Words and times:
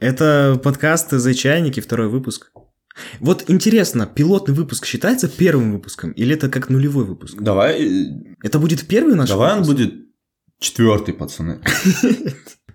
Это 0.00 0.58
подкаст 0.64 1.10
«За 1.10 1.34
чайники», 1.34 1.80
второй 1.80 2.08
выпуск. 2.08 2.52
Вот 3.20 3.44
интересно, 3.48 4.06
пилотный 4.06 4.54
выпуск 4.54 4.86
считается 4.86 5.28
первым 5.28 5.72
выпуском 5.72 6.12
или 6.12 6.34
это 6.34 6.48
как 6.48 6.70
нулевой 6.70 7.04
выпуск? 7.04 7.36
Давай, 7.38 8.08
Это 8.42 8.58
будет 8.58 8.86
первый 8.88 9.14
наш 9.14 9.28
давай 9.28 9.52
он 9.52 9.62
выпуск? 9.62 9.76
будет 9.88 9.94
четвертый, 10.58 11.14
пацаны. 11.14 11.60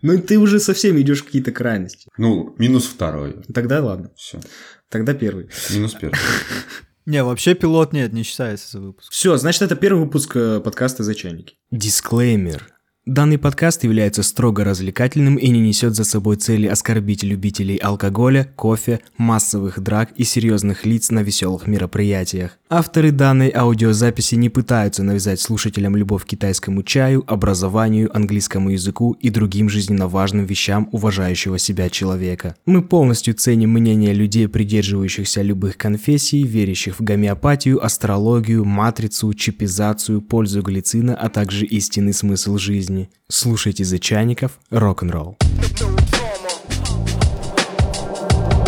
Ну 0.02 0.20
ты 0.22 0.38
уже 0.38 0.60
совсем 0.60 1.02
идешь 1.02 1.22
в 1.22 1.26
какие-то 1.26 1.52
крайности. 1.52 2.10
Ну, 2.18 2.54
минус 2.60 2.86
второй. 2.86 3.42
Тогда 3.52 3.84
ладно, 3.84 4.12
Все. 4.16 4.40
тогда 4.88 5.16
первый. 5.16 5.50
Минус 5.74 5.96
первый. 6.00 6.16
Не, 7.08 7.24
вообще 7.24 7.56
пилот 7.56 7.92
нет, 7.94 8.14
не 8.14 8.22
считается 8.22 8.70
за 8.72 8.82
выпуск. 8.82 9.12
Все, 9.12 9.36
значит, 9.38 9.64
это 9.64 9.76
первый 9.76 10.04
выпуск 10.06 10.36
э, 10.36 10.60
подкаста 10.60 11.04
«За 11.04 11.16
чайники». 11.16 11.56
Дисклеймер. 11.72 12.68
Данный 13.06 13.38
подкаст 13.38 13.84
является 13.84 14.24
строго 14.24 14.64
развлекательным 14.64 15.36
и 15.36 15.48
не 15.50 15.60
несет 15.60 15.94
за 15.94 16.04
собой 16.04 16.38
цели 16.38 16.66
оскорбить 16.66 17.22
любителей 17.22 17.76
алкоголя, 17.76 18.50
кофе, 18.56 19.00
массовых 19.16 19.80
драк 19.80 20.10
и 20.16 20.24
серьезных 20.24 20.88
лиц 20.88 21.12
на 21.12 21.22
веселых 21.22 21.68
мероприятиях. 21.68 22.58
Авторы 22.68 23.12
данной 23.12 23.52
аудиозаписи 23.56 24.34
не 24.34 24.50
пытаются 24.50 25.04
навязать 25.04 25.40
слушателям 25.40 25.96
любовь 25.96 26.24
к 26.24 26.30
китайскому 26.30 26.82
чаю, 26.82 27.24
образованию, 27.28 28.10
английскому 28.12 28.72
языку 28.72 29.12
и 29.22 29.30
другим 29.30 29.70
жизненно 29.70 30.08
важным 30.08 30.46
вещам 30.46 30.90
уважающего 30.92 31.60
себя 31.60 31.92
человека. 31.92 32.56
Мы 32.66 32.82
полностью 32.82 33.36
ценим 33.36 33.70
мнение 33.70 34.14
людей, 34.14 34.48
придерживающихся 34.48 35.44
любых 35.44 35.78
конфессий, 35.78 36.42
верящих 36.42 37.00
в 37.00 37.04
гомеопатию, 37.04 37.86
астрологию, 37.86 38.66
матрицу, 38.66 39.32
чипизацию, 39.36 40.24
пользу 40.24 40.64
глицина, 40.64 41.16
а 41.16 41.30
также 41.30 41.68
истинный 41.68 42.14
смысл 42.14 42.58
жизни. 42.58 42.95
Слушайте 43.30 43.84
за 43.84 44.00
чайников 44.00 44.60
рок-н-ролл. 44.70 45.38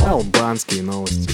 Албанские 0.06 0.84
новости. 0.84 1.30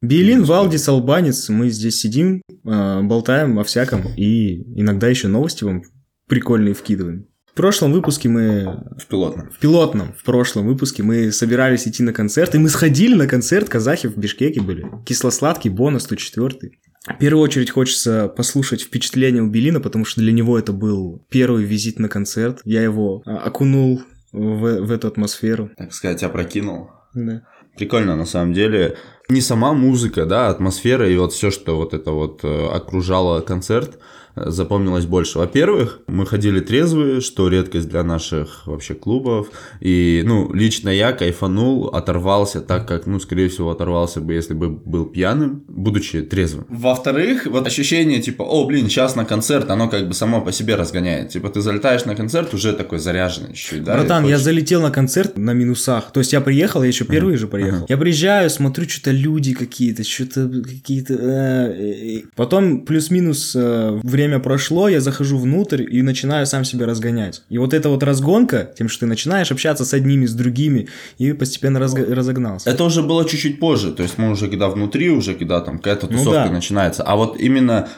Белин, 0.00 0.44
Валдис, 0.44 0.88
Албанец, 0.88 1.48
мы 1.48 1.70
здесь 1.70 1.98
сидим, 1.98 2.42
э, 2.64 3.00
болтаем 3.02 3.58
о 3.58 3.64
всяком 3.64 4.02
и 4.16 4.62
иногда 4.80 5.08
еще 5.08 5.26
новости 5.28 5.64
вам 5.64 5.82
прикольные 6.28 6.74
вкидываем. 6.74 7.26
В 7.50 7.54
прошлом 7.54 7.92
выпуске 7.92 8.28
мы 8.28 8.84
В 8.96 9.06
пилотном. 9.06 9.50
в 9.50 9.58
пилотном, 9.58 10.12
в 10.12 10.22
прошлом 10.22 10.66
выпуске 10.68 11.02
мы 11.02 11.32
собирались 11.32 11.88
идти 11.88 12.04
на 12.04 12.12
концерт, 12.12 12.54
и 12.54 12.58
мы 12.58 12.68
сходили 12.68 13.14
на 13.14 13.26
концерт, 13.26 13.68
казахи 13.68 14.06
в 14.06 14.16
Бишкеке 14.16 14.60
были. 14.60 14.86
Кисло-сладкий, 15.04 15.68
бонус 15.68 16.04
104. 16.04 16.70
В 17.06 17.18
первую 17.18 17.42
очередь 17.42 17.70
хочется 17.70 18.28
послушать 18.28 18.82
впечатление 18.82 19.42
у 19.42 19.48
Белина, 19.48 19.80
потому 19.80 20.04
что 20.04 20.20
для 20.20 20.32
него 20.32 20.58
это 20.58 20.72
был 20.72 21.24
первый 21.30 21.64
визит 21.64 21.98
на 21.98 22.08
концерт. 22.08 22.60
Я 22.64 22.82
его 22.82 23.22
а, 23.24 23.38
окунул 23.38 24.02
в, 24.32 24.80
в 24.80 24.90
эту 24.90 25.08
атмосферу. 25.08 25.70
Так 25.76 25.92
сказать, 25.92 26.22
опрокинул. 26.22 26.90
Да. 27.14 27.42
Прикольно, 27.76 28.16
на 28.16 28.26
самом 28.26 28.52
деле. 28.52 28.96
Не 29.30 29.42
сама 29.42 29.74
музыка, 29.74 30.24
да, 30.24 30.48
атмосфера 30.48 31.06
и 31.06 31.14
вот 31.18 31.34
все, 31.34 31.50
что 31.50 31.76
вот 31.76 31.92
это 31.92 32.12
вот 32.12 32.40
э, 32.44 32.66
окружало 32.68 33.42
концерт, 33.42 33.98
запомнилось 34.46 35.06
больше. 35.06 35.38
Во-первых, 35.38 36.00
мы 36.06 36.26
ходили 36.26 36.60
трезвые, 36.60 37.20
что 37.20 37.48
редкость 37.48 37.88
для 37.88 38.02
наших 38.02 38.66
вообще 38.66 38.94
клубов. 38.94 39.48
И, 39.80 40.22
ну, 40.24 40.52
лично 40.52 40.88
я 40.88 41.12
кайфанул, 41.12 41.88
оторвался 41.88 42.60
так, 42.60 42.86
как, 42.86 43.06
ну, 43.06 43.20
скорее 43.20 43.48
всего, 43.48 43.70
оторвался 43.70 44.20
бы, 44.20 44.34
если 44.34 44.54
бы 44.54 44.68
был 44.68 45.06
пьяным, 45.06 45.64
будучи 45.68 46.22
трезвым. 46.22 46.66
Во-вторых, 46.68 47.46
вот 47.46 47.66
ощущение, 47.66 48.20
типа, 48.20 48.42
о, 48.42 48.64
блин, 48.64 48.88
сейчас 48.88 49.16
на 49.16 49.24
концерт, 49.24 49.70
оно 49.70 49.88
как 49.88 50.08
бы 50.08 50.14
само 50.14 50.40
по 50.40 50.52
себе 50.52 50.76
разгоняет. 50.76 51.30
Типа, 51.30 51.48
ты 51.48 51.60
залетаешь 51.60 52.04
на 52.04 52.14
концерт 52.14 52.54
уже 52.54 52.72
такой 52.72 52.98
заряженный 52.98 53.54
чуть-чуть, 53.54 53.84
да? 53.84 53.94
Братан, 53.94 54.26
я 54.26 54.38
залетел 54.38 54.82
на 54.82 54.90
концерт 54.90 55.36
на 55.36 55.52
минусах. 55.52 56.12
То 56.12 56.20
есть 56.20 56.32
я 56.32 56.40
приехал, 56.40 56.82
я 56.82 56.88
еще 56.88 57.04
первый 57.04 57.36
же 57.36 57.46
приехал. 57.46 57.86
Я 57.88 57.96
приезжаю, 57.96 58.50
смотрю, 58.50 58.88
что-то 58.88 59.10
люди 59.18 59.52
какие-то, 59.54 60.04
что-то 60.04 60.48
какие-то... 60.62 61.14
э, 61.14 61.72
э, 61.72 62.18
э. 62.18 62.22
Потом 62.36 62.80
плюс-минус 62.86 63.54
время 63.54 64.38
прошло, 64.38 64.88
я 64.88 65.00
захожу 65.00 65.38
внутрь 65.38 65.82
и 65.82 66.02
начинаю 66.02 66.46
сам 66.46 66.64
себя 66.64 66.86
разгонять. 66.86 67.42
И 67.50 67.58
вот 67.58 67.74
эта 67.74 67.88
вот 67.88 68.02
разгонка, 68.02 68.70
тем, 68.78 68.88
что 68.88 69.00
ты 69.00 69.06
начинаешь 69.06 69.50
общаться 69.52 69.84
с 69.84 69.92
одними, 69.94 70.26
с 70.26 70.34
другими, 70.34 70.88
и 71.18 71.32
постепенно 71.32 71.78
разго- 71.78 72.12
разогнался. 72.14 72.70
Это 72.70 72.84
уже 72.84 73.02
было 73.02 73.24
чуть-чуть 73.28 73.60
позже, 73.60 73.92
то 73.92 74.02
есть 74.02 74.18
мы 74.18 74.30
уже 74.30 74.48
когда 74.48 74.68
внутри, 74.68 75.10
уже 75.10 75.34
когда 75.34 75.60
там 75.60 75.78
какая-то 75.78 76.06
Ну 76.06 76.18
тусовка 76.18 76.44
да. 76.44 76.50
начинается. 76.50 77.02
А 77.02 77.16
вот 77.16 77.38
именно 77.40 77.88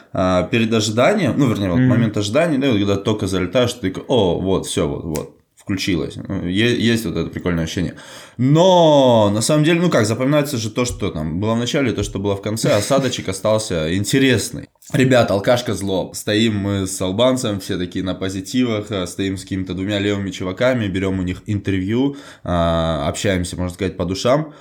перед 0.51 0.73
ожиданием, 0.73 1.33
ну, 1.37 1.49
вернее, 1.49 1.69
вот 1.69 1.79
Мгм. 1.79 1.87
момент 1.89 2.17
ожидания, 2.17 2.57
да, 2.57 2.69
вот 2.71 2.77
когда 2.77 2.95
только 2.97 3.27
залетаешь, 3.27 3.73
ты 3.73 3.89
такой, 3.89 4.03
о, 4.07 4.39
вот, 4.39 4.65
все, 4.65 4.87
вот, 4.87 5.03
вот, 5.03 5.40
включилось. 5.61 6.17
Е- 6.17 6.79
Есть 6.81 7.05
вот 7.05 7.15
это 7.15 7.29
прикольное 7.29 7.65
ощущение. 7.65 7.95
Но, 8.37 9.29
на 9.33 9.41
самом 9.41 9.63
деле, 9.63 9.79
ну 9.79 9.89
как, 9.89 10.05
запоминается 10.05 10.57
же 10.57 10.71
то, 10.71 10.85
что 10.85 11.09
там 11.11 11.39
было 11.39 11.53
в 11.53 11.57
начале, 11.57 11.93
то, 11.93 12.03
что 12.03 12.19
было 12.19 12.35
в 12.35 12.41
конце, 12.41 12.73
осадочек 12.73 13.29
остался 13.29 13.95
интересный. 13.95 14.69
Ребят, 14.93 15.29
алкашка 15.31 15.73
зло. 15.73 16.11
Стоим 16.13 16.57
мы 16.57 16.87
с 16.87 16.99
албанцем, 16.99 17.59
все 17.59 17.77
такие 17.77 18.03
на 18.03 18.15
позитивах, 18.15 18.91
э, 18.91 19.05
стоим 19.07 19.37
с 19.37 19.43
какими-то 19.43 19.73
двумя 19.73 19.99
левыми 19.99 20.31
чуваками, 20.31 20.87
берем 20.87 21.19
у 21.19 21.23
них 21.23 21.43
интервью, 21.45 22.17
а, 22.43 23.07
общаемся, 23.07 23.55
можно 23.55 23.73
сказать, 23.73 23.97
по 23.97 24.05
душам. 24.05 24.53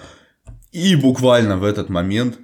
И 0.72 0.94
буквально 0.94 1.56
в 1.56 1.64
этот 1.64 1.88
момент 1.88 2.38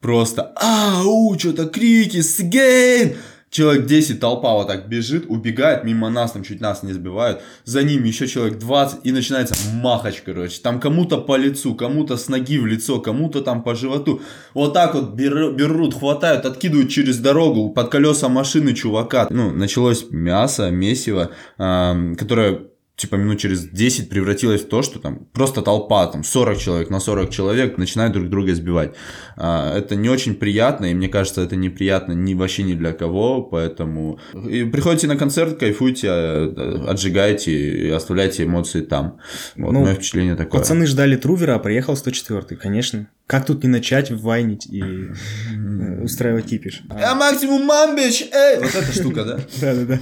просто 0.00 0.52
ау, 0.56 1.36
что-то 1.38 1.66
крики, 1.66 2.20
сгейн! 2.20 3.16
Человек 3.50 3.86
10, 3.86 4.20
толпа 4.20 4.52
вот 4.52 4.68
так 4.68 4.88
бежит, 4.88 5.24
убегает 5.28 5.84
мимо 5.84 6.10
нас, 6.10 6.32
там 6.32 6.42
чуть 6.42 6.60
нас 6.60 6.82
не 6.82 6.92
сбивают. 6.92 7.40
За 7.64 7.82
ними 7.82 8.08
еще 8.08 8.26
человек 8.26 8.58
20, 8.58 9.00
и 9.04 9.12
начинается 9.12 9.54
махач, 9.72 10.22
короче. 10.24 10.60
Там 10.62 10.80
кому-то 10.80 11.18
по 11.18 11.36
лицу, 11.36 11.74
кому-то 11.74 12.16
с 12.16 12.28
ноги 12.28 12.58
в 12.58 12.66
лицо, 12.66 13.00
кому-то 13.00 13.40
там 13.40 13.62
по 13.62 13.74
животу. 13.74 14.20
Вот 14.52 14.74
так 14.74 14.94
вот 14.94 15.14
беру- 15.14 15.52
берут, 15.52 15.94
хватают, 15.94 16.44
откидывают 16.44 16.90
через 16.90 17.18
дорогу 17.18 17.70
под 17.70 17.88
колеса 17.88 18.28
машины 18.28 18.74
чувака. 18.74 19.26
Ну, 19.30 19.50
началось 19.50 20.06
мясо, 20.10 20.70
месиво, 20.70 21.30
ам, 21.56 22.16
которое 22.16 22.60
типа 22.98 23.14
минут 23.14 23.38
через 23.38 23.64
10 23.64 24.10
превратилось 24.10 24.62
в 24.62 24.68
то, 24.68 24.82
что 24.82 24.98
там 24.98 25.20
просто 25.32 25.62
толпа, 25.62 26.06
там 26.08 26.24
40 26.24 26.58
человек 26.58 26.90
на 26.90 26.98
40 26.98 27.30
человек 27.30 27.78
начинают 27.78 28.12
друг 28.12 28.28
друга 28.28 28.50
избивать. 28.50 28.94
А, 29.36 29.78
Это 29.78 29.94
не 29.94 30.10
очень 30.10 30.34
приятно, 30.34 30.86
и 30.86 30.94
мне 30.94 31.08
кажется, 31.08 31.42
это 31.42 31.54
неприятно 31.54 32.12
ни 32.12 32.34
вообще 32.34 32.64
ни 32.64 32.74
для 32.74 32.92
кого, 32.92 33.42
поэтому 33.42 34.18
и 34.34 34.64
приходите 34.64 35.06
на 35.06 35.16
концерт, 35.16 35.58
кайфуйте, 35.58 36.08
э, 36.08 36.84
отжигайте 36.88 37.52
и 37.52 37.90
оставляйте 37.90 38.44
эмоции 38.44 38.80
там. 38.80 39.20
Вот 39.56 39.72
Ну, 39.72 39.80
мое 39.82 39.94
впечатление 39.94 40.34
такое. 40.34 40.60
Пацаны 40.60 40.86
ждали 40.86 41.16
Трувера, 41.16 41.54
а 41.54 41.58
приехал 41.60 41.96
104 41.96 42.56
конечно. 42.56 43.08
Как 43.28 43.44
тут 43.44 43.62
не 43.62 43.68
начать 43.68 44.10
вайнить 44.10 44.66
и 44.66 44.82
э, 44.82 46.02
устраивать 46.02 46.46
кипиш? 46.46 46.80
А 46.88 47.14
максимум 47.14 47.66
мамбич, 47.66 48.22
эй! 48.32 48.58
Вот 48.58 48.74
эта 48.74 48.90
штука, 48.90 49.22
да? 49.22 49.38
Да-да-да. 49.60 50.00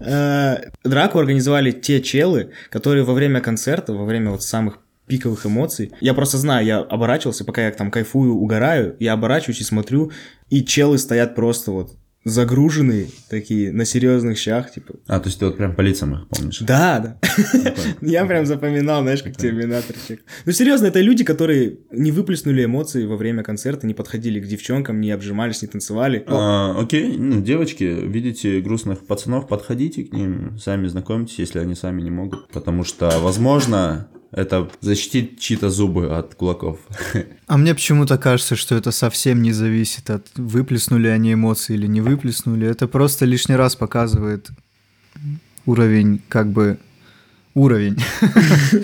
Э, 0.00 0.70
Драку 0.82 1.18
организовали 1.18 1.72
те 1.72 2.00
челы, 2.00 2.52
которые 2.70 3.04
во 3.04 3.12
время 3.12 3.42
концерта, 3.42 3.92
во 3.92 4.06
время 4.06 4.30
вот 4.30 4.42
самых 4.42 4.78
пиковых 5.06 5.44
эмоций. 5.44 5.92
Я 6.00 6.14
просто 6.14 6.38
знаю, 6.38 6.64
я 6.64 6.78
оборачивался, 6.78 7.44
пока 7.44 7.66
я 7.66 7.70
там 7.70 7.90
кайфую, 7.90 8.34
угораю, 8.34 8.96
я 8.98 9.12
оборачиваюсь 9.12 9.60
и 9.60 9.64
смотрю, 9.64 10.10
и 10.48 10.64
челы 10.64 10.96
стоят 10.96 11.34
просто 11.34 11.70
вот 11.70 11.98
загруженные, 12.24 13.08
такие, 13.28 13.72
на 13.72 13.84
серьезных 13.84 14.38
щах, 14.38 14.70
типа. 14.70 14.94
А, 15.06 15.18
то 15.18 15.28
есть 15.28 15.38
ты 15.38 15.46
вот 15.46 15.56
прям 15.56 15.74
по 15.74 15.80
лицам 15.80 16.14
их 16.14 16.28
помнишь? 16.28 16.60
Да, 16.60 16.98
да. 16.98 17.74
Я 18.00 18.24
прям 18.26 18.46
запоминал, 18.46 19.02
знаешь, 19.02 19.22
как 19.22 19.36
терминаторчик. 19.36 20.22
Ну, 20.44 20.52
серьезно, 20.52 20.86
это 20.86 21.00
люди, 21.00 21.24
которые 21.24 21.78
не 21.90 22.12
выплеснули 22.12 22.64
эмоции 22.64 23.06
во 23.06 23.16
время 23.16 23.42
концерта, 23.42 23.86
не 23.86 23.94
подходили 23.94 24.40
к 24.40 24.46
девчонкам, 24.46 25.00
не 25.00 25.10
обжимались, 25.10 25.62
не 25.62 25.68
танцевали. 25.68 26.24
А, 26.28 26.80
окей, 26.80 27.16
ну, 27.16 27.40
девочки, 27.40 27.84
видите 27.84 28.60
грустных 28.60 29.04
пацанов, 29.06 29.48
подходите 29.48 30.04
к 30.04 30.12
ним, 30.12 30.58
сами 30.58 30.86
знакомьтесь, 30.86 31.38
если 31.38 31.58
они 31.58 31.74
сами 31.74 32.02
не 32.02 32.10
могут. 32.10 32.48
Потому 32.48 32.84
что, 32.84 33.18
возможно, 33.20 34.08
это 34.32 34.70
защитит 34.80 35.38
чьи-то 35.38 35.70
зубы 35.70 36.16
от 36.16 36.34
кулаков. 36.34 36.78
А 37.46 37.58
мне 37.58 37.74
почему-то 37.74 38.16
кажется, 38.16 38.56
что 38.56 38.74
это 38.74 38.92
совсем 38.92 39.42
не 39.42 39.52
зависит 39.52 40.08
от 40.08 40.26
выплеснули 40.36 41.08
они 41.08 41.34
эмоции 41.34 41.74
или 41.74 41.86
не 41.86 42.00
выплеснули. 42.00 42.66
Это 42.66 42.88
просто 42.88 43.26
лишний 43.26 43.56
раз 43.56 43.76
показывает 43.76 44.48
уровень, 45.66 46.22
как 46.30 46.48
бы, 46.50 46.78
уровень. 47.54 47.96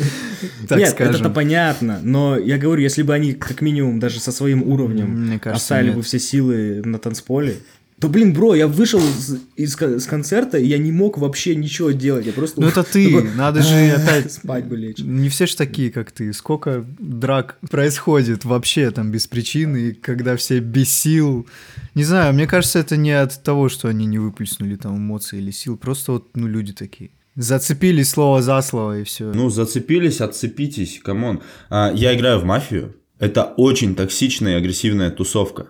Так 0.68 0.78
Нет, 0.78 0.90
скажем. 0.90 1.20
это 1.20 1.30
понятно, 1.30 1.98
но 2.00 2.38
я 2.38 2.58
говорю, 2.58 2.80
если 2.80 3.02
бы 3.02 3.12
они 3.12 3.32
как 3.32 3.60
минимум 3.60 3.98
даже 3.98 4.20
со 4.20 4.30
своим 4.30 4.62
уровнем 4.62 5.40
оставили 5.44 5.90
бы 5.90 6.02
все 6.02 6.20
силы 6.20 6.80
на 6.84 7.00
танцполе, 7.00 7.56
то, 8.00 8.08
блин, 8.08 8.32
бро, 8.32 8.54
я 8.54 8.68
вышел 8.68 9.00
из, 9.00 9.40
из 9.56 9.74
с 9.74 10.06
концерта, 10.06 10.56
и 10.56 10.66
я 10.66 10.78
не 10.78 10.92
мог 10.92 11.18
вообще 11.18 11.56
ничего 11.56 11.90
делать, 11.90 12.26
я 12.26 12.32
просто... 12.32 12.60
Ну 12.60 12.68
это 12.68 12.84
ты, 12.84 13.12
такой, 13.12 13.34
надо 13.34 13.62
же 13.62 13.74
«А, 13.74 13.96
опять... 13.96 14.32
Спать 14.32 14.66
бы 14.66 14.76
лечь. 14.76 14.98
Не 14.98 15.28
все 15.28 15.46
ж 15.46 15.54
такие, 15.54 15.90
как 15.90 16.12
ты. 16.12 16.32
Сколько 16.32 16.84
драк 16.98 17.58
происходит 17.70 18.44
вообще 18.44 18.92
там 18.92 19.10
без 19.10 19.26
причины, 19.26 19.76
и 19.78 19.92
когда 19.92 20.36
все 20.36 20.60
без 20.60 20.92
сил. 20.92 21.48
Не 21.96 22.04
знаю, 22.04 22.34
мне 22.34 22.46
кажется, 22.46 22.78
это 22.78 22.96
не 22.96 23.10
от 23.10 23.42
того, 23.42 23.68
что 23.68 23.88
они 23.88 24.06
не 24.06 24.18
выплеснули 24.20 24.76
там 24.76 24.96
эмоции 24.96 25.38
или 25.38 25.50
сил, 25.50 25.76
просто 25.76 26.12
вот, 26.12 26.36
ну, 26.36 26.46
люди 26.46 26.72
такие. 26.72 27.10
Зацепились 27.34 28.10
слово 28.10 28.42
за 28.42 28.60
слово 28.62 29.00
и 29.00 29.04
все. 29.04 29.32
Ну, 29.32 29.50
зацепились, 29.50 30.20
отцепитесь, 30.20 31.00
come 31.02 31.25
on. 31.25 31.42
А, 31.68 31.92
я 31.92 32.14
играю 32.14 32.38
в 32.38 32.44
мафию. 32.44 32.94
Это 33.18 33.42
очень 33.56 33.96
токсичная 33.96 34.54
и 34.54 34.56
агрессивная 34.56 35.10
тусовка 35.10 35.66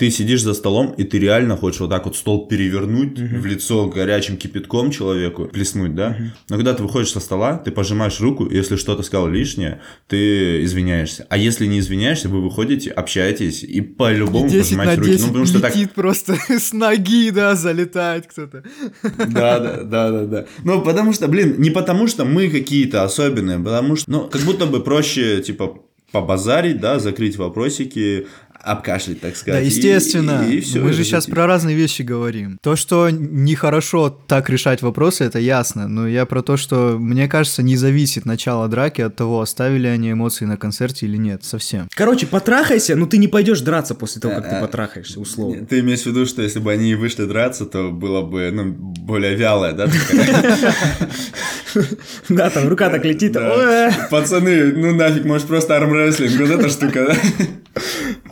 ты 0.00 0.10
сидишь 0.10 0.42
за 0.42 0.54
столом, 0.54 0.94
и 0.96 1.04
ты 1.04 1.18
реально 1.18 1.58
хочешь 1.58 1.80
вот 1.80 1.90
так 1.90 2.06
вот 2.06 2.16
стол 2.16 2.48
перевернуть 2.48 3.18
uh-huh. 3.18 3.38
в 3.38 3.44
лицо 3.44 3.86
горячим 3.86 4.38
кипятком 4.38 4.90
человеку, 4.90 5.44
плеснуть, 5.44 5.94
да? 5.94 6.16
Uh-huh. 6.18 6.28
Но 6.48 6.56
когда 6.56 6.72
ты 6.72 6.82
выходишь 6.82 7.12
со 7.12 7.20
стола, 7.20 7.58
ты 7.58 7.70
пожимаешь 7.70 8.18
руку, 8.18 8.46
и 8.46 8.56
если 8.56 8.76
что-то 8.76 9.02
сказал 9.02 9.28
лишнее, 9.28 9.82
ты 10.08 10.64
извиняешься. 10.64 11.26
А 11.28 11.36
если 11.36 11.66
не 11.66 11.80
извиняешься, 11.80 12.30
вы 12.30 12.40
выходите, 12.40 12.90
общаетесь, 12.90 13.62
и 13.62 13.82
по-любому 13.82 14.48
пожимаете 14.48 15.02
руки. 15.02 15.18
Ну, 15.20 15.26
потому 15.26 15.44
что 15.44 15.60
так... 15.60 15.74
просто 15.92 16.38
с 16.48 16.72
ноги, 16.72 17.28
да, 17.28 17.54
залетает 17.54 18.26
кто-то. 18.26 18.62
Да, 19.02 19.58
да, 19.60 19.82
да, 19.82 20.10
да, 20.10 20.24
да. 20.24 20.46
Ну, 20.64 20.80
потому 20.80 21.12
что, 21.12 21.28
блин, 21.28 21.56
не 21.58 21.68
потому 21.68 22.06
что 22.06 22.24
мы 22.24 22.48
какие-то 22.48 23.04
особенные, 23.04 23.58
потому 23.58 23.96
что, 23.96 24.10
ну, 24.10 24.28
как 24.28 24.40
будто 24.42 24.64
бы 24.64 24.82
проще, 24.82 25.42
типа, 25.42 25.78
побазарить, 26.10 26.80
да, 26.80 26.98
закрыть 26.98 27.36
вопросики, 27.36 28.26
обкашлять, 28.62 29.20
так 29.20 29.36
сказать. 29.36 29.60
Да, 29.60 29.66
естественно. 29.66 30.46
И, 30.48 30.54
и, 30.54 30.58
и 30.58 30.60
все, 30.60 30.80
Мы 30.80 30.92
же 30.92 31.04
сейчас 31.04 31.26
про 31.26 31.46
разные 31.46 31.76
вещи 31.76 32.02
говорим. 32.02 32.58
То, 32.62 32.76
что 32.76 33.10
нехорошо 33.10 34.10
так 34.10 34.50
решать 34.50 34.82
вопросы, 34.82 35.24
это 35.24 35.38
ясно. 35.38 35.88
Но 35.88 36.06
я 36.06 36.26
про 36.26 36.42
то, 36.42 36.56
что, 36.56 36.96
мне 36.98 37.28
кажется, 37.28 37.62
не 37.62 37.76
зависит 37.76 38.26
начало 38.26 38.68
драки 38.68 39.00
от 39.00 39.16
того, 39.16 39.40
оставили 39.40 39.86
они 39.86 40.12
эмоции 40.12 40.44
на 40.44 40.56
концерте 40.56 41.06
или 41.06 41.16
нет, 41.16 41.44
совсем. 41.44 41.88
Короче, 41.94 42.26
потрахайся, 42.26 42.96
но 42.96 43.06
ты 43.06 43.18
не 43.18 43.28
пойдешь 43.28 43.60
драться 43.60 43.94
после 43.94 44.20
того, 44.20 44.34
как 44.34 44.50
ты 44.50 44.60
потрахаешься, 44.60 45.20
условно. 45.20 45.66
Ты 45.66 45.80
имеешь 45.80 46.02
в 46.02 46.06
виду, 46.06 46.26
что 46.26 46.42
если 46.42 46.58
бы 46.58 46.72
они 46.72 46.94
вышли 46.94 47.24
драться, 47.24 47.66
то 47.66 47.90
было 47.90 48.22
бы, 48.22 48.50
ну, 48.52 48.72
более 48.72 49.34
вялое, 49.34 49.72
да? 49.72 49.88
Да, 52.28 52.50
там 52.50 52.68
рука 52.68 52.90
так 52.90 53.04
летит. 53.04 53.36
Пацаны, 54.10 54.72
ну 54.72 54.94
нафиг, 54.94 55.24
может 55.24 55.46
просто 55.46 55.76
армрестлинг, 55.76 56.40
вот 56.40 56.50
эта 56.50 56.68
штука, 56.68 57.06
да? 57.06 57.16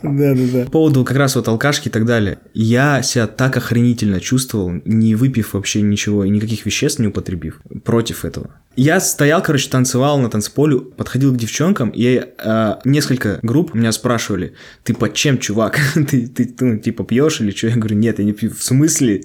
Да, 0.03 0.33
да, 0.33 0.41
да. 0.53 0.65
По 0.65 0.71
поводу 0.71 1.03
как 1.03 1.17
раз 1.17 1.35
вот 1.35 1.47
алкашки 1.47 1.87
и 1.87 1.91
так 1.91 2.05
далее. 2.05 2.39
Я 2.53 3.01
себя 3.01 3.27
так 3.27 3.57
охренительно 3.57 4.19
чувствовал, 4.19 4.71
не 4.85 5.15
выпив 5.15 5.53
вообще 5.53 5.81
ничего 5.81 6.23
и 6.23 6.29
никаких 6.29 6.65
веществ 6.65 6.99
не 6.99 7.07
употребив, 7.07 7.61
против 7.83 8.25
этого. 8.25 8.51
Я 8.75 8.99
стоял, 9.01 9.41
короче, 9.41 9.69
танцевал 9.69 10.19
на 10.19 10.29
танцполе, 10.29 10.79
подходил 10.79 11.33
к 11.33 11.37
девчонкам, 11.37 11.89
и 11.93 12.23
э, 12.37 12.75
несколько 12.85 13.39
групп 13.41 13.73
меня 13.73 13.91
спрашивали, 13.91 14.53
ты 14.83 14.93
под 14.93 15.13
чем, 15.13 15.37
чувак? 15.37 15.79
ты, 15.95 16.27
ты, 16.27 16.55
ну, 16.59 16.77
типа, 16.77 17.03
пьешь 17.03 17.41
или 17.41 17.51
что? 17.51 17.67
Я 17.67 17.75
говорю, 17.75 17.97
нет, 17.97 18.19
я 18.19 18.25
не 18.25 18.33
пью. 18.33 18.51
В 18.51 18.63
смысле? 18.63 19.23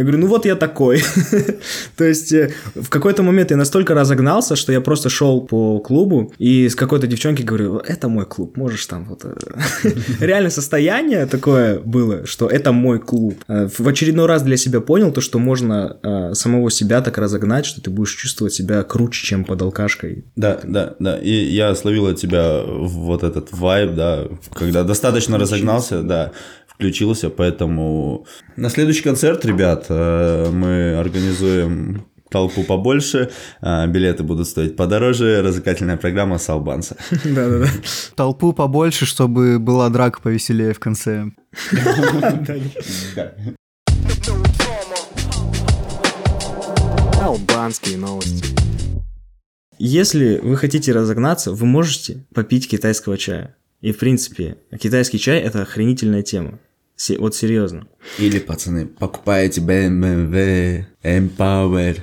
Я 0.00 0.04
говорю, 0.04 0.20
ну 0.20 0.28
вот 0.28 0.46
я 0.46 0.56
такой. 0.56 1.02
То 1.96 2.04
есть 2.04 2.32
э, 2.32 2.54
в 2.74 2.88
какой-то 2.88 3.22
момент 3.22 3.50
я 3.50 3.58
настолько 3.58 3.92
разогнался, 3.92 4.56
что 4.56 4.72
я 4.72 4.80
просто 4.80 5.10
шел 5.10 5.42
по 5.42 5.78
клубу 5.80 6.32
и 6.38 6.70
с 6.70 6.74
какой-то 6.74 7.06
девчонки 7.06 7.42
говорю, 7.42 7.76
это 7.76 8.08
мой 8.08 8.24
клуб, 8.24 8.56
можешь 8.56 8.86
там 8.86 9.04
вот... 9.04 9.26
Э». 9.26 9.34
Реально 10.20 10.48
состояние 10.48 11.26
такое 11.26 11.80
было, 11.80 12.24
что 12.24 12.46
это 12.46 12.72
мой 12.72 12.98
клуб. 12.98 13.34
Э, 13.46 13.68
в 13.78 13.86
очередной 13.86 14.24
раз 14.24 14.42
для 14.42 14.56
себя 14.56 14.80
понял 14.80 15.12
то, 15.12 15.20
что 15.20 15.38
можно 15.38 16.30
самого 16.32 16.70
себя 16.70 17.02
так 17.02 17.18
разогнать, 17.18 17.66
что 17.66 17.82
ты 17.82 17.90
будешь 17.90 18.14
чувствовать 18.14 18.54
себя 18.54 18.82
круче, 18.84 19.26
чем 19.26 19.44
под 19.44 19.60
алкашкой. 19.60 20.24
Да, 20.34 20.60
да, 20.64 20.94
да. 20.98 21.18
И 21.18 21.30
я 21.30 21.74
словил 21.74 22.06
от 22.06 22.16
тебя 22.16 22.62
вот 22.64 23.22
этот 23.22 23.52
вайб, 23.52 23.94
да, 23.94 24.28
когда 24.54 24.82
достаточно 24.82 25.36
разогнался, 25.36 26.02
да, 26.02 26.32
включился, 26.80 27.28
поэтому 27.28 28.24
на 28.56 28.70
следующий 28.70 29.02
концерт, 29.02 29.44
ребят, 29.44 29.86
э, 29.90 30.50
мы 30.50 30.96
организуем 30.96 32.06
толпу 32.30 32.64
побольше, 32.64 33.30
э, 33.60 33.86
билеты 33.86 34.22
будут 34.22 34.48
стоить 34.48 34.76
подороже, 34.76 35.42
развлекательная 35.42 35.98
программа 35.98 36.38
с 36.38 36.48
Албанса. 36.48 36.96
Да-да-да. 37.24 37.68
Толпу 38.16 38.54
побольше, 38.54 39.04
чтобы 39.04 39.58
была 39.58 39.90
драка 39.90 40.22
повеселее 40.22 40.72
в 40.72 40.78
конце. 40.78 41.26
Албанские 47.20 47.98
новости. 47.98 48.46
Если 49.78 50.38
вы 50.38 50.56
хотите 50.56 50.92
разогнаться, 50.92 51.52
вы 51.52 51.66
можете 51.66 52.24
попить 52.34 52.68
китайского 52.70 53.18
чая. 53.18 53.56
И, 53.80 53.92
в 53.92 53.98
принципе, 53.98 54.58
китайский 54.78 55.18
чай– 55.18 55.38
это 55.40 55.62
охренительная 55.62 56.22
тема. 56.22 56.58
Вот 57.18 57.34
серьезно. 57.34 57.86
Или, 58.18 58.38
пацаны, 58.38 58.86
покупаете 58.86 59.60
BMW, 59.60 60.84
Empower, 61.02 61.98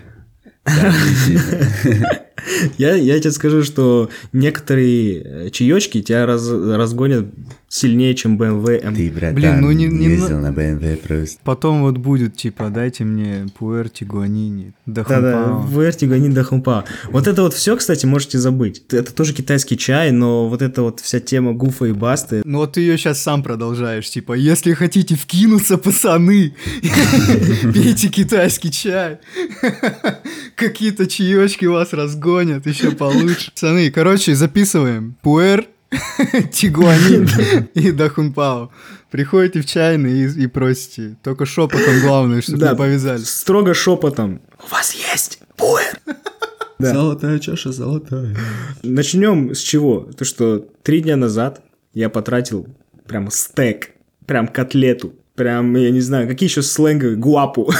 я, 2.77 2.95
я 2.95 3.19
тебе 3.19 3.31
скажу, 3.31 3.63
что 3.63 4.09
некоторые 4.33 5.21
э, 5.23 5.49
чаечки 5.49 6.01
тебя 6.01 6.25
раз, 6.25 6.49
разгонят 6.49 7.27
сильнее, 7.69 8.15
чем 8.15 8.41
BMW 8.41 8.81
M. 8.81 8.95
Ты, 8.95 9.11
братан, 9.11 9.35
Блин, 9.35 9.61
ну 9.61 9.71
не, 9.71 9.87
не 9.87 10.05
ездил 10.07 10.39
на 10.39 10.51
BMW 10.51 10.95
просто. 10.97 11.39
Потом 11.43 11.81
вот 11.81 11.97
будет, 11.97 12.35
типа, 12.35 12.69
дайте 12.69 13.03
мне 13.03 13.47
Пуэрти 13.57 14.05
Гуанини, 14.05 14.73
Да-да, 14.85 15.65
Пуэрти 15.71 16.05
Гуанини 16.05 16.33
Дахумпа. 16.33 16.85
Вот 17.11 17.27
это 17.27 17.41
вот 17.41 17.53
все, 17.53 17.75
кстати, 17.75 18.05
можете 18.05 18.37
забыть. 18.39 18.83
Это 18.91 19.13
тоже 19.13 19.33
китайский 19.33 19.77
чай, 19.77 20.11
но 20.11 20.47
вот 20.47 20.61
эта 20.61 20.81
вот 20.81 21.01
вся 21.01 21.19
тема 21.19 21.53
гуфа 21.53 21.85
и 21.85 21.91
басты. 21.91 22.41
Ну 22.45 22.59
вот 22.59 22.73
ты 22.73 22.81
ее 22.81 22.97
сейчас 22.97 23.21
сам 23.21 23.43
продолжаешь, 23.43 24.09
типа, 24.09 24.33
если 24.33 24.73
хотите 24.73 25.15
вкинуться, 25.15 25.77
пацаны, 25.77 26.53
пейте 27.73 28.07
китайский 28.07 28.71
чай. 28.71 29.19
Какие-то 30.57 31.05
чаечки 31.05 31.65
вас 31.65 31.93
разгонят, 31.93 32.65
еще 32.65 32.89
получше. 32.89 33.51
Пацаны, 33.51 33.91
короче, 33.91 34.33
записываем. 34.33 35.15
Пуэр, 35.21 35.67
Тигуанин 36.51 37.29
и 37.75 37.91
Дахунпао. 37.91 38.71
Приходите 39.11 39.61
в 39.61 39.67
чайный 39.67 40.23
и, 40.23 40.43
и 40.43 40.47
просите. 40.47 41.15
Только 41.23 41.45
шепотом 41.45 42.01
главное, 42.01 42.41
чтобы 42.41 42.57
да, 42.57 42.71
не 42.71 42.75
повязали. 42.75 43.19
Строго 43.19 43.75
шепотом. 43.75 44.41
У 44.57 44.71
вас 44.71 44.95
есть 44.95 45.39
пуэр? 45.55 45.99
Да. 46.79 46.93
Золотая 46.93 47.39
чаша, 47.39 47.71
золотая. 47.71 48.37
Начнем 48.83 49.55
с 49.55 49.59
чего? 49.61 50.11
То, 50.15 50.25
что 50.25 50.59
три 50.83 51.01
дня 51.01 51.15
назад 51.15 51.63
я 51.95 52.07
потратил 52.07 52.67
прям 53.07 53.31
стек, 53.31 53.95
прям 54.27 54.47
котлету 54.47 55.15
прям, 55.37 55.75
я 55.77 55.91
не 55.91 56.01
знаю, 56.01 56.27
какие 56.27 56.49
еще 56.49 56.61
сленги, 56.61 57.13
гуапу, 57.13 57.71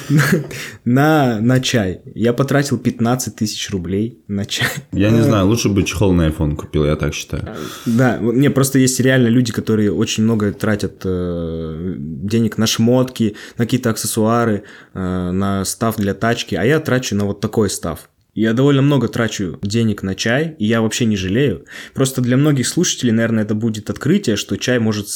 на, 0.84 1.38
на 1.40 1.60
чай. 1.60 2.00
Я 2.14 2.32
потратил 2.32 2.78
15 2.78 3.36
тысяч 3.36 3.70
рублей 3.70 4.24
на 4.26 4.46
чай. 4.46 4.66
Я 4.92 5.10
не 5.10 5.22
знаю, 5.22 5.46
лучше 5.46 5.68
бы 5.68 5.84
чехол 5.84 6.12
на 6.14 6.28
iPhone 6.28 6.56
купил, 6.56 6.86
я 6.86 6.96
так 6.96 7.14
считаю. 7.14 7.46
Да, 7.86 8.18
не, 8.18 8.50
просто 8.50 8.78
есть 8.78 8.98
реально 9.00 9.28
люди, 9.28 9.52
которые 9.52 9.92
очень 9.92 10.24
много 10.24 10.50
тратят 10.52 11.02
э, 11.04 11.94
денег 11.98 12.56
на 12.56 12.66
шмотки, 12.66 13.36
на 13.58 13.66
какие-то 13.66 13.90
аксессуары, 13.90 14.64
э, 14.94 15.30
на 15.30 15.64
став 15.66 15.96
для 15.96 16.14
тачки, 16.14 16.54
а 16.54 16.64
я 16.64 16.80
трачу 16.80 17.14
на 17.14 17.26
вот 17.26 17.40
такой 17.40 17.68
став. 17.68 18.08
Я 18.34 18.54
довольно 18.54 18.82
много 18.82 19.08
трачу 19.08 19.58
денег 19.62 20.02
на 20.02 20.14
чай, 20.14 20.56
и 20.58 20.64
я 20.64 20.80
вообще 20.80 21.04
не 21.04 21.16
жалею. 21.16 21.66
Просто 21.92 22.22
для 22.22 22.36
многих 22.36 22.66
слушателей, 22.66 23.12
наверное, 23.12 23.44
это 23.44 23.54
будет 23.54 23.90
открытие, 23.90 24.36
что 24.36 24.56
чай 24.56 24.78
может 24.78 25.08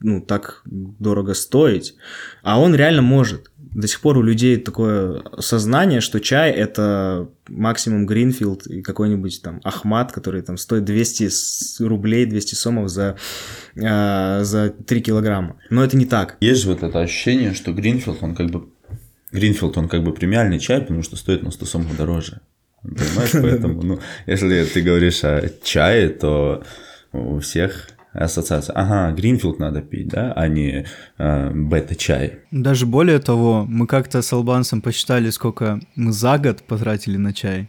ну, 0.00 0.20
так 0.20 0.62
дорого 0.64 1.34
стоить, 1.34 1.96
а 2.42 2.60
он 2.60 2.74
реально 2.74 3.02
может. 3.02 3.50
До 3.56 3.88
сих 3.88 4.00
пор 4.00 4.18
у 4.18 4.22
людей 4.22 4.56
такое 4.56 5.22
сознание, 5.38 6.00
что 6.00 6.20
чай 6.20 6.50
это 6.50 7.28
максимум 7.48 8.06
Гринфилд 8.06 8.66
и 8.66 8.82
какой-нибудь 8.82 9.42
там 9.42 9.60
Ахмат, 9.64 10.12
который 10.12 10.42
там 10.42 10.56
стоит 10.58 10.84
200 10.84 11.82
рублей, 11.82 12.26
200 12.26 12.54
сомов 12.54 12.88
за, 12.88 13.16
э, 13.74 14.44
за 14.44 14.70
3 14.70 15.00
килограмма. 15.00 15.56
Но 15.70 15.84
это 15.84 15.96
не 15.96 16.06
так. 16.06 16.36
Есть 16.40 16.62
же 16.62 16.70
вот 16.70 16.82
это 16.82 17.00
ощущение, 17.00 17.54
что 17.54 17.72
Гринфилд, 17.72 18.22
он 18.22 18.34
как 18.34 18.50
бы 18.50 18.68
Гринфилд, 19.32 19.76
он 19.76 19.88
как 19.88 20.04
бы 20.04 20.12
премиальный 20.12 20.58
чай, 20.58 20.80
потому 20.80 21.02
что 21.02 21.16
стоит 21.16 21.42
на 21.42 21.50
100 21.50 21.66
сомов 21.66 21.96
дороже. 21.96 22.40
Понимаешь? 22.82 23.30
Поэтому, 23.32 23.82
ну, 23.82 24.00
если 24.26 24.64
ты 24.64 24.82
говоришь 24.82 25.24
о 25.24 25.50
чае, 25.62 26.10
то 26.10 26.64
у 27.12 27.40
всех 27.40 27.88
ассоциация. 28.16 28.74
Ага, 28.74 29.14
Гринфилд 29.14 29.58
надо 29.58 29.80
пить, 29.80 30.08
да, 30.08 30.32
а 30.32 30.48
не 30.48 30.86
э, 31.18 31.50
бета-чай. 31.50 32.40
Даже 32.50 32.86
более 32.86 33.18
того, 33.18 33.64
мы 33.68 33.86
как-то 33.86 34.22
с 34.22 34.32
Албанцем 34.32 34.80
посчитали, 34.80 35.30
сколько 35.30 35.80
мы 35.94 36.12
за 36.12 36.38
год 36.38 36.62
потратили 36.62 37.16
на 37.16 37.32
чай. 37.32 37.68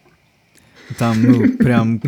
Там, 0.98 1.22
ну, 1.22 1.58
прям 1.58 2.00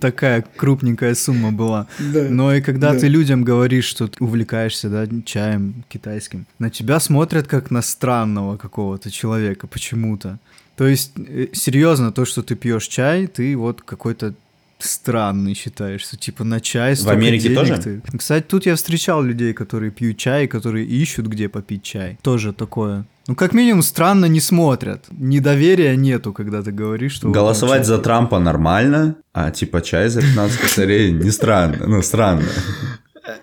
такая 0.00 0.44
крупненькая 0.56 1.14
сумма 1.14 1.52
была. 1.52 1.86
Но 1.98 2.52
и 2.52 2.60
когда 2.60 2.94
ты 2.94 3.06
людям 3.08 3.44
говоришь, 3.44 3.84
что 3.84 4.08
ты 4.08 4.22
увлекаешься, 4.22 4.88
да, 4.88 5.06
чаем 5.24 5.84
китайским, 5.88 6.46
на 6.58 6.70
тебя 6.70 7.00
смотрят 7.00 7.46
как 7.46 7.70
на 7.70 7.82
странного 7.82 8.56
какого-то 8.56 9.10
человека 9.10 9.66
почему-то. 9.66 10.38
То 10.76 10.86
есть, 10.86 11.12
э, 11.16 11.48
серьезно, 11.52 12.12
то, 12.12 12.24
что 12.24 12.42
ты 12.42 12.54
пьешь 12.54 12.86
чай, 12.86 13.26
ты 13.26 13.56
вот 13.56 13.82
какой-то 13.82 14.34
странный 14.78 15.54
считаешь, 15.54 16.02
что 16.02 16.16
типа 16.16 16.44
на 16.44 16.60
чай 16.60 16.94
В 16.94 17.08
Америке 17.08 17.48
денег 17.48 17.58
тоже? 17.58 17.78
Ты... 17.78 18.02
Кстати, 18.16 18.44
тут 18.44 18.66
я 18.66 18.76
встречал 18.76 19.22
людей, 19.22 19.52
которые 19.52 19.90
пьют 19.90 20.16
чай, 20.18 20.46
которые 20.46 20.86
ищут, 20.86 21.26
где 21.26 21.48
попить 21.48 21.82
чай. 21.82 22.18
Тоже 22.22 22.52
такое 22.52 23.06
Ну, 23.26 23.34
как 23.34 23.52
минимум, 23.52 23.82
странно 23.82 24.26
не 24.26 24.40
смотрят. 24.40 25.06
Недоверия 25.10 25.96
нету, 25.96 26.32
когда 26.32 26.62
ты 26.62 26.70
говоришь, 26.70 27.12
что... 27.12 27.30
Голосовать 27.30 27.86
за 27.86 27.98
Трампа 27.98 28.38
нормально, 28.38 29.16
а 29.32 29.50
типа 29.50 29.80
чай 29.82 30.08
за 30.08 30.20
15 30.20 30.60
косарей 30.60 31.12
не 31.12 31.30
странно. 31.30 31.86
Ну, 31.86 32.02
странно. 32.02 32.44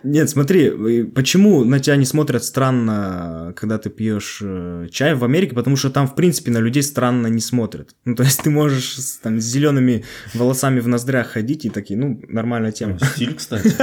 Нет, 0.04 0.30
смотри, 0.30 1.04
почему 1.04 1.64
на 1.64 1.80
тебя 1.80 1.96
не 1.96 2.06
смотрят 2.06 2.44
странно, 2.44 3.54
когда 3.56 3.78
ты 3.78 3.90
пьешь 3.90 4.40
э, 4.42 4.88
чай 4.92 5.14
в 5.16 5.24
Америке, 5.24 5.56
потому 5.56 5.76
что 5.76 5.90
там, 5.90 6.08
в 6.08 6.16
принципе, 6.16 6.52
на 6.52 6.60
людей 6.60 6.84
странно 6.84 7.28
не 7.28 7.42
смотрят. 7.42 7.96
Ну, 8.06 8.16
то 8.16 8.24
есть 8.24 8.42
ты 8.42 8.50
можешь 8.50 8.98
с, 8.98 9.18
там, 9.18 9.40
с 9.40 9.44
зелеными 9.44 10.04
волосами 10.34 10.80
в 10.80 10.88
ноздрях 10.88 11.28
ходить 11.32 11.66
и 11.66 11.70
такие, 11.70 12.00
ну, 12.00 12.22
нормальная 12.28 12.72
тема. 12.72 12.98
Стиль, 13.00 13.36
кстати. 13.36 13.74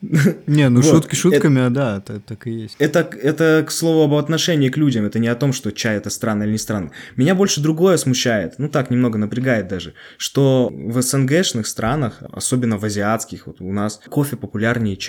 Не, 0.46 0.68
ну 0.68 0.82
шутки 0.82 1.14
шутками, 1.14 1.62
а 1.62 1.70
да, 1.70 1.98
это 1.98 2.20
так 2.20 2.46
и 2.46 2.50
есть. 2.50 2.76
Это, 2.78 3.00
это, 3.00 3.64
к 3.66 3.70
слову, 3.70 4.04
об 4.04 4.14
отношении 4.14 4.68
к 4.68 4.76
людям, 4.76 5.04
это 5.04 5.18
не 5.18 5.28
о 5.28 5.34
том, 5.34 5.52
что 5.52 5.72
чай 5.72 5.96
это 5.96 6.10
странно 6.10 6.44
или 6.44 6.52
не 6.52 6.58
странно. 6.58 6.92
Меня 7.16 7.34
больше 7.34 7.60
другое 7.60 7.96
смущает, 7.96 8.54
ну 8.58 8.68
так, 8.68 8.90
немного 8.90 9.18
напрягает 9.18 9.68
даже, 9.68 9.94
что 10.16 10.70
в 10.72 11.00
СНГшных 11.02 11.66
странах, 11.66 12.22
особенно 12.32 12.78
в 12.78 12.84
азиатских, 12.84 13.46
вот 13.46 13.60
у 13.60 13.72
нас 13.72 14.00
кофе 14.08 14.36
популярнее 14.36 14.96
чая. 14.96 15.07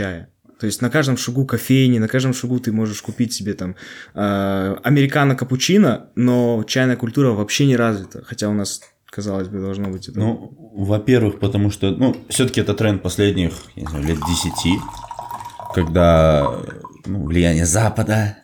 То 0.59 0.65
есть 0.65 0.81
на 0.81 0.89
каждом 0.89 1.15
шагу 1.15 1.45
кофейни, 1.45 1.99
на 1.99 2.07
каждом 2.07 2.33
шагу 2.33 2.59
ты 2.59 2.71
можешь 2.73 3.01
купить 3.01 3.31
себе 3.31 3.53
там 3.53 3.75
э, 4.13 4.75
американо 4.83 5.35
капучино, 5.35 6.09
но 6.15 6.63
чайная 6.67 6.97
культура 6.97 7.29
вообще 7.29 7.65
не 7.65 7.77
развита, 7.77 8.23
хотя 8.25 8.49
у 8.49 8.53
нас 8.53 8.81
казалось 9.09 9.47
бы, 9.47 9.59
должно 9.59 9.89
быть 9.89 10.09
это. 10.09 10.19
Ну, 10.19 10.53
во-первых, 10.75 11.39
потому 11.39 11.71
что, 11.71 11.91
ну, 11.91 12.15
все-таки 12.27 12.61
это 12.61 12.73
тренд 12.73 13.01
последних, 13.01 13.53
я 13.75 13.83
не 13.83 13.87
знаю, 13.87 14.05
лет 14.05 14.17
10, 14.17 14.79
когда 15.73 16.59
ну, 17.05 17.25
влияние 17.25 17.65
Запада, 17.65 18.37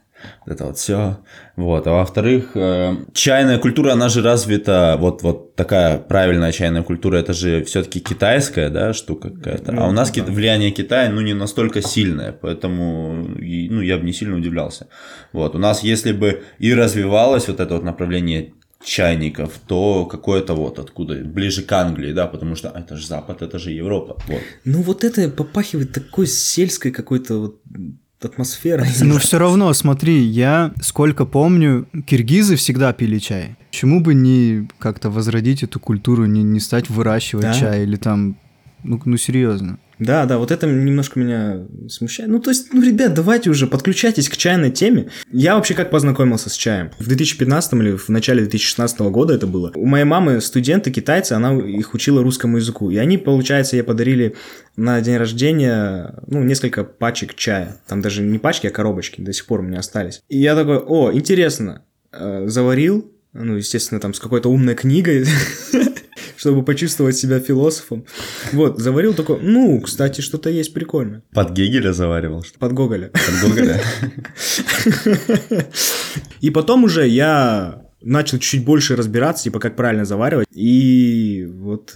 это 0.46 0.66
вот 0.66 0.78
все. 0.78 1.20
Вот. 1.56 1.88
А 1.88 1.92
во-вторых, 1.92 2.52
э, 2.56 2.96
чайная 3.14 3.58
культура, 3.58 3.94
она 3.94 4.10
же 4.10 4.22
развита, 4.22 4.98
вот, 5.00 5.24
вот 5.24 5.56
такая 5.56 5.98
правильная 5.98 6.52
чайная 6.52 6.84
культура, 6.84 7.18
это 7.18 7.34
же 7.34 7.64
все-таки 7.64 8.00
китайская, 8.00 8.70
да, 8.70 8.94
штука 8.94 9.30
какая-то. 9.30 9.74
а 9.78 9.88
у 9.88 9.92
нас 9.92 10.12
да. 10.12 10.24
влияние 10.24 10.72
Китая, 10.72 11.10
ну, 11.10 11.22
не 11.22 11.34
настолько 11.34 11.82
сильное, 11.82 12.32
поэтому, 12.32 13.14
ну, 13.40 13.82
я 13.82 13.98
бы 13.98 14.06
не 14.06 14.14
сильно 14.14 14.36
удивлялся. 14.36 14.88
Вот. 15.34 15.56
У 15.56 15.58
нас, 15.58 15.84
если 15.84 16.12
бы 16.12 16.44
и 16.60 16.74
развивалось 16.74 17.48
вот 17.48 17.60
это 17.60 17.74
вот 17.74 17.84
направление 17.84 18.54
чайников, 18.86 19.60
то 19.68 20.06
какое-то 20.06 20.54
вот 20.54 20.80
откуда, 20.80 21.16
ближе 21.16 21.64
к 21.64 21.72
Англии, 21.72 22.14
да, 22.14 22.28
потому 22.28 22.56
что 22.56 22.70
это 22.70 22.96
же 22.96 23.08
Запад, 23.08 23.42
это 23.42 23.60
же 23.60 23.72
Европа. 23.72 24.18
Вот. 24.28 24.42
Ну 24.64 24.82
вот 24.82 25.04
это 25.04 25.30
попахивает 25.30 25.92
такой 25.92 26.28
сельской 26.28 26.92
какой-то 26.92 27.40
вот 27.40 27.62
атмосферой. 28.26 28.88
Ну 29.02 29.20
все 29.20 29.38
равно, 29.38 29.72
смотри, 29.74 30.22
я 30.22 30.74
сколько 30.82 31.26
помню, 31.26 31.88
киргизы 32.06 32.56
всегда 32.56 32.92
пили 32.94 33.20
чай. 33.20 33.56
Почему 33.70 34.00
бы 34.00 34.14
не 34.14 34.68
как-то 34.80 35.10
возродить 35.10 35.64
эту 35.64 35.80
культуру, 35.80 36.26
не, 36.26 36.44
не 36.44 36.60
стать 36.60 36.90
выращивать 36.90 37.46
да? 37.46 37.54
чай 37.54 37.84
или 37.84 37.96
там, 37.96 38.36
ну, 38.84 39.02
ну 39.06 39.18
серьезно. 39.18 39.78
Да, 40.00 40.26
да, 40.26 40.38
вот 40.38 40.52
это 40.52 40.68
немножко 40.68 41.20
меня 41.20 41.66
смущает. 41.90 42.30
Ну, 42.30 42.40
то 42.40 42.50
есть, 42.50 42.74
ну, 42.74 42.82
ребят, 42.82 43.14
давайте 43.14 43.50
уже 43.50 43.68
подключайтесь 43.68 44.30
к 44.30 44.38
чайной 44.38 44.72
теме. 44.72 45.10
Я 45.32 45.56
вообще 45.56 45.74
как 45.74 45.90
познакомился 45.90 46.50
с 46.50 46.54
чаем? 46.54 46.92
В 47.00 47.08
2015 47.08 47.74
или 47.74 47.96
в 47.96 48.10
начале 48.10 48.42
2016 48.42 49.00
года 49.00 49.34
это 49.34 49.48
было. 49.48 49.72
У 49.76 49.86
моей 49.86 50.06
мамы 50.06 50.42
студенты 50.42 50.92
китайцы, 50.92 51.34
она 51.34 51.56
их 51.56 51.94
учила 51.94 52.22
русскому 52.22 52.58
языку. 52.58 52.90
И 52.90 52.98
они, 52.98 53.18
получается, 53.18 53.78
ей 53.78 53.84
подарили 53.84 54.36
на 54.76 55.00
день 55.02 55.18
рождения, 55.18 56.16
ну, 56.28 56.44
несколько 56.44 56.84
пачек 56.84 57.36
чая. 57.36 57.78
Там 57.88 58.02
даже 58.02 58.22
не 58.22 58.40
пачки, 58.40 58.68
а 58.68 58.72
коробочки 58.72 59.22
до 59.22 59.32
сих 59.34 59.46
пор 59.46 59.62
у 59.62 59.64
меня 59.64 59.80
остались. 59.80 60.22
И 60.28 60.38
я 60.38 60.56
такой, 60.56 60.78
о, 60.78 61.12
интересно, 61.14 61.84
э, 62.12 62.48
заварил, 62.48 63.12
ну, 63.34 63.56
естественно, 63.56 64.00
там 64.00 64.14
с 64.14 64.20
какой-то 64.20 64.50
умной 64.50 64.76
книгой, 64.76 65.26
чтобы 66.46 66.64
почувствовать 66.64 67.18
себя 67.18 67.40
философом. 67.40 68.06
Вот, 68.54 68.78
заварил 68.78 69.16
такой, 69.16 69.40
ну, 69.42 69.82
кстати, 69.82 70.22
что-то 70.22 70.52
есть 70.52 70.76
прикольно. 70.76 71.24
Под 71.34 71.54
Гегеля 71.54 71.92
заваривал? 71.92 72.44
Что? 72.44 72.60
Под 72.60 72.72
Гоголя. 72.74 73.10
Под 73.10 73.50
Гоголя. 73.50 73.82
И 76.42 76.52
потом 76.52 76.84
уже 76.84 77.08
я 77.08 77.82
начал 78.00 78.38
чуть 78.38 78.64
больше 78.64 78.96
разбираться, 78.96 79.46
типа, 79.46 79.60
как 79.60 79.76
правильно 79.76 80.06
заваривать. 80.06 80.48
И 80.52 81.48
вот 81.50 81.96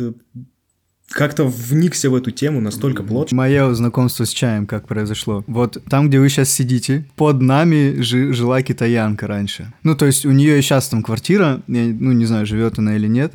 как-то 1.09 1.45
вникся 1.45 2.09
в 2.09 2.15
эту 2.15 2.31
тему 2.31 2.61
настолько 2.61 3.03
плотно. 3.03 3.35
Мое 3.35 3.73
знакомство 3.73 4.25
с 4.25 4.29
чаем 4.29 4.67
как 4.67 4.87
произошло. 4.87 5.43
Вот 5.47 5.81
там, 5.89 6.07
где 6.07 6.19
вы 6.19 6.29
сейчас 6.29 6.49
сидите, 6.49 7.05
под 7.15 7.41
нами 7.41 7.99
жила 8.01 8.61
китаянка 8.61 9.27
раньше. 9.27 9.73
Ну, 9.83 9.95
то 9.95 10.05
есть 10.05 10.25
у 10.25 10.31
нее 10.31 10.59
и 10.59 10.61
сейчас 10.61 10.87
там 10.89 11.03
квартира, 11.03 11.61
я, 11.67 11.83
ну, 11.99 12.11
не 12.11 12.25
знаю, 12.25 12.45
живет 12.45 12.77
она 12.77 12.95
или 12.95 13.07
нет. 13.07 13.33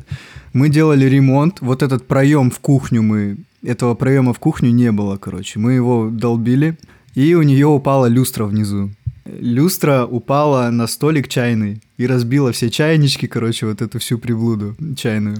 Мы 0.53 0.69
делали 0.69 1.05
ремонт, 1.05 1.61
вот 1.61 1.83
этот 1.83 2.07
проем 2.07 2.49
в 2.49 2.59
кухню 2.59 3.01
мы... 3.01 3.37
Этого 3.61 3.95
проема 3.95 4.33
в 4.33 4.39
кухню 4.39 4.69
не 4.69 4.91
было, 4.91 5.17
короче. 5.17 5.57
Мы 5.59 5.73
его 5.73 6.09
долбили, 6.11 6.77
и 7.15 7.33
у 7.33 7.41
нее 7.41 7.65
упала 7.65 8.05
люстра 8.05 8.45
внизу. 8.45 8.91
Люстра 9.25 10.05
упала 10.05 10.69
на 10.69 10.85
столик 10.85 11.27
чайный 11.27 11.81
и 11.97 12.05
разбила 12.05 12.51
все 12.51 12.69
чайнички, 12.69 13.25
короче, 13.25 13.65
вот 13.65 13.81
эту 13.81 13.97
всю 13.97 14.19
приблуду 14.19 14.75
чайную 14.95 15.37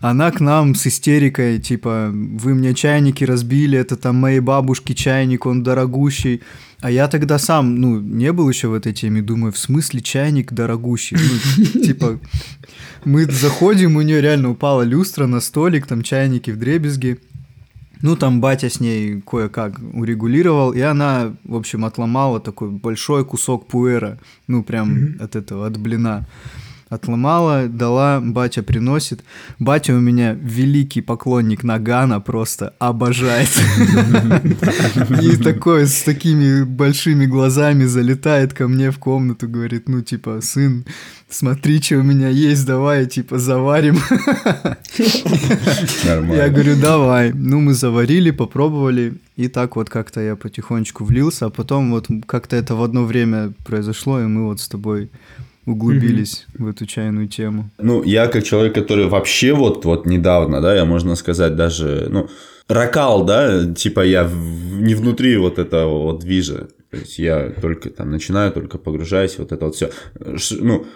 она 0.00 0.30
к 0.30 0.40
нам 0.40 0.74
с 0.74 0.86
истерикой, 0.86 1.58
типа, 1.58 2.10
вы 2.12 2.54
мне 2.54 2.74
чайники 2.74 3.24
разбили, 3.24 3.78
это 3.78 3.96
там 3.96 4.16
моей 4.16 4.40
бабушки 4.40 4.92
чайник, 4.92 5.46
он 5.46 5.62
дорогущий. 5.62 6.42
А 6.80 6.90
я 6.90 7.08
тогда 7.08 7.38
сам, 7.38 7.80
ну, 7.80 7.98
не 7.98 8.32
был 8.32 8.48
еще 8.48 8.68
в 8.68 8.74
этой 8.74 8.92
теме, 8.92 9.22
думаю, 9.22 9.52
в 9.52 9.58
смысле 9.58 10.00
чайник 10.00 10.52
дорогущий? 10.52 11.16
Ну, 11.56 11.80
типа, 11.80 12.20
мы 13.04 13.24
заходим, 13.24 13.96
у 13.96 14.02
нее 14.02 14.20
реально 14.20 14.50
упала 14.50 14.82
люстра 14.82 15.26
на 15.26 15.40
столик, 15.40 15.86
там 15.86 16.02
чайники 16.02 16.50
в 16.50 16.58
дребезги. 16.58 17.18
Ну, 18.02 18.16
там 18.16 18.42
батя 18.42 18.68
с 18.68 18.80
ней 18.80 19.22
кое-как 19.22 19.80
урегулировал, 19.94 20.72
и 20.72 20.80
она, 20.80 21.34
в 21.44 21.54
общем, 21.54 21.86
отломала 21.86 22.38
такой 22.38 22.68
большой 22.68 23.24
кусок 23.24 23.66
пуэра, 23.66 24.18
ну, 24.46 24.62
прям 24.62 24.94
mm-hmm. 24.94 25.22
от 25.22 25.36
этого, 25.36 25.66
от 25.66 25.78
блина 25.78 26.26
отломала, 26.94 27.68
дала, 27.68 28.20
батя 28.20 28.62
приносит. 28.62 29.24
Батя 29.58 29.94
у 29.94 30.00
меня 30.00 30.32
великий 30.32 31.00
поклонник 31.00 31.64
Нагана, 31.64 32.20
просто 32.20 32.74
обожает. 32.78 33.50
И 35.22 35.36
такой 35.36 35.86
с 35.86 36.02
такими 36.02 36.64
большими 36.64 37.26
глазами 37.26 37.84
залетает 37.84 38.52
ко 38.52 38.68
мне 38.68 38.90
в 38.90 38.98
комнату, 38.98 39.48
говорит, 39.48 39.88
ну 39.88 40.02
типа, 40.02 40.40
сын, 40.40 40.84
смотри, 41.28 41.80
что 41.80 41.96
у 41.96 42.02
меня 42.02 42.28
есть, 42.28 42.66
давай, 42.66 43.06
типа, 43.06 43.38
заварим. 43.38 43.98
Нормально. 46.04 46.34
Я 46.34 46.48
говорю, 46.48 46.76
давай. 46.80 47.32
Ну, 47.32 47.60
мы 47.60 47.74
заварили, 47.74 48.30
попробовали, 48.30 49.14
и 49.36 49.48
так 49.48 49.76
вот 49.76 49.90
как-то 49.90 50.20
я 50.20 50.36
потихонечку 50.36 51.04
влился, 51.04 51.46
а 51.46 51.50
потом 51.50 51.90
вот 51.90 52.08
как-то 52.26 52.56
это 52.56 52.74
в 52.74 52.82
одно 52.82 53.04
время 53.04 53.52
произошло, 53.64 54.20
и 54.20 54.26
мы 54.26 54.44
вот 54.46 54.60
с 54.60 54.68
тобой 54.68 55.10
углубились 55.66 56.46
mm-hmm. 56.48 56.64
в 56.64 56.68
эту 56.68 56.86
чайную 56.86 57.28
тему? 57.28 57.70
Ну, 57.78 58.02
я 58.02 58.26
как 58.26 58.44
человек, 58.44 58.74
который 58.74 59.06
вообще 59.06 59.52
вот, 59.52 59.84
вот 59.84 60.06
недавно, 60.06 60.60
да, 60.60 60.74
я 60.74 60.84
можно 60.84 61.14
сказать 61.14 61.56
даже, 61.56 62.06
ну, 62.10 62.28
ракал, 62.68 63.24
да, 63.24 63.72
типа 63.72 64.00
я 64.00 64.24
в, 64.24 64.80
не 64.80 64.94
внутри 64.94 65.36
вот 65.36 65.58
этого 65.58 66.02
вот 66.02 66.20
движа, 66.20 66.68
то 66.90 66.96
есть 66.96 67.18
я 67.18 67.50
только 67.60 67.90
там 67.90 68.10
начинаю, 68.10 68.52
только 68.52 68.78
погружаюсь, 68.78 69.38
вот 69.38 69.52
это 69.52 69.64
вот 69.66 69.74
все, 69.74 69.90
ну, 70.60 70.86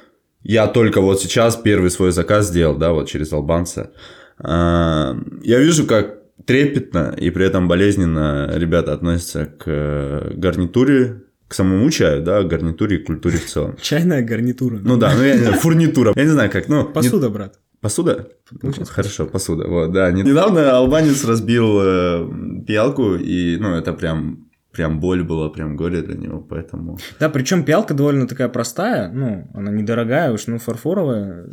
я 0.43 0.67
только 0.67 1.01
вот 1.01 1.21
сейчас 1.21 1.57
первый 1.57 1.91
свой 1.91 2.13
заказ 2.13 2.49
сделал, 2.49 2.77
да, 2.77 2.93
вот 2.93 3.09
через 3.09 3.33
албанца. 3.33 3.91
А, 4.39 5.17
я 5.43 5.59
вижу, 5.59 5.87
как 5.87 6.19
трепетно 6.47 7.15
и 7.19 7.31
при 7.31 7.47
этом 7.47 7.69
болезненно 7.69 8.51
ребята 8.55 8.93
относятся 8.95 9.47
к 9.47 10.33
гарнитуре 10.35 11.23
к 11.49 11.55
самому 11.55 11.91
чаю, 11.91 12.23
да, 12.23 12.43
гарнитуре 12.43 12.99
и 12.99 13.03
культуре 13.03 13.39
в 13.39 13.47
целом. 13.47 13.77
Чайная 13.83 14.23
гарнитура. 14.23 14.79
Ну 14.83 14.97
да, 14.97 15.15
ну 15.15 15.23
я 15.25 15.35
не 15.35 15.41
знаю, 15.41 15.55
фурнитура. 15.55 16.13
Я 16.15 16.25
не 16.25 16.31
знаю, 16.31 16.51
как, 16.51 16.69
ну... 16.69 16.85
Посуда, 16.85 17.31
брат. 17.31 17.59
Посуда? 17.81 18.29
Ну, 18.61 18.73
Хорошо, 18.87 19.27
посуда. 19.27 19.67
Вот, 19.69 19.93
да. 19.93 20.11
Недавно 20.11 20.77
албанец 20.77 21.25
разбил 21.25 21.79
э, 21.81 22.29
пиалку, 22.67 23.15
и, 23.15 23.57
ну, 23.57 23.75
это 23.77 23.93
прям 23.93 24.49
прям 24.73 25.01
боль 25.01 25.25
была, 25.25 25.49
прям 25.49 25.77
горе 25.77 26.03
для 26.03 26.15
него, 26.15 26.41
поэтому... 26.41 26.99
Да, 27.19 27.29
причем 27.29 27.65
пиалка 27.65 27.95
довольно 27.95 28.29
такая 28.29 28.49
простая, 28.49 29.11
ну, 29.11 29.51
она 29.53 29.73
недорогая 29.73 30.31
уж, 30.31 30.47
ну, 30.47 30.59
фарфоровая. 30.59 31.51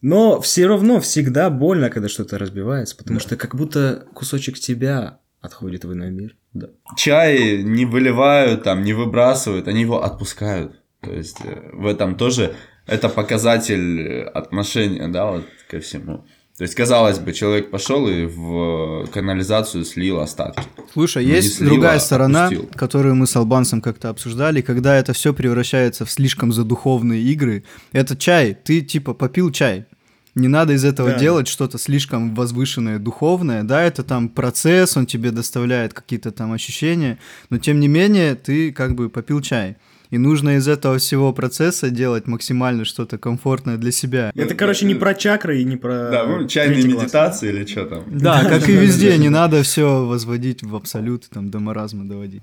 Но 0.00 0.40
все 0.40 0.66
равно 0.66 1.00
всегда 1.00 1.50
больно, 1.50 1.90
когда 1.90 2.08
что-то 2.08 2.38
разбивается, 2.38 2.96
потому 2.96 3.18
да. 3.18 3.26
что 3.26 3.36
как 3.36 3.56
будто 3.56 4.06
кусочек 4.14 4.58
тебя 4.58 5.18
отходит 5.40 5.84
в 5.84 5.92
иной 5.92 6.10
мир. 6.10 6.36
Да. 6.52 6.68
Чай 6.96 7.62
не 7.62 7.84
выливают, 7.84 8.64
там, 8.64 8.82
не 8.82 8.92
выбрасывают, 8.92 9.68
они 9.68 9.82
его 9.82 10.02
отпускают. 10.02 10.80
То 11.00 11.12
есть 11.12 11.38
э, 11.44 11.70
в 11.72 11.86
этом 11.86 12.16
тоже 12.16 12.54
это 12.86 13.08
показатель 13.08 14.22
отношения, 14.34 15.08
да, 15.08 15.30
вот 15.30 15.44
ко 15.68 15.80
всему. 15.80 16.24
То 16.60 16.64
есть, 16.64 16.74
казалось 16.74 17.18
бы, 17.18 17.32
человек 17.32 17.70
пошел 17.70 18.06
и 18.06 18.26
в 18.26 19.06
канализацию 19.14 19.82
слил 19.82 20.20
остатки. 20.20 20.62
Слушай, 20.92 21.24
ну, 21.24 21.32
есть 21.32 21.56
слил, 21.56 21.70
другая 21.70 21.96
а 21.96 22.00
сторона, 22.00 22.46
опустил. 22.48 22.68
которую 22.74 23.14
мы 23.14 23.26
с 23.26 23.34
Албанцем 23.34 23.80
как-то 23.80 24.10
обсуждали, 24.10 24.60
когда 24.60 24.94
это 24.96 25.14
все 25.14 25.32
превращается 25.32 26.04
в 26.04 26.10
слишком 26.10 26.52
задуховные 26.52 27.22
игры. 27.22 27.64
Это 27.92 28.14
чай, 28.14 28.52
ты 28.52 28.82
типа 28.82 29.14
попил 29.14 29.50
чай, 29.50 29.86
не 30.34 30.48
надо 30.48 30.74
из 30.74 30.84
этого 30.84 31.10
да. 31.10 31.18
делать 31.18 31.48
что-то 31.48 31.78
слишком 31.78 32.34
возвышенное, 32.34 32.98
духовное. 32.98 33.62
Да, 33.62 33.82
это 33.82 34.02
там 34.02 34.28
процесс, 34.28 34.96
он 34.96 35.06
тебе 35.06 35.30
доставляет 35.30 35.92
какие-то 35.92 36.30
там 36.30 36.52
ощущения, 36.52 37.18
но 37.50 37.58
тем 37.58 37.80
не 37.80 37.88
менее 37.88 38.34
ты 38.34 38.72
как 38.72 38.94
бы 38.94 39.08
попил 39.08 39.40
чай. 39.40 39.76
И 40.10 40.18
нужно 40.18 40.56
из 40.56 40.66
этого 40.66 40.98
всего 40.98 41.32
процесса 41.32 41.88
делать 41.88 42.26
максимально 42.26 42.84
что-то 42.84 43.16
комфортное 43.16 43.76
для 43.76 43.92
себя. 43.92 44.32
Это, 44.34 44.56
короче, 44.56 44.84
не 44.84 44.96
про 44.96 45.14
чакры 45.14 45.60
и 45.60 45.64
не 45.64 45.76
про... 45.76 46.10
Да, 46.10 46.26
ну, 46.26 46.48
чайные 46.48 46.82
медитации 46.82 47.48
или 47.50 47.64
что 47.64 47.86
там. 47.86 48.04
Да, 48.08 48.44
как 48.44 48.68
и 48.68 48.72
везде, 48.72 49.16
не 49.18 49.28
надо 49.28 49.62
все 49.62 50.04
возводить 50.04 50.64
в 50.64 50.74
абсолют, 50.74 51.28
там, 51.30 51.50
до 51.50 51.60
маразма 51.60 52.08
доводить. 52.08 52.42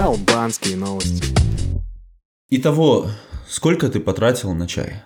Албанские 0.00 0.76
новости. 0.76 1.32
Итого, 2.50 3.08
сколько 3.50 3.88
ты 3.88 4.00
потратил 4.00 4.54
на 4.54 4.66
чай? 4.66 5.02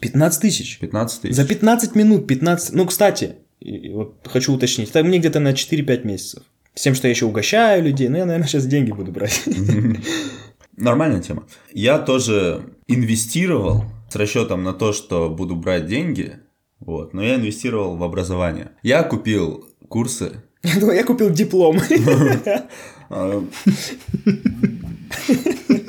15 0.00 0.40
тысяч. 0.40 0.78
15 0.78 1.22
тысяч. 1.22 1.34
За 1.34 1.46
15 1.46 1.94
минут 1.94 2.26
15... 2.26 2.74
Ну, 2.74 2.86
кстати, 2.86 3.36
вот 3.92 4.26
хочу 4.26 4.52
уточнить, 4.52 4.90
это 4.90 5.04
мне 5.04 5.18
где-то 5.18 5.40
на 5.40 5.52
4-5 5.52 6.06
месяцев. 6.06 6.42
С 6.74 6.82
тем, 6.82 6.94
что 6.94 7.06
я 7.06 7.10
еще 7.10 7.26
угощаю 7.26 7.84
людей. 7.84 8.08
Ну, 8.08 8.16
я, 8.16 8.26
наверное, 8.26 8.48
сейчас 8.48 8.66
деньги 8.66 8.90
буду 8.90 9.12
брать. 9.12 9.44
Нормальная 10.76 11.22
тема. 11.22 11.46
Я 11.72 11.98
тоже 11.98 12.64
инвестировал 12.88 13.84
с 14.10 14.16
расчетом 14.16 14.64
на 14.64 14.72
то, 14.72 14.92
что 14.92 15.30
буду 15.30 15.54
брать 15.54 15.86
деньги, 15.86 16.38
вот, 16.80 17.14
но 17.14 17.22
я 17.22 17.36
инвестировал 17.36 17.96
в 17.96 18.02
образование. 18.02 18.72
Я 18.82 19.04
купил 19.04 19.68
курсы. 19.88 20.42
Я 20.62 21.04
купил 21.04 21.30
диплом. 21.30 21.78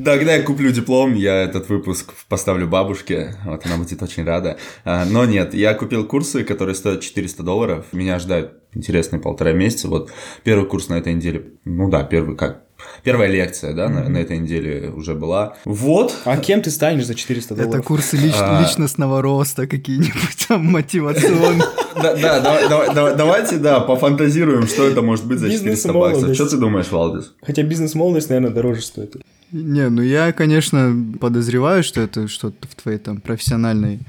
А, 0.00 0.04
Тогда 0.04 0.34
я 0.34 0.42
куплю 0.42 0.70
диплом, 0.70 1.14
я 1.14 1.42
этот 1.42 1.68
выпуск 1.68 2.12
поставлю 2.28 2.66
бабушке, 2.66 3.36
вот 3.44 3.64
она 3.66 3.76
будет 3.76 4.02
очень 4.02 4.24
рада. 4.24 4.58
А, 4.84 5.04
но 5.04 5.24
нет, 5.24 5.54
я 5.54 5.74
купил 5.74 6.06
курсы, 6.06 6.44
которые 6.44 6.74
стоят 6.74 7.00
400 7.00 7.42
долларов. 7.42 7.86
Меня 7.92 8.18
ждают 8.18 8.52
интересные 8.74 9.20
полтора 9.20 9.52
месяца. 9.52 9.88
Вот 9.88 10.10
первый 10.44 10.66
курс 10.66 10.88
на 10.88 10.94
этой 10.94 11.14
неделе, 11.14 11.52
ну 11.64 11.88
да, 11.88 12.04
первый 12.04 12.36
как 12.36 12.64
Первая 13.02 13.28
лекция, 13.28 13.74
да, 13.74 13.86
mm-hmm. 13.86 14.04
на, 14.04 14.08
на 14.08 14.18
этой 14.18 14.38
неделе 14.38 14.90
уже 14.90 15.14
была. 15.14 15.56
Вот. 15.64 16.14
А 16.24 16.36
кем 16.36 16.62
ты 16.62 16.70
станешь 16.70 17.06
за 17.06 17.14
400 17.14 17.54
долларов? 17.54 17.74
Это 17.74 17.82
курсы 17.82 18.16
лич, 18.16 18.34
а... 18.38 18.62
личностного 18.62 19.20
роста 19.20 19.66
какие-нибудь 19.66 20.46
там 20.48 20.66
мотивационные. 20.66 21.64
Да, 22.00 22.14
да, 22.14 23.14
давайте, 23.14 23.56
да, 23.56 23.80
пофантазируем, 23.80 24.68
что 24.68 24.86
это 24.86 25.02
может 25.02 25.26
быть 25.26 25.40
за 25.40 25.50
400 25.50 25.92
баксов. 25.92 26.34
Что 26.34 26.48
ты 26.48 26.56
думаешь, 26.56 26.90
Валдис? 26.90 27.34
Хотя 27.42 27.62
бизнес-молодость, 27.62 28.28
наверное, 28.28 28.52
дороже 28.52 28.82
стоит. 28.82 29.16
Не, 29.52 29.88
ну 29.88 30.02
я, 30.02 30.32
конечно, 30.32 30.94
подозреваю, 31.20 31.82
что 31.82 32.00
это 32.00 32.28
что-то 32.28 32.68
в 32.68 32.74
твоей 32.74 32.98
там 32.98 33.20
профессиональной 33.20 34.00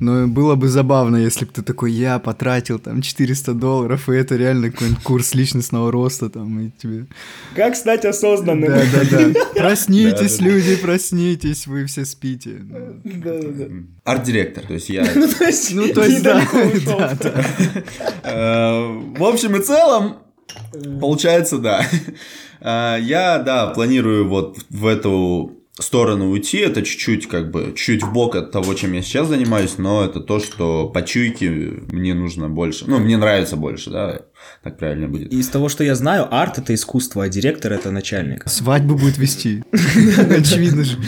но 0.00 0.28
было 0.28 0.54
бы 0.54 0.68
забавно, 0.68 1.16
если 1.16 1.44
бы 1.44 1.52
ты 1.52 1.62
такой, 1.62 1.90
я 1.90 2.18
потратил 2.18 2.78
там 2.78 3.02
400 3.02 3.54
долларов, 3.54 4.08
и 4.08 4.14
это 4.14 4.36
реально 4.36 4.70
какой-нибудь 4.70 5.02
курс 5.02 5.34
личностного 5.34 5.90
роста 5.90 6.30
там, 6.30 6.60
и 6.60 6.70
тебе... 6.70 7.06
Как 7.56 7.74
стать 7.74 8.04
осознанным. 8.04 8.70
Да-да-да. 8.70 9.40
Проснитесь, 9.56 10.40
люди, 10.40 10.76
проснитесь, 10.76 11.66
вы 11.66 11.86
все 11.86 12.04
спите. 12.04 12.58
Да-да-да. 13.04 13.66
Арт-директор, 14.04 14.64
то 14.64 14.74
есть 14.74 14.88
я... 14.88 15.04
Ну, 15.70 15.88
то 15.88 16.04
есть, 16.04 16.22
да. 16.22 16.42
Э, 18.22 19.00
в 19.16 19.24
общем 19.24 19.56
и 19.56 19.62
целом, 19.62 20.18
получается, 21.00 21.58
да. 21.58 21.84
Э, 22.60 22.96
я, 23.00 23.38
да, 23.38 23.68
планирую 23.68 24.28
вот 24.28 24.58
в 24.70 24.86
эту 24.86 25.58
сторону 25.78 26.30
уйти, 26.30 26.58
это 26.58 26.82
чуть-чуть 26.82 27.28
как 27.28 27.50
бы 27.50 27.72
чуть 27.76 28.02
в 28.02 28.12
бок 28.12 28.34
от 28.36 28.50
того, 28.50 28.74
чем 28.74 28.92
я 28.92 29.02
сейчас 29.02 29.28
занимаюсь, 29.28 29.78
но 29.78 30.04
это 30.04 30.20
то, 30.20 30.40
что 30.40 30.88
по 30.88 31.02
чуйке 31.02 31.50
мне 31.50 32.14
нужно 32.14 32.48
больше, 32.48 32.84
ну, 32.86 32.98
мне 32.98 33.16
нравится 33.16 33.56
больше, 33.56 33.90
да, 33.90 34.22
так 34.62 34.76
правильно 34.76 35.08
будет. 35.08 35.32
Из 35.32 35.48
того, 35.48 35.68
что 35.68 35.84
я 35.84 35.94
знаю, 35.94 36.26
арт 36.30 36.58
это 36.58 36.74
искусство, 36.74 37.24
а 37.24 37.28
директор 37.28 37.72
это 37.72 37.90
начальник. 37.90 38.42
Свадьбу 38.46 38.96
будет 38.96 39.18
вести. 39.18 39.62
Очевидно 39.72 40.84
же. 40.84 40.98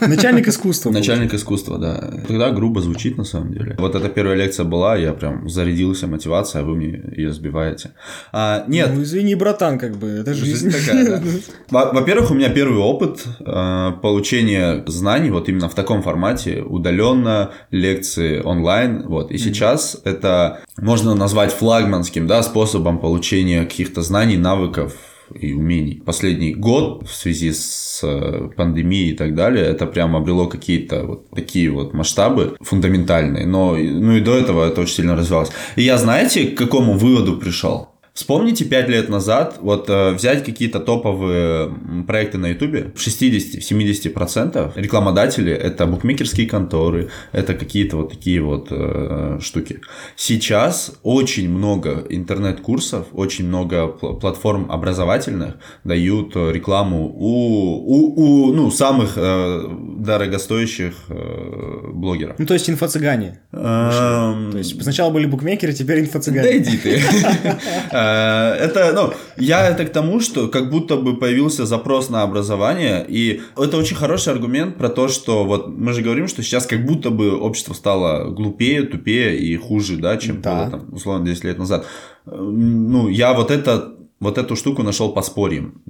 Начальник 0.00 0.48
искусства. 0.48 0.90
Начальник 0.90 1.34
искусства, 1.34 1.78
да. 1.78 2.22
Тогда 2.26 2.50
грубо 2.50 2.80
звучит 2.80 3.18
на 3.18 3.24
самом 3.24 3.52
деле. 3.52 3.76
Вот 3.78 3.94
эта 3.94 4.08
первая 4.08 4.36
лекция 4.36 4.64
была, 4.64 4.96
я 4.96 5.12
прям 5.12 5.48
зарядился 5.48 6.06
мотивацией, 6.06 6.62
а 6.62 6.66
вы 6.66 6.76
мне 6.76 7.02
ее 7.16 7.32
сбиваете. 7.32 7.90
А, 8.32 8.64
нет. 8.68 8.90
Ну, 8.94 9.02
извини, 9.02 9.34
братан, 9.34 9.78
как 9.78 9.96
бы, 9.96 10.08
это 10.08 10.34
жизнь. 10.34 10.70
такая, 10.70 11.20
да. 11.20 11.22
Во-первых, 11.92 12.30
у 12.30 12.34
меня 12.34 12.48
первый 12.48 12.78
опыт 12.78 13.24
э, 13.40 13.92
получения 14.02 14.82
знаний 14.86 15.30
вот 15.30 15.48
именно 15.48 15.68
в 15.68 15.74
таком 15.74 16.02
формате, 16.02 16.62
удаленно, 16.62 17.52
лекции 17.70 18.40
онлайн, 18.40 19.02
вот. 19.06 19.30
И 19.30 19.38
сейчас 19.38 20.00
это 20.04 20.60
можно 20.78 21.14
назвать 21.14 21.52
флагманским, 21.52 22.26
да, 22.26 22.42
способом 22.42 22.98
получения 22.98 23.64
каких-то 23.64 24.02
знаний, 24.02 24.36
навыков 24.36 24.94
и 25.32 25.52
умений. 25.52 26.02
Последний 26.04 26.54
год 26.54 27.08
в 27.08 27.14
связи 27.14 27.52
с 27.52 28.00
э, 28.02 28.50
пандемией 28.56 29.12
и 29.12 29.16
так 29.16 29.34
далее, 29.34 29.64
это 29.64 29.86
прям 29.86 30.16
обрело 30.16 30.46
какие-то 30.46 31.04
вот 31.04 31.30
такие 31.30 31.70
вот 31.70 31.94
масштабы 31.94 32.56
фундаментальные. 32.60 33.46
Но 33.46 33.76
ну 33.76 34.16
и 34.16 34.20
до 34.20 34.36
этого 34.36 34.66
это 34.66 34.82
очень 34.82 34.94
сильно 34.94 35.16
развивалось. 35.16 35.50
И 35.76 35.82
я, 35.82 35.96
знаете, 35.98 36.48
к 36.48 36.58
какому 36.58 36.94
выводу 36.94 37.38
пришел? 37.38 37.93
Вспомните 38.14 38.64
5 38.64 38.88
лет 38.90 39.08
назад, 39.08 39.58
вот 39.60 39.90
э, 39.90 40.12
взять 40.12 40.44
какие-то 40.44 40.78
топовые 40.78 41.74
проекты 42.06 42.38
на 42.38 42.50
Ютубе, 42.50 42.92
в 42.94 43.04
60-70% 43.04 44.70
рекламодатели 44.76 45.52
это 45.52 45.84
букмекерские 45.86 46.46
конторы, 46.46 47.10
это 47.32 47.54
какие-то 47.54 47.96
вот 47.96 48.10
такие 48.10 48.40
вот 48.40 48.68
э, 48.70 49.40
штуки. 49.42 49.80
Сейчас 50.14 50.92
очень 51.02 51.50
много 51.50 52.06
интернет-курсов, 52.08 53.08
очень 53.12 53.48
много 53.48 53.88
платформ 53.88 54.70
образовательных 54.70 55.56
дают 55.82 56.36
рекламу 56.36 57.12
у, 57.16 57.80
у, 57.84 58.14
у 58.14 58.52
ну, 58.52 58.70
самых 58.70 59.14
э, 59.16 59.64
дорогостоящих 59.98 60.94
э, 61.08 61.90
блогеров. 61.92 62.38
Ну, 62.38 62.46
то 62.46 62.54
есть 62.54 62.70
инфо-цыгане. 62.70 63.40
Эм... 63.50 64.52
То 64.52 64.58
есть 64.58 64.80
сначала 64.80 65.10
были 65.10 65.26
букмекеры, 65.26 65.72
теперь 65.72 66.04
инфо-цыгане. 66.04 66.42
Да 66.44 66.56
иди 66.56 66.78
ты. 66.78 67.02
Э, 68.04 68.54
это, 68.54 68.92
ну, 68.94 69.12
я 69.36 69.68
это 69.68 69.84
к 69.84 69.92
тому, 69.92 70.20
что 70.20 70.48
как 70.48 70.70
будто 70.70 70.96
бы 70.96 71.16
появился 71.16 71.66
запрос 71.66 72.10
на 72.10 72.22
образование, 72.22 73.04
и 73.08 73.40
это 73.56 73.76
очень 73.76 73.96
хороший 73.96 74.32
аргумент 74.32 74.76
про 74.76 74.88
то, 74.88 75.08
что 75.08 75.44
вот 75.44 75.68
мы 75.68 75.92
же 75.92 76.02
говорим, 76.02 76.28
что 76.28 76.42
сейчас 76.42 76.66
как 76.66 76.84
будто 76.84 77.10
бы 77.10 77.36
общество 77.36 77.74
стало 77.74 78.30
глупее, 78.30 78.82
тупее 78.82 79.38
и 79.38 79.56
хуже, 79.56 79.96
да, 79.96 80.16
чем 80.16 80.40
да. 80.40 80.54
было 80.54 80.70
там, 80.70 80.94
условно, 80.94 81.26
10 81.26 81.44
лет 81.44 81.58
назад. 81.58 81.86
Э, 82.26 82.30
ну, 82.34 83.08
я 83.08 83.32
вот 83.32 83.50
это 83.50 83.94
вот 84.20 84.38
эту 84.38 84.56
штуку 84.56 84.82
нашел 84.82 85.12
подспорьем. 85.12 85.82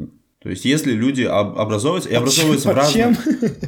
То 0.44 0.50
есть, 0.50 0.66
если 0.66 0.92
люди 0.92 1.22
образовываются, 1.22 2.10
и 2.10 2.14
образовываются 2.14 2.68
под 2.68 2.76
в 2.76 2.80
разных... 2.80 3.18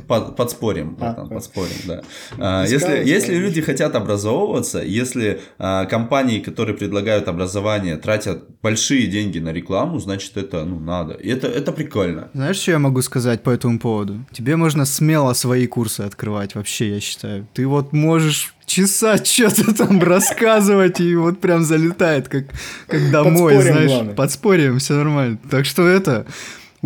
Под, 0.06 0.36
подспорьем, 0.36 0.94
а, 1.00 1.14
там, 1.14 1.28
подспорьем, 1.30 1.80
да. 1.86 2.02
А, 2.38 2.66
если, 2.66 3.02
если 3.02 3.34
люди 3.34 3.62
хотят 3.62 3.94
образовываться, 3.94 4.82
если 4.82 5.40
а, 5.58 5.86
компании, 5.86 6.38
которые 6.38 6.76
предлагают 6.76 7.28
образование, 7.28 7.96
тратят 7.96 8.44
большие 8.60 9.06
деньги 9.06 9.38
на 9.38 9.54
рекламу, 9.54 9.98
значит, 10.00 10.36
это, 10.36 10.66
ну, 10.66 10.78
надо. 10.78 11.14
И 11.14 11.30
это, 11.30 11.46
это 11.46 11.72
прикольно. 11.72 12.28
Знаешь, 12.34 12.56
что 12.56 12.72
я 12.72 12.78
могу 12.78 13.00
сказать 13.00 13.42
по 13.42 13.48
этому 13.48 13.78
поводу? 13.78 14.26
Тебе 14.30 14.56
можно 14.56 14.84
смело 14.84 15.32
свои 15.32 15.66
курсы 15.66 16.02
открывать, 16.02 16.56
вообще, 16.56 16.90
я 16.90 17.00
считаю. 17.00 17.48
Ты 17.54 17.66
вот 17.66 17.94
можешь 17.94 18.54
часа 18.66 19.16
что-то 19.24 19.74
там 19.74 19.98
рассказывать, 20.02 21.00
и 21.00 21.16
вот 21.16 21.40
прям 21.40 21.64
залетает, 21.64 22.28
как, 22.28 22.44
как 22.86 23.10
домой, 23.10 23.54
подспорьем, 23.54 23.72
знаешь. 23.72 23.90
Главное. 23.90 24.14
Подспорьем, 24.14 24.78
все 24.78 24.94
нормально. 24.94 25.38
Так 25.50 25.64
что 25.64 25.88
это 25.88 26.26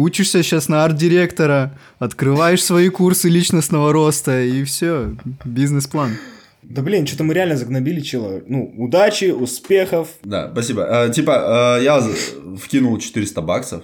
учишься 0.01 0.43
сейчас 0.43 0.69
на 0.69 0.85
арт-директора, 0.85 1.79
открываешь 1.99 2.65
свои 2.65 2.89
курсы 2.89 3.29
личностного 3.29 3.93
роста, 3.93 4.43
и 4.43 4.65
все, 4.65 5.17
бизнес-план. 5.45 6.17
Да 6.63 6.83
блин, 6.83 7.07
что-то 7.07 7.25
мы 7.25 7.35
реально 7.35 7.57
загнобили 7.57 8.01
чела. 8.01 8.43
Ну, 8.47 8.73
удачи, 8.77 9.33
успехов. 9.33 10.09
Да, 10.23 10.49
спасибо. 10.53 10.87
А, 10.89 11.09
типа, 11.09 11.77
а, 11.77 11.81
я 11.81 12.01
вкинул 12.63 12.97
400 12.99 13.43
баксов, 13.43 13.83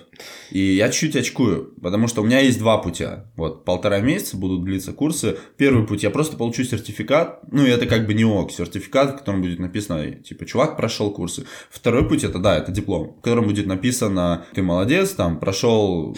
и 0.50 0.59
я 0.59 0.88
чуть-чуть 0.88 1.16
очкую, 1.16 1.74
потому 1.81 2.09
что 2.09 2.22
у 2.22 2.24
меня 2.24 2.40
есть 2.40 2.59
два 2.59 2.79
путя. 2.79 3.31
Вот, 3.37 3.64
полтора 3.64 4.00
месяца 4.00 4.37
будут 4.37 4.64
длиться 4.64 4.92
курсы. 4.92 5.38
Первый 5.57 5.87
путь, 5.87 6.02
я 6.02 6.11
просто 6.11 6.37
получу 6.37 6.64
сертификат, 6.64 7.40
ну, 7.50 7.64
это 7.64 7.87
как 7.87 8.07
бы 8.07 8.14
не 8.14 8.24
ок, 8.24 8.52
сертификат, 8.52 9.14
в 9.14 9.18
котором 9.18 9.42
будет 9.42 9.59
написано, 9.59 10.12
типа, 10.12 10.46
чувак 10.46 10.76
прошел 10.76 11.11
курсы. 11.11 11.46
Второй 11.70 12.09
путь, 12.09 12.24
это, 12.24 12.38
да, 12.38 12.57
это 12.59 12.72
диплом, 12.72 13.16
в 13.18 13.20
котором 13.20 13.46
будет 13.46 13.66
написано, 13.66 14.46
ты 14.55 14.62
молодец, 14.62 15.11
там, 15.11 15.38
прошел 15.38 16.16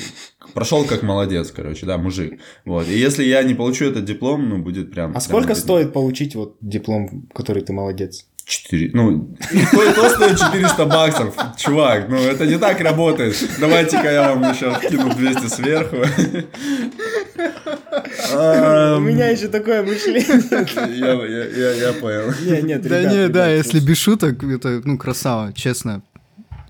прошел 0.54 0.84
как 0.84 1.02
молодец, 1.02 1.50
короче, 1.50 1.86
да, 1.86 1.98
мужик. 1.98 2.40
Вот. 2.64 2.88
И 2.88 2.98
если 2.98 3.24
я 3.24 3.42
не 3.42 3.54
получу 3.54 3.84
этот 3.84 4.04
диплом, 4.04 4.48
ну, 4.48 4.58
будет 4.58 4.90
прям... 4.90 5.10
А 5.10 5.12
прям 5.12 5.20
сколько 5.20 5.52
обидно. 5.52 5.62
стоит 5.62 5.92
получить 5.92 6.34
вот 6.34 6.56
диплом, 6.60 7.28
который 7.34 7.62
ты 7.62 7.72
молодец? 7.72 8.26
4, 8.48 8.90
ну, 8.94 9.36
то, 9.72 9.92
то 9.92 10.08
стоит 10.08 10.38
400 10.38 10.86
баксов, 10.86 11.34
чувак, 11.58 12.08
ну, 12.08 12.16
это 12.16 12.46
не 12.46 12.58
так 12.58 12.80
работает. 12.80 13.36
Давайте-ка 13.60 14.10
я 14.10 14.32
вам 14.32 14.42
еще 14.50 14.74
кину 14.88 15.14
200 15.14 15.48
сверху. 15.48 15.96
У 18.32 19.00
меня 19.00 19.28
еще 19.28 19.48
такое 19.48 19.82
мышление. 19.82 20.42
Я, 20.96 21.12
я, 21.26 21.44
я, 21.44 21.88
я 21.88 21.92
понял. 21.92 22.32
Нет, 22.42 22.62
нет, 22.64 22.82
Да 22.88 23.04
не, 23.04 23.28
да, 23.28 23.50
если 23.50 23.80
без 23.80 23.98
шуток, 23.98 24.42
это, 24.42 24.80
ну, 24.82 24.96
красава, 24.96 25.52
честно. 25.52 26.00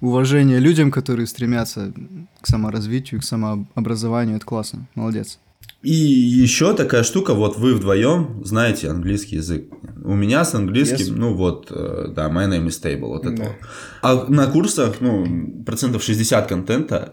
Уважение 0.00 0.58
людям, 0.58 0.90
которые 0.90 1.28
стремятся 1.28 1.92
к 2.40 2.46
саморазвитию, 2.48 3.20
к 3.20 3.24
самообразованию, 3.24 4.36
это 4.36 4.46
классно, 4.46 4.86
молодец. 4.96 5.38
И 5.82 5.92
еще 5.92 6.74
такая 6.74 7.04
штука, 7.04 7.34
вот 7.34 7.56
вы 7.56 7.74
вдвоем 7.74 8.40
знаете 8.44 8.88
английский 8.88 9.36
язык. 9.36 9.68
У 10.04 10.14
меня 10.14 10.44
с 10.44 10.54
английским, 10.54 11.14
Yes. 11.14 11.16
ну 11.16 11.34
вот, 11.34 11.68
э, 11.70 12.08
да, 12.16 12.28
my 12.28 12.48
name 12.48 12.66
is 12.66 12.82
table, 12.82 13.06
вот 13.06 13.24
это 13.26 13.36
Да. 13.36 13.56
А 14.02 14.24
на 14.28 14.46
курсах, 14.48 14.96
ну, 15.00 15.62
процентов 15.64 16.02
60 16.02 16.48
контента, 16.48 17.12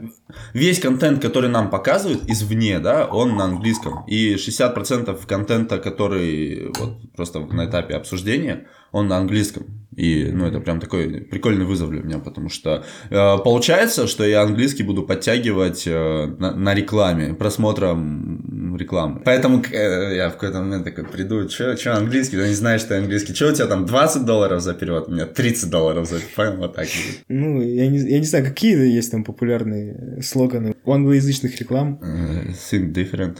весь 0.53 0.79
контент, 0.79 1.21
который 1.21 1.49
нам 1.49 1.69
показывают 1.69 2.27
извне, 2.27 2.79
да, 2.79 3.05
он 3.05 3.35
на 3.35 3.45
английском. 3.45 4.03
И 4.07 4.35
60% 4.35 5.27
контента, 5.27 5.77
который 5.77 6.71
вот 6.79 6.97
просто 7.15 7.39
на 7.41 7.65
этапе 7.65 7.95
обсуждения, 7.95 8.65
он 8.91 9.07
на 9.07 9.17
английском. 9.17 9.63
И, 9.95 10.29
ну, 10.33 10.45
это 10.45 10.59
прям 10.59 10.79
такой 10.79 11.21
прикольный 11.21 11.65
вызов 11.65 11.89
для 11.89 12.01
меня, 12.01 12.19
потому 12.19 12.49
что 12.49 12.83
э, 13.09 13.37
получается, 13.43 14.07
что 14.07 14.25
я 14.25 14.41
английский 14.41 14.83
буду 14.83 15.03
подтягивать 15.03 15.83
э, 15.87 16.25
на, 16.39 16.51
на 16.51 16.73
рекламе, 16.73 17.33
просмотром 17.33 18.41
рекламы. 18.77 19.21
Поэтому 19.25 19.63
э, 19.71 20.15
я 20.15 20.29
в 20.29 20.33
какой-то 20.33 20.59
момент 20.59 20.83
такой 20.83 21.05
приду, 21.05 21.47
что 21.49 21.75
английский, 21.93 22.37
ты 22.37 22.47
не 22.47 22.53
знаешь, 22.53 22.81
что 22.81 22.97
английский, 22.97 23.33
что 23.33 23.49
у 23.49 23.53
тебя 23.53 23.67
там 23.67 23.85
20 23.85 24.25
долларов 24.25 24.61
за 24.61 24.73
перевод, 24.73 25.07
у 25.07 25.11
меня 25.11 25.25
30 25.25 25.69
долларов 25.69 26.07
за 26.07 26.19
понял, 26.35 26.57
вот 26.57 26.75
так. 26.75 26.87
Ну, 27.27 27.61
я 27.61 27.87
не, 27.87 27.97
я 27.99 28.19
не 28.19 28.25
знаю, 28.25 28.45
какие 28.45 28.75
есть 28.93 29.11
там 29.11 29.23
популярные 29.23 30.21
слоганы 30.21 30.75
у 30.83 30.91
англоязычных 30.91 31.59
реклам. 31.59 31.99
Э, 32.01 32.51
Think 32.71 32.93
different. 32.93 33.37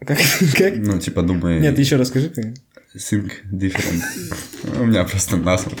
Как? 0.00 0.18
как? 0.56 0.76
Ну, 0.76 0.98
типа, 0.98 1.22
думай... 1.22 1.60
Нет, 1.60 1.78
еще 1.78 1.96
расскажи 1.96 2.30
ка 2.30 2.42
Think 2.96 3.32
different. 3.52 4.02
У 4.80 4.84
меня 4.84 5.04
просто 5.04 5.36
насморк. 5.36 5.78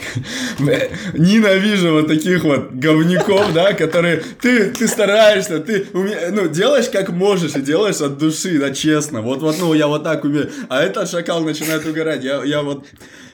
Ненавижу 1.14 1.92
вот 1.92 2.06
таких 2.06 2.44
вот 2.44 2.72
говнюков, 2.72 3.54
да, 3.54 3.72
которые 3.72 4.22
ты, 4.40 4.70
ты 4.70 4.86
стараешься, 4.86 5.58
ты 5.60 5.86
ну, 5.94 6.48
делаешь 6.48 6.90
как 6.90 7.08
можешь 7.08 7.56
и 7.56 7.62
делаешь 7.62 8.02
от 8.02 8.18
души, 8.18 8.58
да, 8.58 8.72
честно. 8.72 9.22
Вот, 9.22 9.40
вот, 9.40 9.56
ну, 9.58 9.72
я 9.72 9.86
вот 9.86 10.04
так 10.04 10.24
умею. 10.24 10.50
А 10.68 10.82
этот 10.82 11.10
шакал 11.10 11.42
начинает 11.42 11.86
угорать. 11.86 12.22
Я, 12.22 12.44
я 12.44 12.62
вот, 12.62 12.84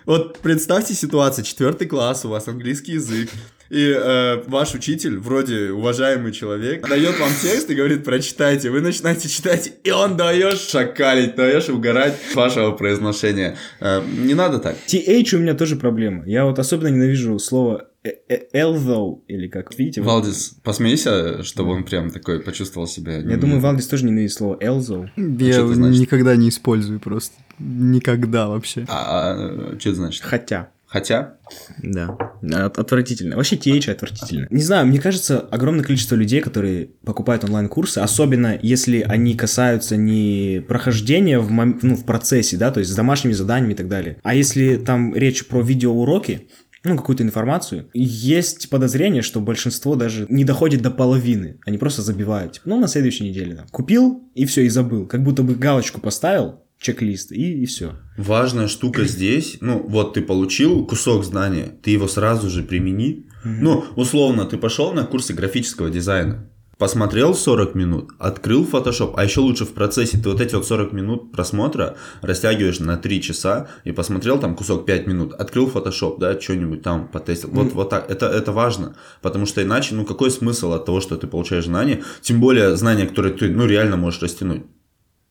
вот 0.05 0.39
представьте 0.39 0.95
ситуацию, 0.95 1.45
четвертый 1.45 1.89
класс, 1.89 2.25
у 2.25 2.29
вас 2.29 2.47
английский 2.47 2.93
язык. 2.93 3.29
И 3.71 3.95
э, 3.97 4.43
ваш 4.47 4.75
учитель, 4.75 5.19
вроде 5.19 5.71
уважаемый 5.71 6.33
человек, 6.33 6.87
дает 6.89 7.19
вам 7.19 7.31
текст 7.43 7.71
и 7.71 7.75
говорит, 7.75 8.05
прочитайте. 8.05 8.71
Вы 8.71 8.81
начинаете 8.81 9.29
читать, 9.29 9.73
и 9.83 9.91
он 9.91 10.17
даешь 10.17 10.59
шакалить, 10.61 11.35
даешь 11.35 11.69
угорать 11.69 12.15
с 12.31 12.35
вашего 12.35 12.73
произношения. 12.73 13.57
Э, 13.81 14.03
не 14.07 14.35
надо 14.35 14.59
так. 14.59 14.77
TH 14.87 15.35
у 15.35 15.39
меня 15.39 15.55
тоже 15.55 15.77
проблема. 15.77 16.25
Я 16.27 16.45
вот 16.45 16.59
особенно 16.59 16.89
ненавижу 16.89 17.39
слово 17.39 17.89
э- 18.05 18.13
э- 18.29 18.47
although, 18.55 19.23
или 19.29 19.49
как, 19.49 19.77
видите? 19.79 20.03
вот- 20.03 20.11
Валдис, 20.11 20.57
посмейся, 20.63 21.43
чтобы 21.43 21.71
он 21.73 21.85
прям 21.85 22.11
такой 22.11 22.41
почувствовал 22.41 22.87
себя. 22.87 23.17
Я 23.19 23.37
думаю, 23.37 23.61
Валдис 23.61 23.87
тоже 23.87 24.05
ненавидит 24.05 24.33
слово 24.33 24.57
although. 24.63 25.09
Я 25.17 25.61
это 25.61 25.75
значит? 25.75 26.01
никогда 26.01 26.37
не 26.37 26.51
использую 26.51 27.01
просто. 27.01 27.35
Никогда 27.59 28.49
вообще. 28.49 28.85
А, 28.89 29.75
что 29.79 29.89
это 29.91 29.95
значит? 29.97 30.23
Хотя. 30.23 30.71
Хотя? 30.95 31.39
Да. 31.83 32.17
От- 32.41 32.79
отвратительно. 32.79 33.35
Вообще 33.35 33.57
TH 33.57 33.91
отвратительно. 33.91 34.47
Не 34.49 34.63
знаю, 34.63 34.87
мне 34.87 35.01
кажется, 35.01 35.41
огромное 35.41 35.83
количество 35.83 36.15
людей, 36.15 36.41
которые 36.41 36.91
покупают 37.05 37.43
онлайн-курсы, 37.43 37.99
особенно 37.99 38.57
если 38.63 39.01
они 39.01 39.35
касаются 39.35 39.97
не 39.97 40.63
прохождения 40.69 41.41
в, 41.41 41.51
мом- 41.51 41.81
ну, 41.83 41.97
в 41.97 42.05
процессе, 42.05 42.57
да, 42.57 42.71
то 42.71 42.79
есть 42.79 42.93
с 42.93 42.95
домашними 42.95 43.33
заданиями 43.33 43.73
и 43.73 43.77
так 43.77 43.89
далее, 43.89 44.19
а 44.23 44.37
если 44.37 44.77
там 44.77 45.17
речь 45.17 45.49
про 45.49 45.63
видеоуроки, 45.63 46.47
ну, 46.85 46.97
какую-то 46.97 47.25
информацию, 47.25 47.89
есть 47.93 48.71
подозрение, 48.71 49.23
что 49.23 49.41
большинство 49.41 49.97
даже 49.97 50.27
не 50.29 50.45
доходит 50.45 50.81
до 50.81 50.93
половины. 50.93 51.59
Они 51.67 51.77
просто 51.77 52.03
забивают. 52.03 52.53
Типа, 52.53 52.69
ну, 52.69 52.79
на 52.79 52.87
следующей 52.87 53.25
неделе. 53.25 53.57
Там. 53.57 53.67
Купил, 53.73 54.31
и 54.37 54.45
все, 54.45 54.63
и 54.63 54.69
забыл. 54.69 55.07
Как 55.07 55.25
будто 55.25 55.43
бы 55.43 55.57
галочку 55.57 56.01
поставил, 56.01 56.61
чек-лист, 56.85 57.33
и, 57.33 57.63
и 57.63 57.67
все. 57.67 57.97
Важная 58.17 58.69
штука 58.69 59.05
здесь, 59.05 59.57
ну, 59.61 59.85
вот 59.89 60.15
ты 60.15 60.23
получил 60.23 60.85
кусок 60.87 61.25
знания, 61.25 61.73
ты 61.83 61.91
его 61.91 62.07
сразу 62.07 62.51
же 62.51 62.63
примени. 62.63 63.27
Ну, 63.45 63.85
условно, 63.97 64.47
ты 64.47 64.57
пошел 64.57 64.95
на 64.95 65.05
курсы 65.05 65.35
графического 65.35 65.91
дизайна, 65.91 66.49
посмотрел 66.79 67.35
40 67.35 67.75
минут, 67.75 68.13
открыл 68.19 68.65
Photoshop, 68.65 69.15
а 69.17 69.25
еще 69.25 69.41
лучше 69.41 69.67
в 69.67 69.75
процессе 69.75 70.17
ты 70.17 70.31
вот 70.31 70.41
эти 70.41 70.55
вот 70.55 70.67
40 70.67 70.93
минут 70.93 71.33
просмотра 71.33 71.97
растягиваешь 72.23 72.81
на 72.81 72.97
3 72.97 73.23
часа 73.23 73.69
и 73.85 73.93
посмотрел 73.93 74.39
там 74.39 74.57
кусок 74.57 74.87
5 74.87 75.07
минут, 75.07 75.35
открыл 75.35 75.69
Photoshop, 75.69 76.19
да, 76.19 76.41
что-нибудь 76.41 76.83
там 76.83 77.09
потестил. 77.09 77.51
Вот, 77.51 77.73
вот 77.73 77.91
так, 77.91 78.11
это, 78.11 78.27
это 78.27 78.53
важно, 78.53 78.97
потому 79.21 79.45
что 79.45 79.63
иначе, 79.63 79.95
ну, 79.95 80.07
какой 80.07 80.31
смысл 80.31 80.73
от 80.73 80.87
того, 80.87 81.03
что 81.03 81.17
ты 81.17 81.27
получаешь 81.27 81.67
знания, 81.67 82.03
тем 82.23 82.41
более 82.41 82.77
знания, 82.77 83.07
которые 83.07 83.35
ты, 83.35 83.51
ну, 83.51 83.67
реально 83.67 83.99
можешь 83.99 84.23
растянуть. 84.23 84.63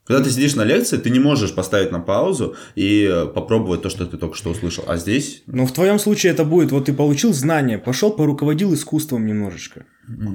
Когда 0.06 0.24
ты 0.24 0.32
сидишь 0.32 0.56
на 0.56 0.64
лекции, 0.64 0.98
ты 0.98 1.10
не 1.10 1.20
можешь 1.20 1.56
поставить 1.56 1.92
на 1.92 2.00
паузу 2.00 2.56
и 2.76 3.10
э, 3.10 3.26
попробовать 3.28 3.84
то, 3.84 3.90
что 3.90 4.06
ты 4.06 4.18
только 4.18 4.36
что 4.36 4.50
услышал. 4.50 4.84
А 4.86 4.98
здесь 4.98 5.44
Но 5.46 5.66
в 5.66 5.72
твоем 5.72 5.98
случае 5.98 6.34
это 6.34 6.44
будет, 6.44 6.72
вот 6.72 6.86
ты 6.86 6.94
получил 6.94 7.32
знания, 7.34 7.78
пошел, 7.78 8.12
поруководил 8.12 8.74
искусством 8.74 9.26
немножечко. 9.26 9.86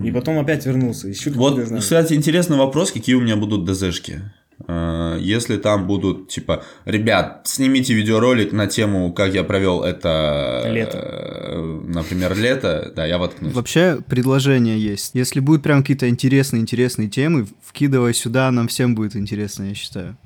И 0.03 0.11
потом 0.11 0.39
опять 0.39 0.65
вернулся. 0.65 1.09
Еще 1.09 1.31
Вот, 1.31 1.61
кстати, 1.79 2.15
интересный 2.15 2.57
вопрос, 2.57 2.93
какие 2.93 3.15
у 3.15 3.21
меня 3.21 3.37
будут 3.37 3.71
ДЗшки. 3.71 4.23
Э, 4.69 5.17
Если 5.21 5.57
там 5.57 5.87
будут, 5.87 6.29
типа, 6.29 6.63
ребят, 6.85 7.43
снимите 7.45 7.95
видеоролик 7.95 8.53
на 8.53 8.67
тему, 8.67 9.13
как 9.13 9.33
я 9.35 9.43
провел 9.43 9.83
это, 9.83 10.65
Лето. 10.67 10.99
э, 10.99 11.81
например, 11.87 12.37
лето, 12.37 12.93
да, 12.95 13.07
я 13.07 13.17
воткнусь. 13.19 13.53
Вообще, 13.55 13.99
предложение 14.07 14.79
есть. 14.79 15.13
Если 15.15 15.41
будут 15.41 15.63
прям 15.63 15.81
какие-то 15.83 16.09
интересные-интересные 16.09 17.09
темы, 17.09 17.47
вкидывай 17.65 18.13
сюда, 18.15 18.51
нам 18.51 18.69
всем 18.69 18.95
будет 18.95 19.17
интересно, 19.17 19.65
я 19.65 19.75
считаю. 19.75 20.17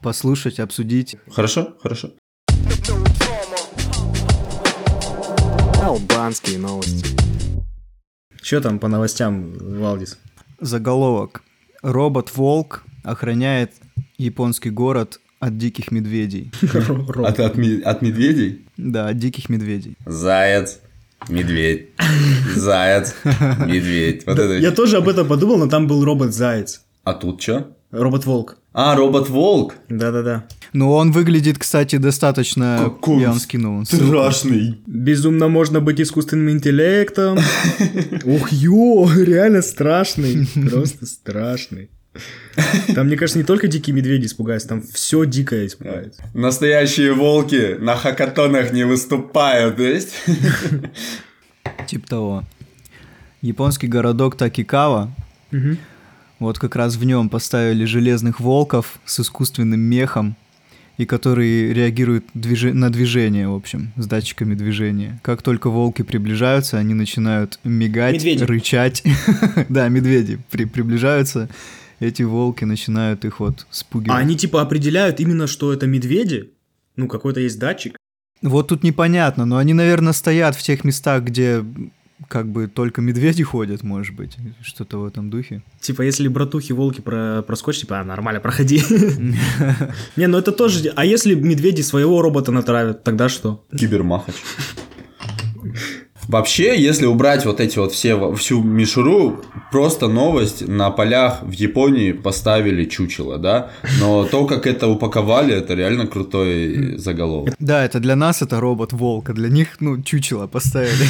Послушать, 0.00 0.60
обсудить. 0.60 1.16
Хорошо, 1.30 1.74
хорошо. 1.82 2.10
Албанские 5.82 6.58
новости. 6.58 7.06
Что 8.40 8.60
там 8.60 8.78
по 8.78 8.88
новостям, 8.88 9.52
Валдис? 9.58 10.18
Заголовок. 10.60 11.42
Робот-волк 11.82 12.84
охраняет 13.02 13.72
японский 14.18 14.70
город 14.70 15.20
от 15.40 15.58
диких 15.58 15.90
медведей. 15.90 16.52
От, 16.62 17.40
от, 17.40 17.58
от 17.58 18.02
медведей? 18.02 18.64
Да, 18.76 19.08
от 19.08 19.18
диких 19.18 19.48
медведей. 19.48 19.96
Заяц, 20.06 20.80
медведь, 21.28 21.88
заяц, 22.54 23.14
медведь. 23.24 24.22
Вот 24.26 24.38
это. 24.38 24.54
Я 24.54 24.70
тоже 24.70 24.98
об 24.98 25.08
этом 25.08 25.26
подумал, 25.26 25.58
но 25.58 25.66
там 25.66 25.86
был 25.86 26.04
робот-заяц. 26.04 26.82
А 27.04 27.14
тут 27.14 27.42
что? 27.42 27.76
Робот-волк. 27.90 28.56
А, 28.72 28.96
робот-волк. 28.96 29.74
Да-да-да. 29.90 30.44
Но 30.72 30.94
он 30.94 31.12
выглядит, 31.12 31.58
кстати, 31.58 31.96
достаточно... 31.96 32.78
Какой 32.84 33.20
Я 33.20 33.28
вам 33.28 33.38
скинул. 33.38 33.84
Страшный. 33.84 34.80
Безумно 34.86 35.48
можно 35.48 35.80
быть 35.80 36.00
искусственным 36.00 36.50
интеллектом. 36.50 37.38
Ух, 38.24 38.50
ё, 38.50 39.10
реально 39.14 39.60
страшный. 39.60 40.48
Просто 40.70 41.04
страшный. 41.04 41.90
Там, 42.94 43.06
мне 43.06 43.16
кажется, 43.16 43.38
не 43.38 43.44
только 43.44 43.68
дикие 43.68 43.94
медведи 43.96 44.26
испугаются, 44.26 44.68
там 44.68 44.82
все 44.82 45.24
дикое 45.24 45.66
испугается. 45.66 46.22
Настоящие 46.34 47.14
волки 47.14 47.76
на 47.80 47.96
хакатонах 47.96 48.72
не 48.72 48.84
выступают, 48.84 49.78
есть? 49.78 50.14
Типа 51.86 52.06
того. 52.08 52.44
Японский 53.40 53.86
городок 53.88 54.36
Такикава. 54.36 55.14
Мгм. 55.50 55.78
Вот 56.38 56.58
как 56.58 56.76
раз 56.76 56.96
в 56.96 57.04
нем 57.04 57.28
поставили 57.28 57.84
железных 57.84 58.40
волков 58.40 58.98
с 59.04 59.20
искусственным 59.20 59.80
мехом, 59.80 60.36
и 60.98 61.06
которые 61.06 61.72
реагируют 61.72 62.24
движе- 62.34 62.74
на 62.74 62.90
движение, 62.90 63.48
в 63.48 63.54
общем, 63.54 63.92
с 63.96 64.06
датчиками 64.06 64.54
движения. 64.54 65.18
Как 65.22 65.40
только 65.42 65.70
волки 65.70 66.02
приближаются, 66.02 66.78
они 66.78 66.94
начинают 66.94 67.58
мигать, 67.64 68.14
Медведи. 68.14 68.44
рычать. 68.44 69.02
Да, 69.68 69.88
медведи 69.88 70.38
при- 70.50 70.64
приближаются, 70.66 71.48
эти 72.02 72.22
волки 72.22 72.64
начинают 72.64 73.24
их 73.24 73.40
вот 73.40 73.60
А 73.60 73.74
спугивать. 73.74 74.18
они 74.18 74.36
типа 74.36 74.60
определяют 74.60 75.20
именно, 75.20 75.46
что 75.46 75.72
это 75.72 75.86
медведи? 75.86 76.50
Ну, 76.96 77.08
какой-то 77.08 77.40
есть 77.40 77.58
датчик. 77.58 77.96
Вот 78.42 78.68
тут 78.68 78.82
непонятно, 78.82 79.44
но 79.46 79.56
они, 79.56 79.72
наверное, 79.72 80.12
стоят 80.12 80.56
в 80.56 80.62
тех 80.62 80.84
местах, 80.84 81.22
где 81.22 81.64
как 82.28 82.48
бы 82.48 82.66
только 82.68 83.00
медведи 83.00 83.42
ходят, 83.42 83.82
может 83.82 84.14
быть, 84.16 84.36
что-то 84.62 84.98
в 84.98 85.04
этом 85.04 85.30
духе. 85.30 85.62
Типа, 85.80 86.02
если 86.02 86.28
братухи-волки 86.28 87.00
про 87.00 87.42
проскочат, 87.42 87.82
типа, 87.82 88.00
а, 88.00 88.04
нормально, 88.04 88.40
проходи. 88.40 88.82
Не, 90.16 90.26
ну 90.26 90.38
это 90.38 90.52
тоже... 90.52 90.92
А 90.94 91.04
если 91.04 91.34
медведи 91.34 91.82
своего 91.82 92.22
робота 92.22 92.52
натравят, 92.52 93.04
тогда 93.04 93.28
что? 93.28 93.64
Кибермахач. 93.76 94.34
Вообще, 96.28 96.80
если 96.80 97.06
убрать 97.06 97.44
вот 97.44 97.60
эти 97.60 97.78
вот 97.78 97.92
все, 97.92 98.34
всю 98.34 98.62
мишуру, 98.62 99.42
просто 99.70 100.08
новость, 100.08 100.66
на 100.68 100.90
полях 100.90 101.42
в 101.42 101.50
Японии 101.50 102.12
поставили 102.12 102.84
чучело, 102.84 103.38
да? 103.38 103.70
Но 104.00 104.24
то, 104.24 104.46
как 104.46 104.66
это 104.66 104.86
упаковали, 104.86 105.54
это 105.54 105.74
реально 105.74 106.06
крутой 106.06 106.96
заголовок. 106.96 107.54
Да, 107.58 107.84
это 107.84 108.00
для 108.00 108.16
нас 108.16 108.42
это 108.42 108.60
робот-волк, 108.60 109.30
а 109.30 109.32
для 109.32 109.48
них, 109.48 109.80
ну, 109.80 110.02
чучело 110.02 110.46
поставили. 110.46 111.06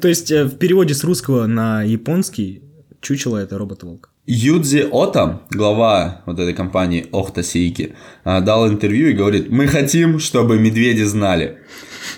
То 0.00 0.08
есть, 0.08 0.30
э, 0.30 0.44
в 0.44 0.56
переводе 0.58 0.94
с 0.94 1.04
русского 1.04 1.46
на 1.46 1.82
японский, 1.82 2.62
чучело 3.00 3.38
это 3.38 3.58
робот-волк. 3.58 4.09
Юдзи 4.32 4.86
Ота, 4.92 5.42
глава 5.50 6.22
вот 6.24 6.38
этой 6.38 6.54
компании 6.54 7.08
Охта 7.10 7.42
Сейки, 7.42 7.94
а, 8.22 8.40
дал 8.40 8.68
интервью 8.68 9.08
и 9.08 9.12
говорит, 9.12 9.50
мы 9.50 9.66
хотим, 9.66 10.20
чтобы 10.20 10.56
медведи 10.56 11.02
знали, 11.02 11.58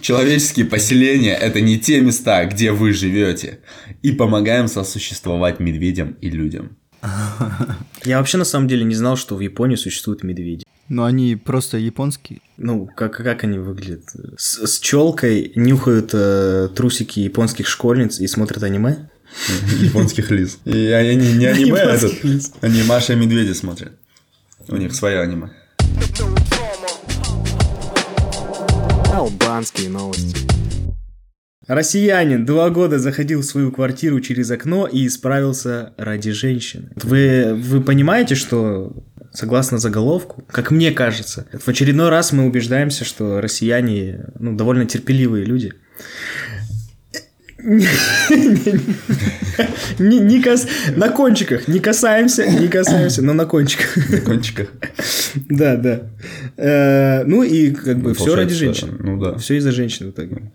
Человеческие 0.00 0.66
поселения– 0.66 1.34
это 1.40 1.60
не 1.60 1.78
те 1.78 2.00
места, 2.00 2.44
где 2.46 2.72
вы 2.72 2.92
живете. 2.92 3.60
И 4.02 4.12
помогаем 4.12 4.68
сосуществовать 4.68 5.60
медведям 5.60 6.16
и 6.20 6.30
людям. 6.30 6.76
Я 8.04 8.18
вообще 8.18 8.38
на 8.38 8.44
самом 8.44 8.68
деле 8.68 8.84
не 8.84 8.94
знал, 8.94 9.16
что 9.16 9.36
в 9.36 9.40
Японии 9.40 9.76
существуют 9.76 10.22
медведи. 10.22 10.64
Но 10.88 11.04
они 11.04 11.36
просто 11.36 11.78
японские. 11.78 12.40
Ну, 12.56 12.88
как, 12.96 13.16
как 13.16 13.44
они 13.44 13.58
выглядят? 13.58 14.04
С, 14.36 14.66
с 14.66 14.80
челкой 14.80 15.52
нюхают 15.54 16.10
э, 16.12 16.68
трусики 16.74 17.20
японских 17.20 17.66
школьниц 17.66 18.20
и 18.20 18.26
смотрят 18.26 18.62
аниме? 18.62 19.08
Японских 19.80 20.30
лис. 20.30 20.58
И 20.64 20.86
они 20.88 21.32
не 21.32 21.46
аниме, 21.46 21.80
а 21.80 21.94
этот, 21.94 22.12
они 22.60 22.82
Маша 22.84 23.14
и 23.14 23.16
Медведи 23.16 23.52
смотрят. 23.52 23.92
У 24.68 24.76
них 24.76 24.94
своя 24.94 25.20
аниме. 25.20 25.50
Албанские 29.12 29.90
новости. 29.90 30.36
Россиянин 31.68 32.44
два 32.44 32.70
года 32.70 32.98
заходил 32.98 33.40
в 33.40 33.44
свою 33.44 33.70
квартиру 33.70 34.20
через 34.20 34.50
окно 34.50 34.86
и 34.86 35.06
исправился 35.06 35.94
ради 35.96 36.32
женщины. 36.32 36.90
Вы, 36.96 37.54
вы 37.54 37.80
понимаете, 37.80 38.34
что 38.34 39.04
согласно 39.32 39.78
заголовку, 39.78 40.44
как 40.50 40.70
мне 40.70 40.90
кажется, 40.90 41.46
в 41.52 41.66
очередной 41.68 42.08
раз 42.08 42.32
мы 42.32 42.46
убеждаемся, 42.46 43.04
что 43.04 43.40
россияне 43.40 44.26
ну, 44.38 44.56
довольно 44.56 44.86
терпеливые 44.86 45.44
люди. 45.44 45.72
Не, 49.98 50.18
не 50.20 50.42
кас... 50.42 50.66
На 50.96 51.08
кончиках. 51.10 51.68
Не 51.68 51.78
касаемся, 51.80 52.46
не 52.46 52.68
касаемся, 52.68 53.22
но 53.22 53.32
на 53.32 53.44
кончиках. 53.44 53.96
На 54.10 54.20
кончиках. 54.20 54.68
Да, 55.48 55.76
да. 55.76 56.00
Э, 56.56 57.24
ну 57.24 57.42
и 57.42 57.70
как 57.70 57.98
бы 57.98 58.14
все 58.14 58.34
ради 58.34 58.54
женщин. 58.54 58.96
Ну 59.00 59.18
да. 59.20 59.36
Все 59.38 59.56
из-за 59.58 59.72
женщин 59.72 60.06
в 60.08 60.10
итоге. 60.10 60.50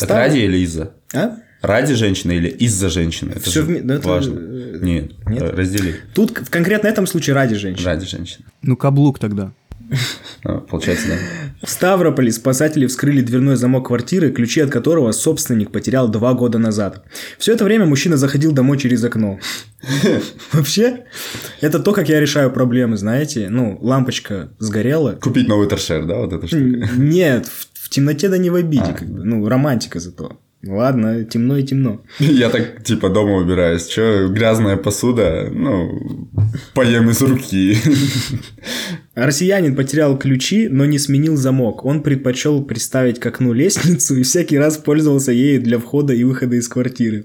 Это 0.00 0.14
ради 0.14 0.38
или 0.38 0.58
из-за? 0.58 0.92
А? 1.14 1.36
Ради 1.62 1.94
женщины 1.94 2.32
или 2.32 2.48
из-за 2.48 2.88
женщины? 2.88 3.32
Это 3.32 3.40
Все 3.40 3.62
же 3.62 3.66
вме- 3.70 3.80
ну, 3.82 3.94
это- 3.94 4.08
важно. 4.08 4.38
э, 4.38 4.78
Нет, 4.82 5.12
нет? 5.26 5.42
раздели. 5.42 5.96
Тут 6.14 6.38
в 6.38 6.50
конкретно 6.50 6.88
этом 6.88 7.06
случае 7.06 7.34
ради 7.34 7.54
женщин. 7.54 7.84
Ради 7.84 8.06
женщины. 8.06 8.44
Ну, 8.62 8.76
каблук 8.76 9.18
тогда. 9.18 9.52
А, 10.44 10.58
Получается, 10.58 11.08
да. 11.08 11.66
В 11.66 11.70
Ставрополе 11.70 12.32
спасатели 12.32 12.86
вскрыли 12.86 13.20
дверной 13.20 13.56
замок 13.56 13.88
квартиры, 13.88 14.30
ключи 14.30 14.60
от 14.60 14.70
которого 14.70 15.12
собственник 15.12 15.70
потерял 15.70 16.08
два 16.08 16.32
года 16.34 16.58
назад. 16.58 17.04
Все 17.38 17.52
это 17.52 17.64
время 17.64 17.84
мужчина 17.86 18.16
заходил 18.16 18.52
домой 18.52 18.78
через 18.78 19.04
окно. 19.04 19.38
Вообще, 20.52 21.04
это 21.60 21.78
то, 21.78 21.92
как 21.92 22.08
я 22.08 22.20
решаю 22.20 22.50
проблемы, 22.50 22.96
знаете. 22.96 23.48
Ну, 23.50 23.78
лампочка 23.80 24.50
сгорела. 24.58 25.12
Купить 25.12 25.48
новый 25.48 25.68
торшер, 25.68 26.06
да, 26.06 26.16
вот 26.16 26.32
эта 26.32 26.46
штука? 26.46 26.88
Нет, 26.96 27.46
в, 27.46 27.68
в 27.86 27.88
темноте 27.90 28.28
да 28.28 28.38
не 28.38 28.50
в 28.50 28.54
обиде, 28.54 28.82
А. 28.90 28.92
как 28.94 29.08
бы. 29.08 29.24
Ну, 29.24 29.46
романтика 29.48 30.00
зато. 30.00 30.39
Ладно, 30.66 31.24
темно 31.24 31.56
и 31.56 31.62
темно. 31.62 32.02
Я 32.18 32.50
так, 32.50 32.84
типа, 32.84 33.08
дома 33.08 33.36
убираюсь. 33.36 33.86
Че, 33.86 34.28
грязная 34.28 34.76
посуда? 34.76 35.48
Ну, 35.50 36.28
поем 36.74 37.08
из 37.08 37.22
руки. 37.22 37.78
Россиянин 39.14 39.74
потерял 39.74 40.18
ключи, 40.18 40.68
но 40.68 40.84
не 40.84 40.98
сменил 40.98 41.36
замок. 41.36 41.86
Он 41.86 42.02
предпочел 42.02 42.62
приставить 42.62 43.18
к 43.18 43.26
окну 43.26 43.54
лестницу 43.54 44.16
и 44.16 44.22
всякий 44.22 44.58
раз 44.58 44.76
пользовался 44.76 45.32
ею 45.32 45.62
для 45.62 45.78
входа 45.78 46.12
и 46.12 46.24
выхода 46.24 46.56
из 46.56 46.68
квартиры. 46.68 47.24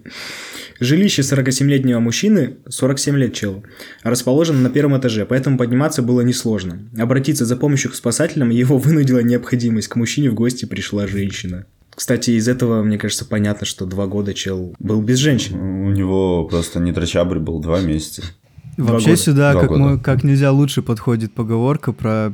Жилище 0.80 1.22
47-летнего 1.22 2.00
мужчины, 2.00 2.58
47 2.68 3.18
лет 3.18 3.34
челу, 3.34 3.64
расположено 4.04 4.60
на 4.60 4.70
первом 4.70 4.98
этаже, 4.98 5.26
поэтому 5.26 5.58
подниматься 5.58 6.02
было 6.02 6.22
несложно. 6.22 6.90
Обратиться 6.98 7.46
за 7.46 7.56
помощью 7.56 7.92
к 7.92 7.96
спасателям 7.96 8.50
его 8.50 8.78
вынудила 8.78 9.20
необходимость. 9.20 9.88
К 9.88 9.96
мужчине 9.96 10.30
в 10.30 10.34
гости 10.34 10.66
пришла 10.66 11.08
женщина. 11.08 11.66
Кстати, 11.96 12.32
из 12.32 12.48
этого, 12.48 12.84
мне 12.84 12.98
кажется, 12.98 13.26
понятно, 13.26 13.66
что 13.66 13.86
два 13.86 14.06
года 14.06 14.34
чел 14.34 14.76
был 14.80 15.02
без 15.02 15.18
женщины. 15.20 15.58
У 15.86 15.92
него 15.92 16.44
просто 16.46 16.80
не 16.80 16.92
трачабрь 16.92 17.40
был 17.40 17.60
два 17.62 17.80
месяца. 17.80 18.22
Два 18.78 18.94
Вообще 18.94 19.12
года. 19.12 19.22
сюда 19.22 19.52
Два 19.54 19.62
как, 19.62 19.70
года. 19.70 19.80
мо- 19.82 20.00
как 20.00 20.24
нельзя 20.26 20.52
лучше 20.52 20.82
подходит 20.82 21.32
поговорка 21.34 21.94
про 21.94 22.34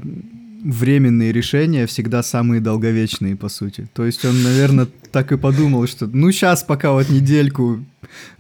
временные 0.64 1.32
решения 1.32 1.86
всегда 1.86 2.24
самые 2.24 2.62
долговечные, 2.62 3.36
по 3.36 3.50
сути. 3.50 3.90
То 3.94 4.06
есть 4.06 4.24
он, 4.26 4.42
наверное, 4.44 4.88
так 5.12 5.32
и 5.32 5.38
подумал, 5.38 5.88
что 5.88 6.08
ну 6.08 6.32
сейчас 6.32 6.64
пока 6.64 6.92
вот 6.92 7.10
недельку 7.10 7.84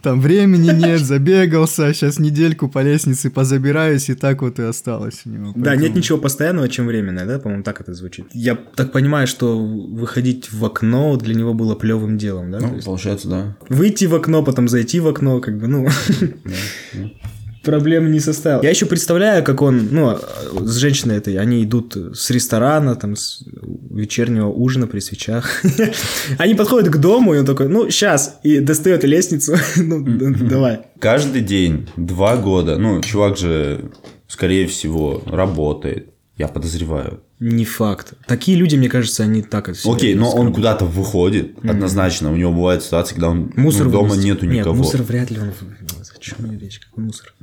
там 0.01 0.19
времени 0.19 0.71
нет, 0.71 0.99
забегался, 1.01 1.93
сейчас 1.93 2.19
недельку 2.19 2.67
по 2.67 2.81
лестнице 2.81 3.29
позабираюсь, 3.29 4.09
и 4.09 4.15
так 4.15 4.41
вот 4.41 4.59
и 4.59 4.63
осталось 4.63 5.21
у 5.25 5.29
него. 5.29 5.53
Да, 5.55 5.71
Поэтому- 5.71 5.81
нет 5.81 5.95
ничего 5.95 6.17
постоянного, 6.17 6.67
чем 6.67 6.87
временное, 6.87 7.25
да? 7.25 7.39
По-моему, 7.39 7.63
так 7.63 7.81
это 7.81 7.93
звучит. 7.93 8.25
Я 8.33 8.55
так 8.55 8.91
понимаю, 8.91 9.27
что 9.27 9.57
выходить 9.57 10.51
в 10.51 10.63
окно 10.65 11.15
для 11.17 11.35
него 11.35 11.53
было 11.53 11.75
плевым 11.75 12.17
делом, 12.17 12.51
да? 12.51 12.59
Ну, 12.59 12.75
есть 12.75 12.85
получается, 12.85 13.27
да. 13.29 13.57
Выйти 13.69 14.05
в 14.05 14.15
окно, 14.15 14.43
потом 14.43 14.67
зайти 14.67 14.99
в 14.99 15.07
окно, 15.07 15.39
как 15.39 15.57
бы, 15.57 15.67
ну... 15.67 15.87
Проблем 17.63 18.11
не 18.11 18.19
составил. 18.19 18.63
Я 18.63 18.71
еще 18.71 18.85
представляю, 18.85 19.43
как 19.43 19.61
он, 19.61 19.89
ну, 19.91 20.17
с 20.61 20.75
женщиной 20.77 21.17
этой, 21.17 21.37
они 21.37 21.63
идут 21.63 21.95
с 21.95 22.29
ресторана, 22.31 22.95
там, 22.95 23.15
с 23.15 23.43
вечернего 23.91 24.47
ужина 24.47 24.87
при 24.87 24.99
свечах. 24.99 25.61
Они 26.37 26.55
подходят 26.55 26.89
к 26.89 26.97
дому, 26.97 27.35
и 27.35 27.37
он 27.37 27.45
такой, 27.45 27.67
ну, 27.67 27.89
сейчас, 27.89 28.39
и 28.43 28.59
достает 28.59 29.03
лестницу, 29.03 29.55
ну, 29.75 30.03
давай. 30.47 30.81
Каждый 30.99 31.41
день, 31.41 31.87
два 31.97 32.35
года. 32.37 32.77
Ну, 32.77 33.01
чувак 33.01 33.37
же, 33.37 33.91
скорее 34.27 34.67
всего, 34.67 35.21
работает. 35.25 36.07
Я 36.37 36.47
подозреваю. 36.47 37.21
Не 37.39 37.65
факт. 37.65 38.13
Такие 38.27 38.57
люди, 38.57 38.75
мне 38.75 38.87
кажется, 38.87 39.23
они 39.23 39.41
так 39.41 39.69
от 39.69 39.77
себя 39.77 39.93
Окей, 39.93 40.15
но 40.15 40.31
он 40.31 40.53
куда-то 40.53 40.85
выходит, 40.85 41.57
однозначно. 41.63 42.31
У 42.31 42.35
него 42.35 42.51
бывают 42.51 42.83
ситуации, 42.83 43.15
когда 43.15 43.29
он 43.29 43.51
Мусор 43.55 43.85
ну, 43.85 43.91
дома 43.91 44.09
вынести. 44.09 44.27
нету 44.27 44.45
Нет, 44.45 44.59
никого. 44.59 44.75
мусор 44.75 45.01
вряд 45.01 45.31
ли 45.31 45.39
он... 45.39 45.51
чем 46.21 46.37
мне 46.39 46.57
речь? 46.57 46.79
Какой 46.79 47.03
мусор? 47.03 47.33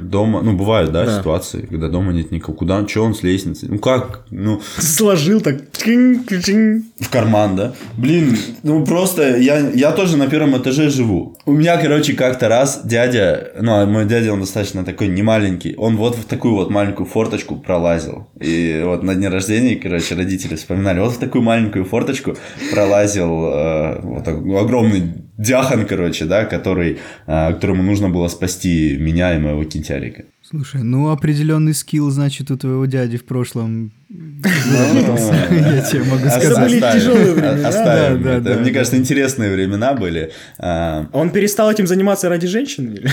Дома, 0.00 0.42
ну, 0.42 0.56
бывают, 0.56 0.92
да, 0.92 1.04
Да. 1.06 1.18
ситуации, 1.18 1.62
когда 1.62 1.88
дома 1.88 2.12
нет 2.12 2.30
никого. 2.30 2.56
Куда, 2.56 2.86
что 2.86 3.02
он 3.02 3.14
с 3.14 3.22
лестницы? 3.22 3.66
Ну, 3.68 3.78
как? 3.78 4.26
Ну, 4.30 4.60
Сложил 4.78 5.40
так. 5.40 5.62
В 5.84 7.10
карман, 7.10 7.56
да? 7.56 7.74
Блин, 7.96 8.36
ну 8.62 8.84
просто 8.84 9.36
я, 9.38 9.70
я 9.70 9.92
тоже 9.92 10.16
на 10.16 10.26
первом 10.28 10.56
этаже 10.56 10.90
живу. 10.90 11.36
У 11.46 11.52
меня, 11.52 11.78
короче, 11.78 12.12
как-то 12.12 12.48
раз 12.48 12.82
дядя, 12.84 13.52
ну, 13.60 13.72
а 13.72 13.86
мой 13.86 14.04
дядя, 14.04 14.32
он 14.32 14.40
достаточно 14.40 14.84
такой 14.84 15.08
немаленький, 15.08 15.74
он 15.76 15.96
вот 15.96 16.16
в 16.16 16.24
такую 16.24 16.54
вот 16.54 16.70
маленькую 16.70 17.06
форточку 17.06 17.56
пролазил. 17.56 18.28
И 18.40 18.82
вот 18.84 19.02
на 19.02 19.14
дне 19.14 19.28
рождения, 19.28 19.76
короче, 19.76 20.14
родители 20.14 20.56
вспоминали, 20.56 21.00
вот 21.00 21.14
в 21.14 21.18
такую 21.18 21.42
маленькую 21.42 21.84
форточку 21.84 22.36
пролазил 22.72 23.46
э, 23.46 24.00
вот 24.02 24.28
огромный 24.28 25.27
дяхан, 25.38 25.86
короче, 25.86 26.24
да, 26.24 26.44
который, 26.44 26.98
э, 27.26 27.52
которому 27.54 27.82
нужно 27.82 28.10
было 28.10 28.28
спасти 28.28 28.96
меня 28.98 29.34
и 29.34 29.38
моего 29.38 29.64
кинтярика. 29.64 30.24
Слушай, 30.42 30.82
ну 30.82 31.10
определенный 31.10 31.74
скилл, 31.74 32.10
значит, 32.10 32.50
у 32.50 32.56
твоего 32.56 32.86
дяди 32.86 33.18
в 33.18 33.24
прошлом 33.24 33.92
выработался, 34.08 35.34
я 35.50 35.82
тебе 35.82 36.04
могу 36.04 36.26
сказать. 36.28 36.58
были 36.58 36.80
тяжелые 36.80 37.32
времена, 37.34 37.68
оставим 37.68 38.22
да, 38.22 38.30
да, 38.30 38.36
это. 38.36 38.54
да, 38.54 38.60
Мне 38.60 38.70
кажется, 38.72 38.96
интересные 38.96 39.52
времена 39.52 39.92
были. 39.94 40.32
А, 40.58 41.06
Он 41.12 41.30
перестал 41.30 41.70
этим 41.70 41.86
заниматься 41.86 42.28
ради 42.30 42.46
женщин? 42.46 42.98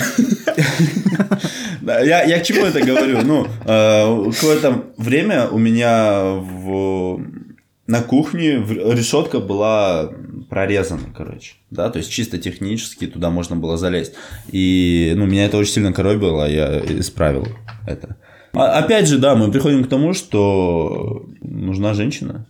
я, 1.82 2.24
я 2.24 2.40
к 2.40 2.42
чему 2.42 2.64
это 2.64 2.80
говорю? 2.80 3.20
Ну, 3.22 3.46
э, 3.66 4.30
какое-то 4.32 4.84
время 4.96 5.48
у 5.48 5.58
меня 5.58 6.22
в, 6.22 7.20
на 7.86 8.02
кухне 8.02 8.52
решетка 8.56 9.40
была 9.40 10.10
прорезана, 10.48 11.12
короче. 11.14 11.54
Да, 11.70 11.90
то 11.90 11.98
есть 11.98 12.10
чисто 12.10 12.38
технически 12.38 13.06
туда 13.06 13.30
можно 13.30 13.56
было 13.56 13.76
залезть. 13.76 14.14
И, 14.50 15.12
ну, 15.16 15.26
меня 15.26 15.46
это 15.46 15.56
очень 15.56 15.72
сильно 15.72 15.92
коробило, 15.92 16.48
я 16.48 16.78
исправил 16.80 17.46
это. 17.86 18.16
А- 18.52 18.78
опять 18.78 19.08
же, 19.08 19.18
да, 19.18 19.34
мы 19.34 19.50
приходим 19.50 19.84
к 19.84 19.88
тому, 19.88 20.14
что 20.14 21.26
нужна 21.40 21.94
женщина. 21.94 22.46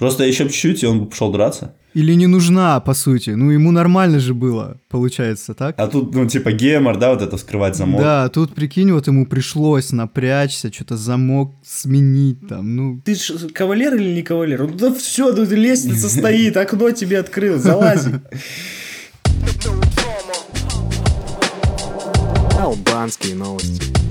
Просто 0.00 0.24
еще 0.24 0.44
чуть-чуть, 0.44 0.82
и 0.82 0.86
он 0.86 1.00
бы 1.00 1.06
пошел 1.06 1.30
драться. 1.30 1.74
Или 1.92 2.14
не 2.14 2.26
нужна, 2.26 2.80
по 2.80 2.94
сути. 2.94 3.30
Ну, 3.30 3.50
ему 3.50 3.70
нормально 3.70 4.18
же 4.18 4.32
было, 4.32 4.80
получается, 4.88 5.52
так? 5.52 5.74
А 5.76 5.88
тут, 5.88 6.14
ну, 6.14 6.26
типа, 6.26 6.52
гемор, 6.52 6.96
да, 6.96 7.10
вот 7.10 7.20
это 7.20 7.36
скрывать 7.36 7.76
замок. 7.76 8.00
Да, 8.00 8.28
тут, 8.30 8.54
прикинь, 8.54 8.92
вот 8.92 9.08
ему 9.08 9.26
пришлось 9.26 9.92
напрячься, 9.92 10.72
что-то 10.72 10.96
замок 10.96 11.54
сменить 11.62 12.48
там, 12.48 12.76
ну... 12.76 13.02
Ты 13.04 13.14
ж 13.14 13.48
кавалер 13.52 13.94
или 13.94 14.14
не 14.14 14.22
кавалер? 14.22 14.62
Ну, 14.62 14.68
да 14.68 14.94
все, 14.94 15.34
тут 15.34 15.50
лестница 15.50 16.08
стоит, 16.18 16.56
окно 16.56 16.92
тебе 16.92 17.18
открыл, 17.18 17.58
залази. 17.58 18.22
Албанские 22.58 23.34
новости. 23.34 24.09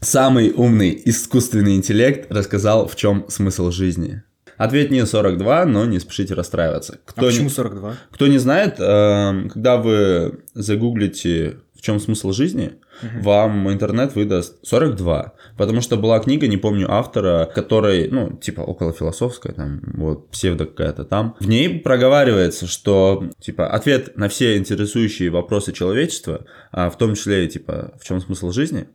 Самый 0.00 0.52
умный 0.52 1.00
искусственный 1.04 1.76
интеллект 1.76 2.30
рассказал, 2.30 2.86
в 2.86 2.96
чем 2.96 3.26
смысл 3.28 3.70
жизни. 3.70 4.22
Ответ 4.56 4.90
не 4.90 5.06
42, 5.06 5.66
но 5.66 5.84
не 5.84 6.00
спешите 6.00 6.34
расстраиваться. 6.34 6.98
Кто 7.04 7.22
а 7.22 7.24
почему 7.26 7.44
не, 7.44 7.50
42? 7.50 7.94
Кто 8.10 8.26
не 8.26 8.38
знает, 8.38 8.74
э, 8.80 9.48
когда 9.50 9.76
вы 9.76 10.40
загуглите 10.54 11.58
в 11.78 11.80
чем 11.80 12.00
смысл 12.00 12.32
жизни, 12.32 12.72
угу. 13.02 13.22
вам 13.22 13.72
интернет 13.72 14.16
выдаст 14.16 14.56
42. 14.66 15.32
Потому 15.56 15.80
что 15.80 15.96
была 15.96 16.18
книга, 16.18 16.48
не 16.48 16.56
помню 16.56 16.92
автора, 16.92 17.48
которой, 17.54 18.08
ну, 18.10 18.36
типа 18.36 18.62
около 18.62 18.92
философская, 18.92 19.52
там, 19.52 19.80
вот, 19.94 20.28
псевдо 20.30 20.66
какая-то 20.66 21.04
там. 21.04 21.36
В 21.38 21.46
ней 21.46 21.78
проговаривается, 21.78 22.66
что, 22.66 23.30
типа, 23.38 23.68
ответ 23.68 24.16
на 24.16 24.28
все 24.28 24.56
интересующие 24.56 25.30
вопросы 25.30 25.72
человечества, 25.72 26.46
а 26.72 26.90
в 26.90 26.98
том 26.98 27.14
числе, 27.14 27.46
типа, 27.46 27.94
в 28.00 28.04
чем 28.04 28.20
смысл 28.20 28.50
жизни, 28.50 28.88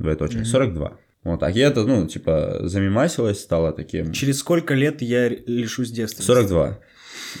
двоеточие, 0.00 0.40
угу. 0.40 0.48
42. 0.48 0.92
Вот, 1.22 1.42
а 1.42 1.50
я 1.50 1.68
это, 1.68 1.84
ну, 1.84 2.06
типа, 2.06 2.60
замимасилась, 2.62 3.40
стала 3.40 3.72
таким... 3.72 4.12
Через 4.12 4.38
сколько 4.38 4.74
лет 4.74 5.02
я 5.02 5.28
лишусь 5.28 5.90
детства? 5.90 6.22
42. 6.22 6.78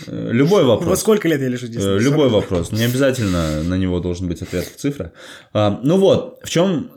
Э, 0.06 0.28
любой 0.32 0.64
вопрос. 0.64 0.88
Во 0.88 0.96
сколько 0.96 1.28
лет 1.28 1.40
я 1.40 1.48
лишусь 1.48 1.70
детства? 1.70 1.96
Э, 1.96 1.98
любой 1.98 2.28
вопрос. 2.28 2.72
Не 2.72 2.84
обязательно 2.84 3.62
на 3.62 3.74
него 3.76 4.00
должен 4.00 4.28
быть 4.28 4.42
ответ 4.42 4.66
в 4.66 4.76
цифрах. 4.76 5.12
А, 5.52 5.80
ну 5.82 5.96
вот, 5.96 6.40
в 6.42 6.50
чем 6.50 6.92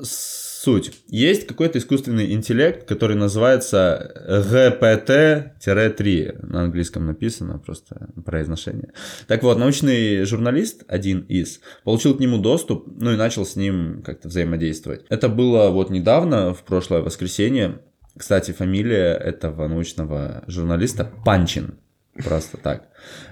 суть. 0.63 0.93
Есть 1.09 1.45
какой-то 1.45 1.77
искусственный 1.77 2.31
интеллект, 2.31 2.87
который 2.87 3.17
называется 3.17 4.13
GPT-3. 4.29 6.45
На 6.45 6.63
английском 6.63 7.05
написано, 7.05 7.59
просто 7.59 8.09
произношение. 8.25 8.93
Так 9.27 9.43
вот, 9.43 9.57
научный 9.57 10.23
журналист, 10.23 10.83
один 10.87 11.19
из, 11.21 11.59
получил 11.83 12.15
к 12.15 12.21
нему 12.21 12.37
доступ, 12.37 12.87
ну 12.87 13.11
и 13.11 13.17
начал 13.17 13.45
с 13.45 13.57
ним 13.57 14.03
как-то 14.05 14.29
взаимодействовать. 14.29 15.05
Это 15.09 15.27
было 15.27 15.69
вот 15.69 15.89
недавно, 15.89 16.53
в 16.53 16.63
прошлое 16.63 17.01
воскресенье. 17.01 17.81
Кстати, 18.17 18.51
фамилия 18.51 19.15
этого 19.15 19.67
научного 19.67 20.45
журналиста 20.47 21.11
Панчин. 21.25 21.75
Просто 22.23 22.57
так. 22.57 22.83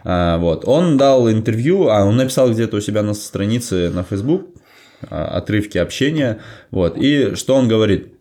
А, 0.03 0.37
вот. 0.37 0.67
Он 0.67 0.97
дал 0.97 1.29
интервью, 1.29 1.89
а 1.89 2.03
он 2.03 2.17
написал 2.17 2.51
где-то 2.51 2.77
у 2.77 2.81
себя 2.81 3.03
на 3.03 3.13
странице 3.13 3.89
на 3.89 4.03
Facebook 4.03 4.47
отрывки 5.09 5.77
общения. 5.77 6.39
Вот. 6.69 6.97
И 6.97 7.35
что 7.35 7.55
он 7.55 7.67
говорит? 7.67 8.13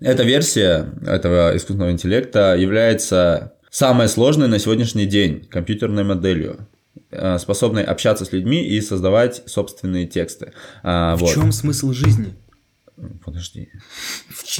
Эта 0.00 0.24
версия 0.24 0.92
этого 1.06 1.56
искусственного 1.56 1.92
интеллекта 1.92 2.56
является 2.56 3.54
самой 3.70 4.08
сложной 4.08 4.48
на 4.48 4.58
сегодняшний 4.58 5.06
день 5.06 5.46
компьютерной 5.48 6.04
моделью 6.04 6.68
а, 7.10 7.38
способной 7.38 7.84
общаться 7.84 8.24
с 8.24 8.32
людьми 8.32 8.64
и 8.64 8.80
создавать 8.80 9.42
собственные 9.46 10.06
тексты. 10.06 10.52
А, 10.82 11.16
в 11.16 11.20
вот. 11.20 11.32
чем 11.32 11.52
смысл 11.52 11.92
жизни? 11.92 12.34
Подожди. 13.24 13.70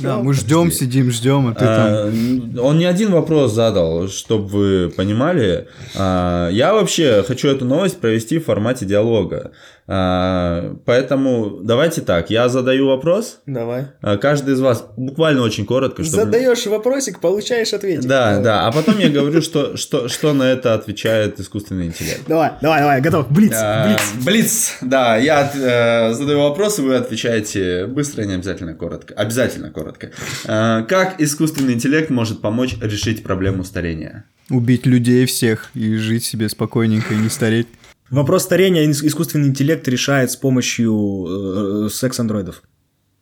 Да, 0.01 0.19
мы 0.19 0.35
ждем, 0.35 0.71
сидим, 0.71 1.11
ждем, 1.11 1.49
а 1.49 1.55
ты 1.55 1.65
а, 1.65 2.05
там. 2.05 2.59
Он 2.59 2.79
не 2.79 2.85
один 2.85 3.13
вопрос 3.13 3.53
задал, 3.53 4.09
чтобы 4.09 4.47
вы 4.47 4.91
понимали. 4.91 5.69
А, 5.97 6.49
я 6.51 6.75
вообще 6.75 7.23
хочу 7.27 7.49
эту 7.49 7.65
новость 7.65 8.01
провести 8.01 8.39
в 8.39 8.45
формате 8.45 8.87
диалога. 8.87 9.53
А, 9.89 10.77
поэтому 10.87 11.59
давайте 11.63 12.03
так, 12.03 12.31
я 12.31 12.49
задаю 12.49 12.87
вопрос. 12.87 13.41
Давай. 13.47 13.89
А, 14.01 14.17
каждый 14.17 14.55
из 14.55 14.61
вас 14.61 14.87
буквально 14.97 15.43
очень 15.43 15.67
коротко. 15.67 16.05
Чтобы... 16.05 16.25
Задаешь 16.25 16.65
вопросик, 16.67 17.21
получаешь 17.21 17.73
ответ. 17.73 18.01
Да, 18.03 18.31
давай. 18.31 18.45
да. 18.45 18.67
А 18.67 18.73
потом 18.73 18.99
я 18.99 19.11
говорю, 19.11 19.43
что, 19.43 19.77
что, 19.77 20.09
что 20.09 20.33
на 20.33 20.45
это 20.45 20.75
отвечает 20.75 21.41
искусственный 21.41 21.87
интеллект. 21.87 22.23
Давай, 22.29 22.53
давай, 22.63 22.81
давай, 22.81 23.01
готов. 23.01 23.31
Блиц, 23.31 23.53
а, 23.55 23.89
блиц. 23.89 24.25
Блиц, 24.25 24.79
да. 24.83 25.17
Я 25.17 25.51
э, 25.53 26.13
задаю 26.13 26.41
вопросы, 26.41 26.83
вы 26.83 26.95
отвечаете 26.95 27.87
быстро, 27.87 28.23
не 28.23 28.35
обязательно 28.35 28.75
коротко. 28.75 29.15
Обязательно 29.15 29.62
коротко. 29.71 30.11
А, 30.47 30.83
как 30.83 31.21
искусственный 31.21 31.75
интеллект 31.75 32.11
может 32.11 32.41
помочь 32.41 32.77
решить 32.81 33.23
проблему 33.23 33.65
старения? 33.65 34.25
Убить 34.51 34.87
людей 34.87 35.27
всех 35.27 35.71
и 35.75 35.97
жить 35.97 36.25
себе 36.25 36.49
спокойненько 36.49 37.15
и 37.15 37.19
не 37.19 37.29
стареть. 37.29 37.69
Вопрос 38.11 38.43
старения 38.43 38.91
искусственный 38.91 39.49
интеллект 39.49 39.89
решает 39.89 40.31
с 40.31 40.37
помощью 40.37 41.87
э, 41.87 41.89
секс-андроидов. 41.91 42.63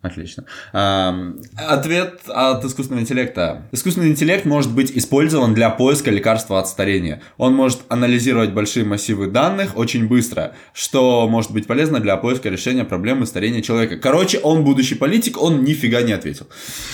Отлично. 0.02 0.44
Ответ 0.72 2.20
от 2.26 2.64
искусственного 2.64 3.02
интеллекта. 3.02 3.68
Искусственный 3.70 4.08
интеллект 4.08 4.46
может 4.46 4.72
быть 4.72 4.90
использован 4.96 5.52
для 5.52 5.68
поиска 5.68 6.10
лекарства 6.10 6.58
от 6.58 6.68
старения. 6.68 7.20
Он 7.36 7.54
может 7.54 7.80
анализировать 7.88 8.52
большие 8.52 8.86
массивы 8.86 9.26
данных 9.26 9.76
очень 9.76 10.08
быстро, 10.08 10.54
что 10.72 11.28
может 11.28 11.50
быть 11.50 11.66
полезно 11.66 12.00
для 12.00 12.16
поиска 12.16 12.48
решения 12.48 12.84
проблемы 12.84 13.26
старения 13.26 13.60
человека. 13.60 13.98
Короче, 13.98 14.38
он 14.38 14.64
будущий 14.64 14.94
политик, 14.94 15.40
он 15.40 15.64
нифига 15.64 16.00
не 16.00 16.12
ответил. 16.12 16.46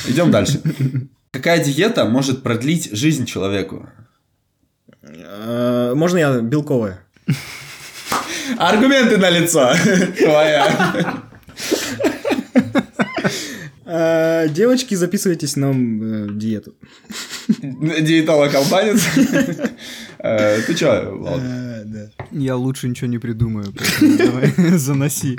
Идем 0.08 0.32
дальше. 0.32 0.60
Какая 1.30 1.62
диета 1.62 2.06
может 2.06 2.42
продлить 2.42 2.90
жизнь 2.92 3.24
человеку? 3.24 3.88
Э, 5.02 5.92
можно 5.94 6.18
я 6.18 6.40
белковая? 6.40 7.04
Аргументы 8.58 9.18
на 9.18 9.30
лицо. 9.30 9.72
Твоя. 10.18 11.22
А, 14.46 14.48
девочки, 14.48 14.94
записывайтесь 14.94 15.56
нам 15.56 16.02
э, 16.02 16.28
диету. 16.32 16.74
Диетолог 17.48 18.54
албанец. 18.54 19.02
Э, 20.18 20.60
ты 20.66 20.74
чё, 20.74 21.14
Влад? 21.14 21.40
Э, 21.40 22.08
Я 22.32 22.56
лучше 22.56 22.88
ничего 22.88 23.06
не 23.06 23.18
придумаю, 23.18 23.66
давай 24.18 24.52
заноси. 24.78 25.38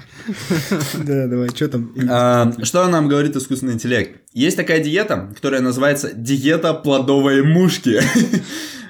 Да, 0.93 1.28
давай, 1.28 1.50
что 1.50 1.67
там? 1.67 1.93
А, 2.10 2.54
что 2.63 2.88
нам 2.88 3.08
говорит 3.10 3.36
искусственный 3.36 3.74
интеллект? 3.74 4.22
Есть 4.34 4.56
такая 4.56 4.80
диета, 4.82 5.30
которая 5.36 5.62
называется 5.62 6.13
диета 6.13 6.74
плодовой 6.74 7.43
мушки. 7.43 8.00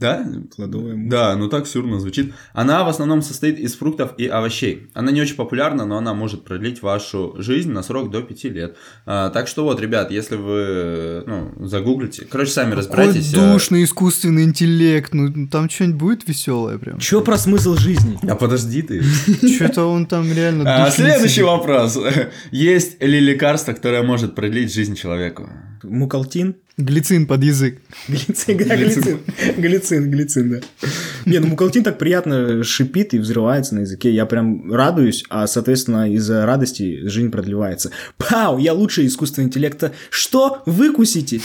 Да? 0.00 0.26
Плодовая 0.56 0.96
мушка. 0.96 1.10
Да, 1.10 1.36
ну 1.36 1.48
так 1.48 1.68
сюрно 1.68 2.00
звучит. 2.00 2.34
Она 2.52 2.82
в 2.82 2.88
основном 2.88 3.22
состоит 3.22 3.60
из 3.60 3.76
фруктов 3.76 4.14
и 4.18 4.26
овощей. 4.26 4.88
Она 4.92 5.12
не 5.12 5.20
очень 5.20 5.36
популярна, 5.36 5.86
но 5.86 5.96
она 5.96 6.14
может 6.14 6.44
продлить 6.44 6.82
вашу 6.82 7.36
жизнь 7.38 7.70
на 7.70 7.82
срок 7.84 8.10
до 8.10 8.22
5 8.22 8.44
лет. 8.44 8.76
А, 9.06 9.30
так 9.30 9.46
что 9.46 9.62
вот, 9.62 9.80
ребят, 9.80 10.10
если 10.10 10.34
вы 10.34 11.22
ну, 11.26 11.66
загуглите, 11.66 12.26
короче, 12.28 12.50
сами 12.50 12.74
разбирайтесь. 12.74 13.30
Какой 13.30 13.48
а 13.48 13.52
душный 13.52 13.84
искусственный 13.84 14.42
интеллект, 14.44 15.14
ну 15.14 15.46
там 15.46 15.70
что-нибудь 15.70 16.00
будет 16.00 16.28
веселое 16.28 16.76
прям. 16.78 16.98
Чё 16.98 17.20
про 17.20 17.38
смысл 17.38 17.76
жизни? 17.76 18.18
А 18.28 18.34
подожди 18.34 18.82
ты. 18.82 19.00
Что-то 19.02 19.84
он 19.84 20.06
там 20.06 20.30
реально 20.32 20.86
а, 20.86 20.90
Следующий 20.90 21.42
вопрос. 21.42 21.96
Есть 22.50 23.00
ли 23.00 23.20
лекарство, 23.20 23.72
которое 23.72 24.02
может 24.02 24.34
продлить 24.34 24.74
жизнь 24.74 24.96
человеку? 24.96 25.48
Мукалтин? 25.84 26.56
Глицин 26.76 27.26
под 27.26 27.44
язык. 27.44 27.80
Глицин, 28.08 28.58
да, 28.58 28.76
глицин. 28.76 29.20
Глицин, 29.56 30.10
глицин, 30.10 30.50
да. 30.50 30.88
Не, 31.24 31.38
ну 31.38 31.46
мукалтин 31.46 31.84
так 31.84 31.98
приятно 31.98 32.64
шипит 32.64 33.14
и 33.14 33.18
взрывается 33.18 33.76
на 33.76 33.80
языке. 33.80 34.10
Я 34.10 34.26
прям 34.26 34.72
радуюсь, 34.72 35.24
а, 35.28 35.46
соответственно, 35.46 36.12
из-за 36.12 36.44
радости 36.46 37.06
жизнь 37.06 37.30
продлевается. 37.30 37.92
Пау, 38.16 38.58
я 38.58 38.72
лучший 38.72 39.06
искусственного 39.06 39.48
интеллекта. 39.48 39.92
Что? 40.10 40.62
Выкусите? 40.66 41.40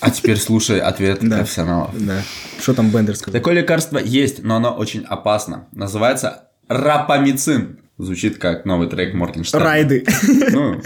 А 0.00 0.10
теперь 0.10 0.36
слушай 0.36 0.80
ответ 0.80 1.20
да. 1.22 1.38
профессионалов. 1.38 1.90
Да. 2.04 2.22
Что 2.60 2.74
там 2.74 2.90
Бендер 2.90 3.14
сказал? 3.14 3.38
Такое 3.38 3.54
лекарство 3.54 3.98
есть, 3.98 4.42
но 4.42 4.56
оно 4.56 4.74
очень 4.74 5.04
опасно. 5.04 5.68
Называется 5.72 6.48
рапамицин. 6.66 7.78
Звучит 7.98 8.38
как 8.38 8.66
новый 8.66 8.88
трек 8.88 9.14
Моргенштерна. 9.14 9.64
Райды. 9.64 10.04
Ну, 10.50 10.82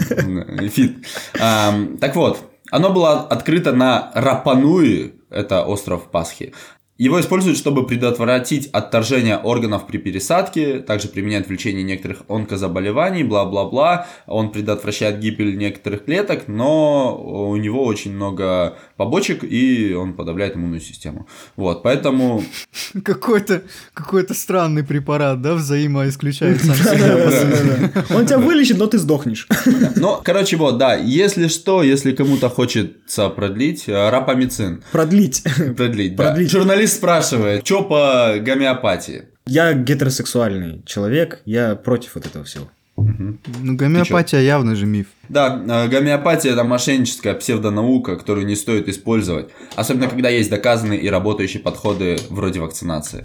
фит. 0.69 1.05
А, 1.39 1.75
так 1.99 2.15
вот, 2.15 2.50
оно 2.71 2.91
было 2.91 3.19
открыто 3.19 3.73
на 3.73 4.11
Рапануи, 4.15 5.13
это 5.29 5.63
остров 5.63 6.09
Пасхи. 6.09 6.53
Его 7.01 7.19
используют, 7.19 7.57
чтобы 7.57 7.87
предотвратить 7.87 8.67
отторжение 8.67 9.37
органов 9.37 9.87
при 9.87 9.97
пересадке, 9.97 10.79
также 10.81 11.07
применяют 11.07 11.47
в 11.47 11.51
лечении 11.51 11.81
некоторых 11.81 12.21
онкозаболеваний, 12.27 13.23
бла-бла-бла. 13.23 14.05
Он 14.27 14.51
предотвращает 14.51 15.17
гибель 15.17 15.57
некоторых 15.57 16.05
клеток, 16.05 16.47
но 16.47 17.17
у 17.19 17.55
него 17.55 17.83
очень 17.83 18.13
много 18.13 18.77
побочек, 19.01 19.43
и 19.43 19.93
он 19.93 20.13
подавляет 20.13 20.55
иммунную 20.55 20.79
систему. 20.79 21.27
Вот, 21.55 21.81
поэтому... 21.81 22.43
Какой-то 23.03 23.63
какой 23.93 24.27
странный 24.35 24.83
препарат, 24.83 25.41
да, 25.41 25.55
взаимоисключает 25.55 26.61
сам 26.61 26.75
себя. 26.75 27.91
Он 28.15 28.25
тебя 28.27 28.37
вылечит, 28.37 28.77
но 28.77 28.85
ты 28.85 28.99
сдохнешь. 28.99 29.47
Ну, 29.95 30.19
короче, 30.23 30.57
вот, 30.57 30.77
да, 30.77 30.95
если 30.95 31.47
что, 31.47 31.81
если 31.81 32.11
кому-то 32.11 32.49
хочется 32.49 33.29
продлить, 33.29 33.85
э, 33.87 34.09
рапамицин. 34.09 34.83
Продлить. 34.91 35.43
Продлить, 35.77 36.15
да. 36.15 36.35
Журналист 36.43 36.97
спрашивает, 36.97 37.65
что 37.65 37.83
по 37.83 38.35
гомеопатии? 38.39 39.23
Я 39.47 39.73
гетеросексуальный 39.73 40.83
человек, 40.85 41.41
я 41.45 41.75
против 41.75 42.15
вот 42.15 42.27
этого 42.27 42.45
всего. 42.45 42.69
Угу. 42.95 43.37
Ну, 43.63 43.75
гомеопатия 43.75 44.41
явно 44.41 44.75
же 44.75 44.85
миф. 44.85 45.07
Да, 45.29 45.63
э, 45.67 45.87
гомеопатия 45.87 46.51
это 46.51 46.63
мошенническая 46.63 47.33
псевдонаука, 47.33 48.15
которую 48.15 48.45
не 48.45 48.55
стоит 48.55 48.87
использовать. 48.89 49.49
Особенно, 49.75 50.07
когда 50.07 50.29
есть 50.29 50.49
доказанные 50.49 50.99
и 50.99 51.09
работающие 51.09 51.61
подходы 51.61 52.17
вроде 52.29 52.59
вакцинации. 52.59 53.23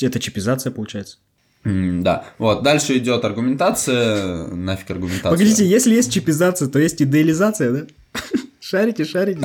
Это 0.00 0.18
чипизация 0.18 0.72
получается? 0.72 1.18
Mm, 1.64 2.02
да. 2.02 2.24
Вот, 2.38 2.62
дальше 2.62 2.96
идет 2.98 3.24
аргументация. 3.24 4.46
Нафиг 4.48 4.90
аргументация. 4.90 5.30
Погодите, 5.30 5.66
если 5.66 5.94
есть 5.94 6.12
чипизация, 6.12 6.68
то 6.68 6.78
есть 6.78 7.02
идеализация, 7.02 7.70
да? 7.70 7.86
Шарите, 8.60 9.04
шарите. 9.04 9.40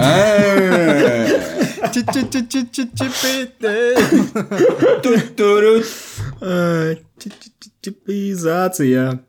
Чипизация. 7.81 9.21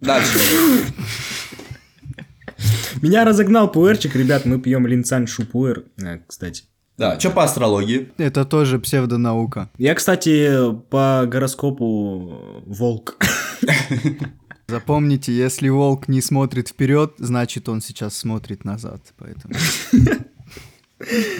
Дальше. 0.00 0.38
Меня 3.02 3.24
разогнал 3.24 3.70
пуэрчик, 3.70 4.14
ребят, 4.16 4.44
мы 4.46 4.60
пьем 4.60 4.86
линцань 4.86 5.26
шупуэр, 5.26 5.84
э, 5.98 6.20
кстати. 6.26 6.64
Да, 6.96 7.18
что 7.18 7.30
по 7.30 7.42
астрологии? 7.42 8.12
Это 8.18 8.44
тоже 8.44 8.78
псевдонаука. 8.78 9.68
Я, 9.78 9.94
кстати, 9.94 10.72
по 10.90 11.24
гороскопу 11.26 12.62
волк. 12.66 13.16
Запомните, 14.68 15.32
если 15.32 15.68
волк 15.68 16.08
не 16.08 16.20
смотрит 16.20 16.68
вперед, 16.68 17.14
значит 17.18 17.68
он 17.68 17.80
сейчас 17.80 18.16
смотрит 18.16 18.64
назад, 18.64 19.02
поэтому. 19.18 19.54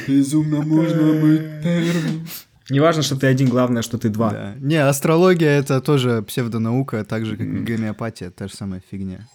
Безумно 0.06 0.60
можно 0.62 1.12
быть 1.20 1.62
первым. 1.62 2.26
Не 2.70 2.80
важно, 2.80 3.02
что 3.02 3.16
ты 3.16 3.26
один, 3.26 3.48
главное, 3.48 3.82
что 3.82 3.98
ты 3.98 4.08
два. 4.08 4.30
Да. 4.30 4.54
Не, 4.58 4.76
астрология 4.76 5.50
это 5.58 5.80
тоже 5.80 6.22
псевдонаука, 6.22 7.04
так 7.04 7.26
же, 7.26 7.36
как 7.36 7.46
и 7.46 7.58
гомеопатия, 7.58 8.30
та 8.30 8.48
же 8.48 8.54
самая 8.54 8.82
фигня. 8.90 9.28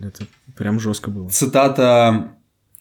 Это 0.00 0.26
прям 0.56 0.78
жестко 0.78 1.10
было. 1.10 1.28
Цитата 1.28 2.32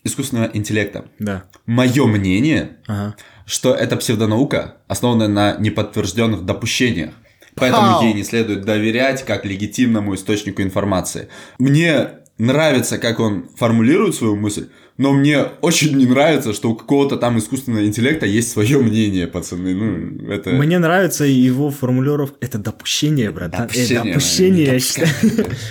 искусственного 0.03 0.51
интеллекта. 0.53 1.05
Да. 1.19 1.45
Мое 1.65 2.05
мнение, 2.05 2.77
ага. 2.87 3.15
что 3.45 3.73
это 3.73 3.95
псевдонаука, 3.97 4.77
основанная 4.87 5.27
на 5.27 5.57
неподтвержденных 5.57 6.45
допущениях. 6.45 7.13
Поэтому 7.55 8.03
ей 8.03 8.13
не 8.13 8.23
следует 8.23 8.65
доверять 8.65 9.23
как 9.25 9.45
легитимному 9.45 10.13
источнику 10.15 10.61
информации. 10.61 11.29
Мне 11.57 12.09
нравится, 12.37 12.97
как 12.97 13.19
он 13.19 13.49
формулирует 13.55 14.15
свою 14.15 14.35
мысль, 14.35 14.67
но 14.97 15.11
мне 15.11 15.43
очень 15.61 15.97
не 15.97 16.05
нравится, 16.05 16.53
что 16.53 16.71
у 16.71 16.75
какого-то 16.75 17.17
там 17.17 17.37
искусственного 17.37 17.85
интеллекта 17.85 18.25
есть 18.25 18.51
свое 18.51 18.79
мнение, 18.79 19.27
пацаны. 19.27 19.73
Ну, 19.73 20.31
это... 20.31 20.51
Мне 20.51 20.79
нравится 20.79 21.25
его 21.25 21.69
формулировка. 21.69 22.37
Это 22.39 22.57
допущение, 22.57 23.31
брат. 23.31 23.51
Допущение. 23.51 23.97
Это 23.97 24.07
допущение, 24.07 24.65
я 24.65 24.79
считаю. 24.79 25.09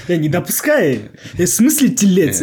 Я 0.09 0.17
не 0.19 0.29
допускай. 0.29 1.11
В 1.33 1.47
смысле 1.47 1.89
телец? 1.89 2.43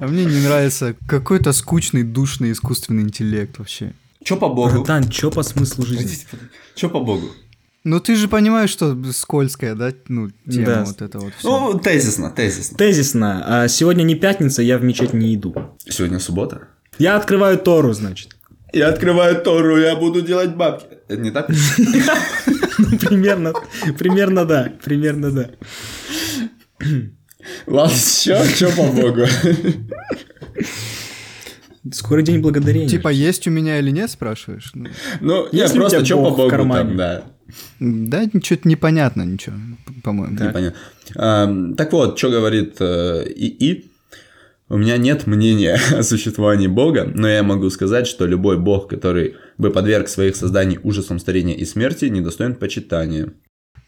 А 0.00 0.06
мне 0.06 0.24
не 0.24 0.40
нравится 0.40 0.94
какой-то 1.06 1.52
скучный, 1.52 2.04
душный 2.04 2.52
искусственный 2.52 3.02
интеллект 3.02 3.58
вообще. 3.58 3.92
Чё 4.24 4.36
по 4.36 4.48
богу? 4.48 4.78
Братан, 4.78 5.08
чё 5.10 5.30
по 5.30 5.42
смыслу 5.42 5.84
жизни? 5.84 6.18
Чё 6.74 6.88
по 6.88 7.00
богу? 7.00 7.28
Ну 7.84 8.00
ты 8.00 8.16
же 8.16 8.28
понимаешь, 8.28 8.70
что 8.70 8.96
скользкая, 9.12 9.74
да, 9.74 9.92
ну, 10.08 10.30
тема 10.50 10.66
да. 10.66 10.84
вот 10.84 11.00
это 11.00 11.18
вот 11.20 11.32
всё. 11.38 11.72
Ну, 11.72 11.78
тезисно, 11.78 12.30
тезисно. 12.30 12.76
Тезисно. 12.76 13.44
А 13.46 13.68
сегодня 13.68 14.02
не 14.02 14.14
пятница, 14.14 14.62
я 14.62 14.78
в 14.78 14.84
мечеть 14.84 15.12
не 15.14 15.34
иду. 15.34 15.54
Сегодня 15.88 16.18
суббота? 16.18 16.68
Я 16.98 17.16
открываю 17.16 17.58
Тору, 17.58 17.92
значит. 17.92 18.36
Я 18.72 18.88
открываю 18.88 19.40
Тору, 19.42 19.78
я 19.78 19.96
буду 19.96 20.22
делать 20.22 20.54
бабки. 20.54 20.98
Это 21.08 21.22
не 21.22 21.30
так? 21.30 21.48
Ну, 22.78 22.96
примерно, 22.98 23.52
примерно 23.98 24.44
да, 24.44 24.72
примерно 24.84 25.30
да. 25.32 25.50
Ладно, 27.66 27.96
чё, 27.96 28.40
чё 28.56 28.70
по 28.70 28.84
богу? 28.84 29.26
Скоро 31.92 32.22
день 32.22 32.40
благодарения. 32.40 32.88
Типа, 32.88 33.08
есть 33.08 33.46
у 33.46 33.50
меня 33.50 33.78
или 33.78 33.90
нет, 33.90 34.10
спрашиваешь? 34.10 34.70
Ну, 34.74 34.88
ну 35.20 35.48
нет, 35.52 35.72
просто 35.72 36.04
что 36.04 36.22
по 36.22 36.30
богу 36.30 36.50
там, 36.50 36.96
да. 36.96 37.24
Да, 37.80 38.24
что-то 38.42 38.68
непонятно 38.68 39.22
ничего, 39.22 39.56
по-моему. 40.02 40.36
Так. 40.36 40.48
Непонятно. 40.48 40.78
А, 41.16 41.74
так 41.76 41.92
вот, 41.92 42.18
что 42.18 42.30
говорит 42.30 42.76
э, 42.80 43.24
ИИ? 43.34 43.90
У 44.68 44.76
меня 44.76 44.98
нет 44.98 45.26
мнения 45.26 45.78
о 45.92 46.02
существовании 46.02 46.66
Бога, 46.66 47.10
но 47.14 47.26
я 47.28 47.42
могу 47.42 47.70
сказать, 47.70 48.06
что 48.06 48.26
любой 48.26 48.58
Бог, 48.58 48.88
который 48.88 49.36
бы 49.56 49.70
подверг 49.70 50.08
своих 50.08 50.36
созданий 50.36 50.78
ужасам 50.82 51.18
старения 51.18 51.54
и 51.54 51.64
смерти, 51.64 52.06
недостоин 52.06 52.54
почитания. 52.54 53.32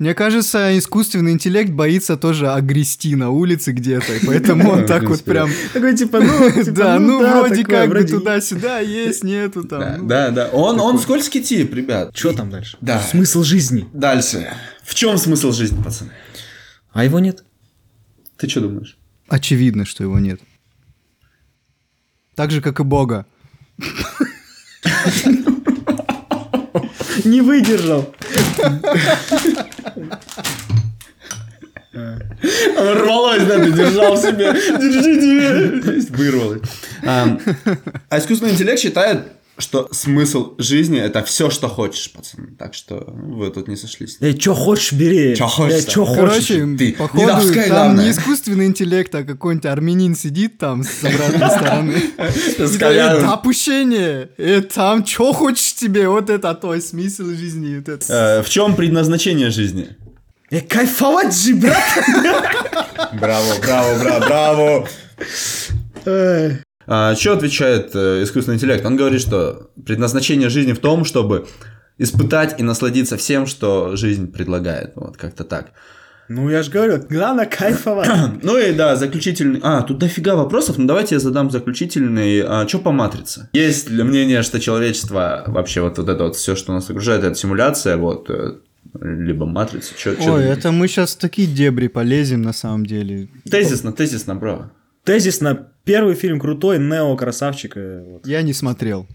Мне 0.00 0.14
кажется, 0.14 0.78
искусственный 0.78 1.32
интеллект 1.32 1.70
боится 1.70 2.16
тоже 2.16 2.50
огрести 2.50 3.14
на 3.16 3.28
улице 3.28 3.72
где-то, 3.72 4.14
поэтому 4.26 4.70
он 4.70 4.86
так 4.86 5.04
вот 5.04 5.22
прям... 5.22 5.50
Такой 5.74 5.94
типа, 5.94 6.20
ну, 6.20 6.50
типа, 6.64 6.70
да, 6.70 6.98
ну, 6.98 7.20
ну 7.20 7.40
вроде 7.40 7.64
как 7.64 7.90
бы 7.90 8.02
туда-сюда 8.04 8.78
есть, 8.78 9.24
нету 9.24 9.62
там. 9.62 10.08
Да, 10.08 10.30
да, 10.30 10.48
он, 10.54 10.80
он 10.80 10.98
скользкий 10.98 11.42
тип, 11.42 11.74
ребят. 11.74 12.16
Что 12.16 12.32
там 12.32 12.48
дальше? 12.48 12.78
Да. 12.80 12.98
Смысл 12.98 13.42
жизни. 13.42 13.86
Дальше. 13.92 14.50
В 14.82 14.94
чем 14.94 15.18
смысл 15.18 15.52
жизни, 15.52 15.82
пацаны? 15.82 16.12
А 16.92 17.04
его 17.04 17.20
нет. 17.20 17.44
Ты 18.38 18.48
что 18.48 18.62
думаешь? 18.62 18.96
Очевидно, 19.28 19.84
что 19.84 20.02
его 20.02 20.18
нет. 20.18 20.40
Так 22.36 22.52
же, 22.52 22.62
как 22.62 22.80
и 22.80 22.84
Бога. 22.84 23.26
Не 27.24 27.42
выдержал. 27.42 28.14
Рвалось, 32.76 33.44
да, 33.44 33.58
ты 33.58 33.72
держал 33.72 34.16
себе. 34.16 34.52
Держите. 34.52 36.12
Вырвалось. 36.12 36.62
А, 37.04 37.38
искусственный 38.18 38.52
интеллект 38.52 38.80
считает, 38.80 39.24
что 39.60 39.88
смысл 39.92 40.54
жизни 40.58 40.98
это 40.98 41.22
все, 41.22 41.50
что 41.50 41.68
хочешь, 41.68 42.10
пацаны. 42.12 42.48
Так 42.58 42.74
что 42.74 43.04
вы 43.06 43.50
тут 43.50 43.68
не 43.68 43.76
сошлись. 43.76 44.16
Эй, 44.20 44.38
что 44.38 44.54
хочешь, 44.54 44.92
бери. 44.92 45.34
Что 45.34 45.46
хочешь. 45.46 45.74
Эй, 45.76 45.90
что 45.90 46.04
хочешь. 46.04 46.46
Короче, 46.46 46.76
ты 46.78 46.92
походу, 46.92 47.22
не 47.22 47.26
там 47.26 47.68
главное. 47.68 48.04
не 48.04 48.10
искусственный 48.10 48.66
интеллект, 48.66 49.14
а 49.14 49.22
какой-нибудь 49.22 49.66
армянин 49.66 50.16
сидит 50.16 50.58
там 50.58 50.82
с 50.82 51.04
обратной 51.04 51.50
стороны. 51.50 52.02
Это 52.58 53.32
опущение. 53.32 54.30
И 54.38 54.60
там 54.62 55.06
что 55.06 55.32
хочешь 55.32 55.74
тебе, 55.74 56.08
вот 56.08 56.30
это 56.30 56.54
твой 56.54 56.80
смысл 56.80 57.26
жизни. 57.26 57.82
Э, 58.08 58.42
в 58.42 58.48
чем 58.48 58.76
предназначение 58.76 59.50
жизни? 59.50 59.96
Э, 60.50 60.60
кайфовать 60.62 61.32
же, 61.36 61.54
брат! 61.54 61.76
Браво, 63.20 63.54
браво, 63.62 63.98
браво, 64.00 64.26
браво! 64.26 64.88
А, 66.86 67.14
что 67.14 67.34
отвечает 67.34 67.92
э, 67.94 68.24
искусственный 68.24 68.56
интеллект? 68.56 68.84
Он 68.84 68.96
говорит, 68.96 69.20
что 69.20 69.70
предназначение 69.86 70.48
жизни 70.48 70.72
в 70.72 70.80
том, 70.80 71.04
чтобы 71.04 71.46
испытать 71.98 72.58
и 72.58 72.64
насладиться 72.64 73.16
всем, 73.16 73.46
что 73.46 73.94
жизнь 73.94 74.32
предлагает. 74.32 74.92
Вот 74.96 75.16
как-то 75.16 75.44
так. 75.44 75.70
Ну, 76.28 76.48
я 76.50 76.64
же 76.64 76.70
говорю, 76.72 77.00
главное 77.08 77.46
кайфовать. 77.46 78.08
ну 78.42 78.58
и 78.58 78.72
да, 78.72 78.96
заключительный... 78.96 79.60
А, 79.62 79.82
тут 79.82 79.98
дофига 79.98 80.34
вопросов, 80.34 80.78
но 80.78 80.86
давайте 80.86 81.14
я 81.14 81.20
задам 81.20 81.52
заключительный. 81.52 82.42
А, 82.44 82.66
что 82.66 82.80
по 82.80 82.90
матрице? 82.90 83.48
Есть 83.52 83.88
мнение, 83.88 84.42
что 84.42 84.58
человечество, 84.58 85.44
вообще 85.46 85.80
вот, 85.80 85.98
вот 85.98 86.08
это 86.08 86.24
вот 86.24 86.34
все, 86.34 86.56
что 86.56 86.72
нас 86.72 86.90
окружает, 86.90 87.22
это 87.22 87.36
симуляция, 87.36 87.96
вот, 87.96 88.30
э, 88.30 88.54
либо 89.00 89.46
матрица. 89.46 89.94
Чё, 89.96 90.14
чё 90.14 90.34
Ой, 90.34 90.44
это 90.44 90.72
мы 90.72 90.88
сейчас 90.88 91.16
такие 91.16 91.46
дебри 91.46 91.88
полезем 91.88 92.42
на 92.42 92.52
самом 92.52 92.86
деле. 92.86 93.28
Тезисно, 93.50 93.92
тезисно, 93.92 94.34
бро. 94.34 94.70
Тезисно, 95.04 95.68
первый 95.84 96.14
фильм 96.14 96.40
крутой, 96.40 96.78
Нео 96.78 97.16
красавчик. 97.16 97.76
Вот. 97.76 98.26
Я 98.26 98.42
не 98.42 98.52
смотрел. 98.52 99.06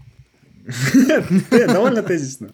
Довольно 1.50 2.02
тезисно. 2.02 2.50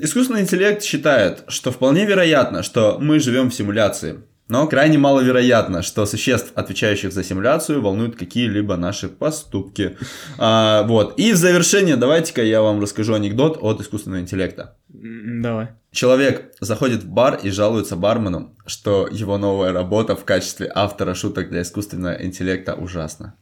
Искусственный 0.00 0.42
интеллект 0.42 0.82
считает, 0.82 1.44
что 1.48 1.70
вполне 1.70 2.04
вероятно, 2.04 2.62
что 2.62 2.98
мы 3.00 3.20
живем 3.20 3.50
в 3.50 3.54
симуляции. 3.54 4.20
Но 4.48 4.66
крайне 4.66 4.98
маловероятно, 4.98 5.82
что 5.82 6.04
существ, 6.04 6.52
отвечающих 6.54 7.12
за 7.12 7.24
симуляцию, 7.24 7.80
волнуют 7.80 8.16
какие-либо 8.16 8.76
наши 8.76 9.08
поступки. 9.08 9.96
А, 10.36 10.82
вот. 10.82 11.18
И 11.18 11.32
в 11.32 11.36
завершение 11.36 11.96
давайте-ка 11.96 12.42
я 12.42 12.60
вам 12.60 12.80
расскажу 12.80 13.14
анекдот 13.14 13.58
от 13.62 13.80
искусственного 13.80 14.20
интеллекта. 14.20 14.76
Давай. 14.96 15.70
Человек 15.90 16.54
заходит 16.60 17.02
в 17.02 17.08
бар 17.08 17.40
и 17.42 17.50
жалуется 17.50 17.96
бармену, 17.96 18.54
что 18.64 19.08
его 19.08 19.38
новая 19.38 19.72
работа 19.72 20.14
в 20.14 20.24
качестве 20.24 20.70
автора 20.72 21.14
шуток 21.14 21.50
для 21.50 21.62
искусственного 21.62 22.24
интеллекта 22.24 22.74
ужасна. 22.74 23.34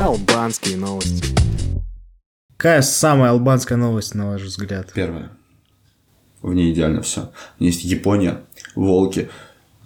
Албанские 0.00 0.76
новости. 0.76 1.36
Какая 2.56 2.82
самая 2.82 3.30
албанская 3.30 3.78
новость, 3.78 4.16
на 4.16 4.30
ваш 4.30 4.42
взгляд? 4.42 4.92
Первое. 4.92 5.30
В 6.42 6.52
ней 6.54 6.72
идеально 6.72 7.02
все. 7.02 7.30
Есть 7.60 7.84
Япония, 7.84 8.40
волки, 8.74 9.30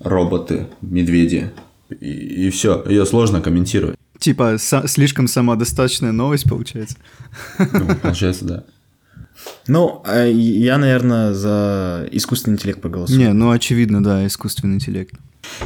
роботы, 0.00 0.68
медведи. 0.80 1.52
И, 2.00 2.46
и 2.46 2.50
все. 2.50 2.84
Ее 2.86 3.06
сложно 3.06 3.40
комментировать. 3.40 3.96
Типа 4.18 4.54
са- 4.56 4.86
слишком 4.88 5.28
самодостаточная 5.28 6.12
новость 6.12 6.48
получается. 6.48 6.96
Ну, 7.58 7.94
получается, 8.02 8.44
да. 8.44 8.64
Ну, 9.68 10.02
а 10.04 10.24
я, 10.24 10.78
наверное, 10.78 11.32
за 11.32 12.08
искусственный 12.10 12.56
интеллект 12.56 12.80
проголосую. 12.80 13.18
Не, 13.18 13.32
ну 13.32 13.50
очевидно, 13.52 14.02
да, 14.02 14.26
искусственный 14.26 14.74
интеллект. 14.74 15.14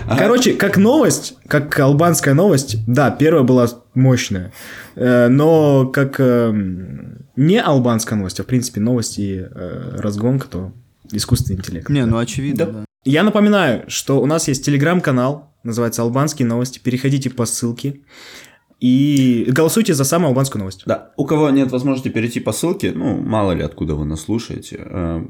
Короче, 0.07 0.53
как 0.55 0.77
новость, 0.77 1.35
как 1.49 1.79
албанская 1.81 2.35
новость, 2.35 2.77
да, 2.87 3.11
первая 3.11 3.43
была 3.45 3.69
мощная, 3.95 4.53
Э, 4.95 5.29
но 5.29 5.87
как 5.87 6.17
э, 6.19 6.53
не 7.35 7.59
албанская 7.61 8.19
новость, 8.19 8.39
а 8.41 8.43
в 8.43 8.47
принципе 8.47 8.79
новость 8.81 9.19
и 9.19 9.39
э, 9.51 9.97
разгонка, 9.99 10.47
то 10.49 10.73
искусственный 11.11 11.59
интеллект. 11.59 11.89
Не, 11.89 12.05
ну 12.05 12.19
очевидно, 12.19 12.67
да. 12.67 12.85
Я 13.05 13.23
напоминаю, 13.23 13.85
что 13.89 14.21
у 14.21 14.27
нас 14.27 14.49
есть 14.49 14.67
телеграм-канал, 14.67 15.52
называется 15.63 16.03
«Албанские 16.03 16.47
новости». 16.47 16.79
Переходите 16.79 17.31
по 17.31 17.47
ссылке 17.47 18.01
и 18.83 19.47
голосуйте 19.49 19.95
за 19.95 20.03
самую 20.03 20.31
албанскую 20.31 20.59
новость. 20.59 20.83
Да, 20.87 21.13
у 21.17 21.25
кого 21.25 21.51
нет 21.51 21.71
возможности 21.71 22.09
перейти 22.09 22.41
по 22.41 22.51
ссылке, 22.51 22.91
ну, 22.93 23.17
мало 23.17 23.53
ли 23.53 23.63
откуда 23.63 23.95
вы 23.95 24.05
нас 24.05 24.23
слушаете, 24.23 24.81
э, 24.81 25.25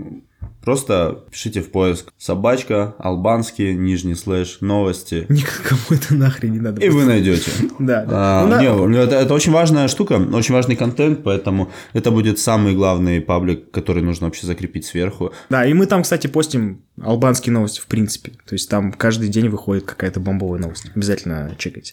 просто 0.65 1.25
пишите 1.31 1.61
в 1.61 1.71
поиск 1.71 2.15
собачка, 2.17 2.95
албанские, 2.99 3.75
нижний 3.75 4.15
слэш, 4.15 4.63
новости. 4.63 5.27
Никому 5.29 5.83
это 5.91 6.15
нахрен 6.15 6.53
не 6.53 6.61
надо. 6.61 6.81
И 6.81 6.89
вы 6.89 7.05
найдете. 7.05 7.51
Да, 7.79 8.07
да. 8.07 8.43
А, 8.43 8.47
Ну, 8.47 8.89
не, 8.89 8.97
это, 8.97 9.17
это 9.17 9.35
очень 9.35 9.53
важная 9.53 9.89
штука, 9.89 10.15
очень 10.15 10.55
важный 10.55 10.77
контент, 10.77 11.23
поэтому 11.23 11.71
это 11.93 12.11
будет 12.11 12.39
самый 12.39 12.75
главный 12.75 13.21
паблик, 13.21 13.71
который 13.71 14.03
нужно 14.03 14.29
вообще 14.29 14.47
закрепить 14.47 14.87
сверху. 14.87 15.33
Да, 15.51 15.67
и 15.67 15.75
мы 15.75 15.85
там, 15.85 16.05
кстати, 16.05 16.27
постим 16.27 16.85
албанские 17.03 17.53
новости 17.53 17.81
в 17.81 17.87
принципе. 17.87 18.33
То 18.47 18.55
есть 18.55 18.71
там 18.71 18.93
каждый 18.93 19.29
день 19.29 19.51
выходит 19.51 19.85
какая-то 19.85 20.21
бомбовая 20.21 20.59
новость. 20.59 20.87
Обязательно 20.95 21.55
чекайте. 21.59 21.93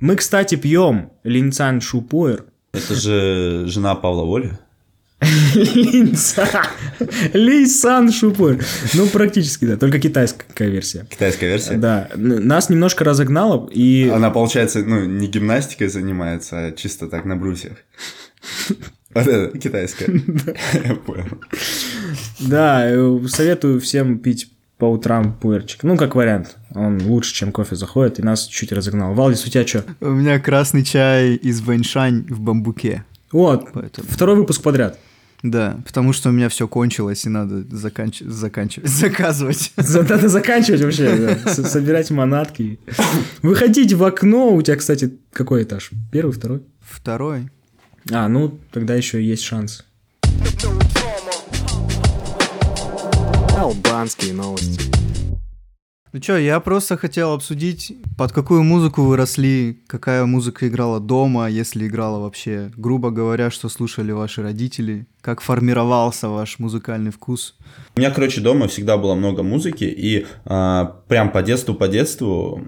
Мы, 0.00 0.16
кстати, 0.16 0.56
пьем 0.56 1.10
линцан 1.24 1.80
шупуэр. 1.80 2.44
Это 2.72 2.94
же 2.94 3.64
жена 3.66 3.94
Павла 3.94 4.24
Воли. 4.24 4.58
Линца. 5.54 6.46
Лейсан 7.32 8.12
шупуэр. 8.12 8.62
Ну, 8.92 9.06
практически, 9.06 9.64
да. 9.64 9.78
Только 9.78 9.98
китайская 9.98 10.68
версия. 10.68 11.06
Китайская 11.08 11.46
версия. 11.46 11.76
Да. 11.78 12.10
Нас 12.14 12.68
немножко 12.68 13.04
разогнало, 13.04 13.68
и... 13.70 14.10
Она, 14.12 14.30
получается, 14.30 14.80
ну, 14.80 15.04
не 15.06 15.26
гимнастикой 15.26 15.88
занимается, 15.88 16.66
а 16.66 16.72
чисто 16.72 17.08
так 17.08 17.24
на 17.24 17.36
брусьях. 17.36 17.78
Вот 19.14 19.26
это 19.26 19.58
китайская. 19.58 20.12
Я 20.84 20.94
понял. 20.94 21.40
Да, 22.40 22.86
э, 22.86 23.18
советую 23.28 23.80
всем 23.80 24.18
пить 24.18 24.50
по 24.78 24.84
утрам 24.90 25.32
пуэрчик. 25.32 25.82
Ну, 25.84 25.96
как 25.96 26.14
вариант. 26.14 26.56
Он 26.74 27.00
лучше, 27.02 27.34
чем 27.34 27.50
кофе 27.52 27.76
заходит, 27.76 28.18
и 28.18 28.22
нас 28.22 28.46
чуть 28.46 28.72
разогнал. 28.72 29.14
Валдис, 29.14 29.46
у 29.46 29.50
тебя 29.50 29.66
что? 29.66 29.84
У 30.00 30.10
меня 30.10 30.38
красный 30.38 30.84
чай 30.84 31.34
из 31.34 31.60
Вэньшань 31.62 32.26
в 32.28 32.40
бамбуке. 32.40 33.04
Вот, 33.32 33.68
Поэтому. 33.72 34.06
второй 34.10 34.36
выпуск 34.36 34.62
подряд. 34.62 34.98
Да, 35.42 35.78
потому 35.86 36.12
что 36.12 36.28
у 36.30 36.32
меня 36.32 36.48
все 36.48 36.66
кончилось, 36.68 37.24
и 37.24 37.28
надо 37.28 37.60
заканч- 37.74 38.22
заканчивать, 38.26 38.88
заказывать. 38.90 39.72
За- 39.76 40.02
Надо 40.02 40.28
заканчивать 40.28 40.80
вообще, 40.82 41.38
да. 41.44 41.52
Собирать 41.54 42.10
манатки. 42.10 42.78
Выходите 43.42 43.96
в 43.96 44.04
окно. 44.04 44.54
У 44.54 44.60
тебя, 44.62 44.76
кстати, 44.76 45.18
какой 45.32 45.62
этаж? 45.62 45.90
Первый, 46.12 46.32
второй? 46.32 46.62
Второй. 46.80 47.48
А, 48.10 48.28
ну, 48.28 48.58
тогда 48.72 48.94
еще 48.94 49.22
есть 49.24 49.42
шанс. 49.42 49.84
Албанские 53.56 54.34
новости. 54.34 54.82
Ну 56.12 56.20
чё, 56.20 56.36
я 56.36 56.60
просто 56.60 56.98
хотел 56.98 57.32
обсудить, 57.32 57.92
под 58.18 58.32
какую 58.32 58.62
музыку 58.62 59.02
вы 59.02 59.16
росли, 59.16 59.82
какая 59.86 60.26
музыка 60.26 60.68
играла 60.68 61.00
дома, 61.00 61.48
если 61.48 61.86
играла 61.86 62.20
вообще, 62.20 62.70
грубо 62.76 63.10
говоря, 63.10 63.50
что 63.50 63.70
слушали 63.70 64.12
ваши 64.12 64.42
родители, 64.42 65.06
как 65.22 65.40
формировался 65.40 66.28
ваш 66.28 66.58
музыкальный 66.58 67.10
вкус. 67.10 67.56
У 67.96 68.00
меня, 68.00 68.10
короче, 68.10 68.42
дома 68.42 68.68
всегда 68.68 68.98
было 68.98 69.14
много 69.14 69.42
музыки, 69.42 69.84
и 69.84 70.26
а, 70.44 71.02
прям 71.08 71.32
по 71.32 71.42
детству, 71.42 71.74
по 71.74 71.88
детству 71.88 72.60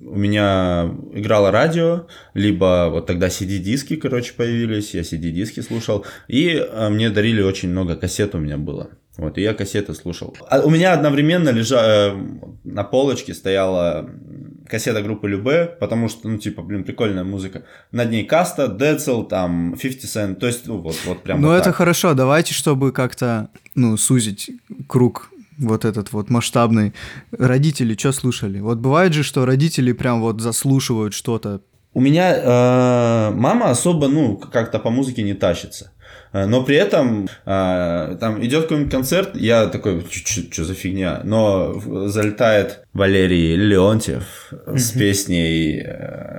у 0.00 0.16
меня 0.16 0.94
играло 1.14 1.50
радио, 1.50 2.06
либо 2.34 2.88
вот 2.90 3.06
тогда 3.06 3.26
CD-диски, 3.26 3.96
короче, 3.96 4.34
появились, 4.34 4.94
я 4.94 5.00
CD-диски 5.02 5.60
слушал, 5.60 6.06
и 6.28 6.56
а, 6.56 6.90
мне 6.90 7.10
дарили 7.10 7.42
очень 7.42 7.70
много 7.70 7.96
кассет 7.96 8.36
у 8.36 8.38
меня 8.38 8.56
было. 8.56 8.90
Вот, 9.18 9.36
и 9.36 9.42
я 9.42 9.52
кассеты 9.52 9.94
слушал. 9.94 10.36
А 10.48 10.60
у 10.60 10.70
меня 10.70 10.92
одновременно 10.92 11.48
лежа... 11.48 12.12
э, 12.12 12.16
на 12.62 12.84
полочке 12.84 13.34
стояла 13.34 14.08
кассета 14.68 15.02
группы 15.02 15.28
Любе, 15.28 15.66
потому 15.80 16.08
что, 16.08 16.28
ну, 16.28 16.38
типа, 16.38 16.62
блин, 16.62 16.84
прикольная 16.84 17.24
музыка. 17.24 17.64
Над 17.90 18.10
ней 18.10 18.24
Каста, 18.24 18.68
Децл, 18.68 19.24
там, 19.24 19.74
50 19.76 20.04
Cent, 20.04 20.34
то 20.36 20.46
есть, 20.46 20.68
ну, 20.68 20.78
вот, 20.78 20.96
вот 21.04 21.22
прям 21.24 21.40
Ну 21.40 21.48
вот 21.48 21.54
это 21.54 21.64
так. 21.64 21.74
хорошо, 21.74 22.14
давайте, 22.14 22.54
чтобы 22.54 22.92
как-то, 22.92 23.48
ну, 23.74 23.96
сузить 23.96 24.52
круг 24.86 25.30
вот 25.58 25.84
этот 25.84 26.12
вот 26.12 26.30
масштабный. 26.30 26.94
Родители 27.36 27.96
что 27.98 28.12
слушали? 28.12 28.60
Вот 28.60 28.78
бывает 28.78 29.14
же, 29.14 29.24
что 29.24 29.44
родители 29.44 29.90
прям 29.90 30.20
вот 30.20 30.40
заслушивают 30.40 31.12
что-то. 31.12 31.60
У 31.92 32.00
меня 32.00 32.36
э, 32.36 33.34
мама 33.34 33.70
особо, 33.70 34.06
ну, 34.06 34.36
как-то 34.36 34.78
по 34.78 34.90
музыке 34.90 35.22
не 35.22 35.34
тащится. 35.34 35.90
Э, 36.32 36.46
Но 36.46 36.62
при 36.62 36.76
этом 36.76 37.28
э, 37.46 38.16
там 38.20 38.44
идет 38.44 38.64
какой-нибудь 38.64 38.92
концерт, 38.92 39.30
я 39.34 39.66
такой, 39.66 40.04
что 40.10 40.64
за 40.64 40.74
фигня? 40.74 41.20
Но 41.24 41.80
залетает 42.08 42.84
Валерий 42.92 43.56
Леонтьев 43.56 44.52
с 44.66 44.90
песней 44.92 45.82
э, 45.84 46.37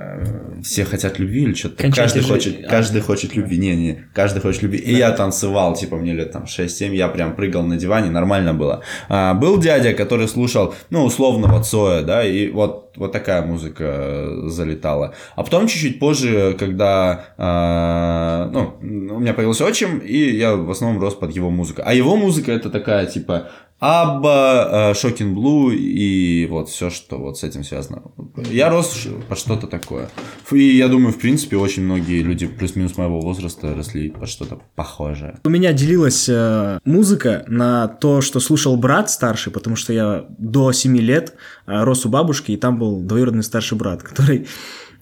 «Все 0.62 0.84
хотят 0.84 1.18
любви» 1.18 1.42
или 1.42 1.54
что-то. 1.54 1.90
Каждый 1.90 2.20
жить. 2.20 2.30
хочет, 2.30 2.64
А. 2.64 2.68
каждый 2.68 3.00
хочет 3.00 3.34
любви. 3.34 3.58
Не, 3.58 3.76
не, 3.76 4.04
каждый 4.14 4.40
хочет 4.40 4.62
любви. 4.62 4.78
И 4.78 4.94
я 4.94 5.10
танцевал, 5.12 5.74
типа 5.74 5.96
мне 5.96 6.12
лет 6.12 6.32
там 6.32 6.44
6-7, 6.44 6.94
я 6.94 7.08
прям 7.08 7.34
прыгал 7.34 7.62
на 7.62 7.76
диване, 7.76 8.10
нормально 8.10 8.54
было. 8.54 8.82
А, 9.08 9.34
был 9.34 9.58
дядя, 9.58 9.92
который 9.94 10.28
слушал, 10.28 10.74
ну, 10.90 11.04
условного 11.04 11.62
Цоя, 11.62 12.02
да, 12.02 12.24
и 12.24 12.50
вот, 12.50 12.92
вот 12.96 13.12
такая 13.12 13.42
музыка 13.42 13.84
э, 13.84 14.48
залетала. 14.48 15.14
А 15.36 15.42
потом 15.42 15.66
чуть-чуть 15.66 15.98
позже, 15.98 16.56
когда, 16.58 17.26
а, 17.38 18.50
ну, 18.52 18.76
у 18.80 19.20
меня 19.20 19.34
появился 19.34 19.64
отчим, 19.64 19.98
и 19.98 20.16
я 20.16 20.54
в 20.56 20.70
основном 20.70 21.00
рос 21.00 21.14
под 21.14 21.30
его 21.34 21.50
музыку. 21.50 21.82
А 21.84 21.94
его 21.94 22.16
музыка 22.16 22.52
это 22.52 22.70
такая, 22.70 23.06
типа, 23.06 23.48
Абба, 23.80 24.92
Шокин 24.94 25.34
Блу 25.34 25.70
и 25.70 26.46
вот 26.46 26.68
все, 26.68 26.90
что 26.90 27.16
вот 27.16 27.38
с 27.38 27.44
этим 27.44 27.64
связано. 27.64 28.02
Я 28.50 28.68
рос 28.68 29.08
под 29.28 29.38
что-то 29.38 29.66
такое. 29.66 30.10
И 30.52 30.76
я 30.76 30.88
думаю, 30.88 31.12
в 31.14 31.18
принципе, 31.18 31.56
очень 31.56 31.84
многие 31.84 32.22
люди 32.22 32.46
плюс-минус 32.46 32.98
моего 32.98 33.20
возраста 33.20 33.74
росли 33.74 34.10
под 34.10 34.28
что-то 34.28 34.60
похожее. 34.74 35.38
У 35.44 35.48
меня 35.48 35.72
делилась 35.72 36.28
э, 36.28 36.78
музыка 36.84 37.44
на 37.46 37.88
то, 37.88 38.20
что 38.20 38.38
слушал 38.38 38.76
брат 38.76 39.10
старший, 39.10 39.50
потому 39.50 39.76
что 39.76 39.94
я 39.94 40.26
до 40.38 40.72
7 40.72 40.98
лет 40.98 41.34
э, 41.66 41.82
рос 41.82 42.04
у 42.04 42.10
бабушки, 42.10 42.52
и 42.52 42.56
там 42.58 42.78
был 42.78 43.00
двоюродный 43.00 43.42
старший 43.42 43.78
брат, 43.78 44.02
который 44.02 44.46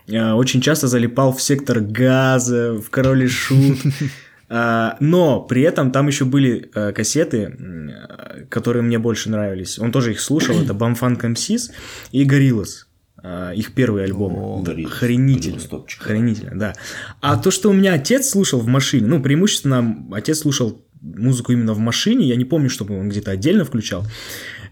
э, 0.07 0.33
очень 0.33 0.61
часто 0.61 0.87
залипал 0.87 1.33
в 1.33 1.43
сектор 1.43 1.81
газа, 1.81 2.75
в 2.75 2.91
король 2.91 3.25
и 3.25 3.29
шут. 3.29 3.79
А, 4.51 4.97
Но 5.01 5.43
при 5.43 5.63
этом 5.63 5.91
там 5.93 6.07
еще 6.09 6.25
были 6.25 6.71
э, 6.75 6.93
кассеты, 6.93 7.37
э, 7.59 8.45
которые 8.49 8.83
мне 8.83 8.99
больше 8.99 9.31
нравились. 9.31 9.79
Он 9.79 9.93
тоже 9.93 10.13
их 10.13 10.21
слушал. 10.21 10.61
Это 10.61 10.73
Bumfunk 10.75 11.21
MCs 11.21 11.71
и 12.13 12.25
Gorillaz. 12.25 12.87
э, 13.23 13.53
Их 13.57 13.75
первый 13.75 14.05
альбом. 14.05 14.35
О. 14.37 14.65
Охренительно. 14.87 15.59
Охренительно, 16.01 16.59
да. 16.59 16.73
А 17.21 17.37
то, 17.37 17.51
что 17.51 17.69
у 17.71 17.73
меня 17.75 17.93
отец 17.95 18.31
слушал 18.31 18.61
в 18.61 18.67
машине, 18.67 19.07
ну, 19.07 19.23
преимущественно 19.23 20.07
отец 20.13 20.39
слушал 20.41 20.83
музыку 21.01 21.53
именно 21.53 21.75
в 21.75 21.79
машине, 21.79 22.27
я 22.27 22.37
не 22.37 22.45
помню, 22.45 22.69
чтобы 22.71 22.99
он 22.99 23.09
где-то 23.09 23.31
отдельно 23.31 23.65
включал. 23.65 24.05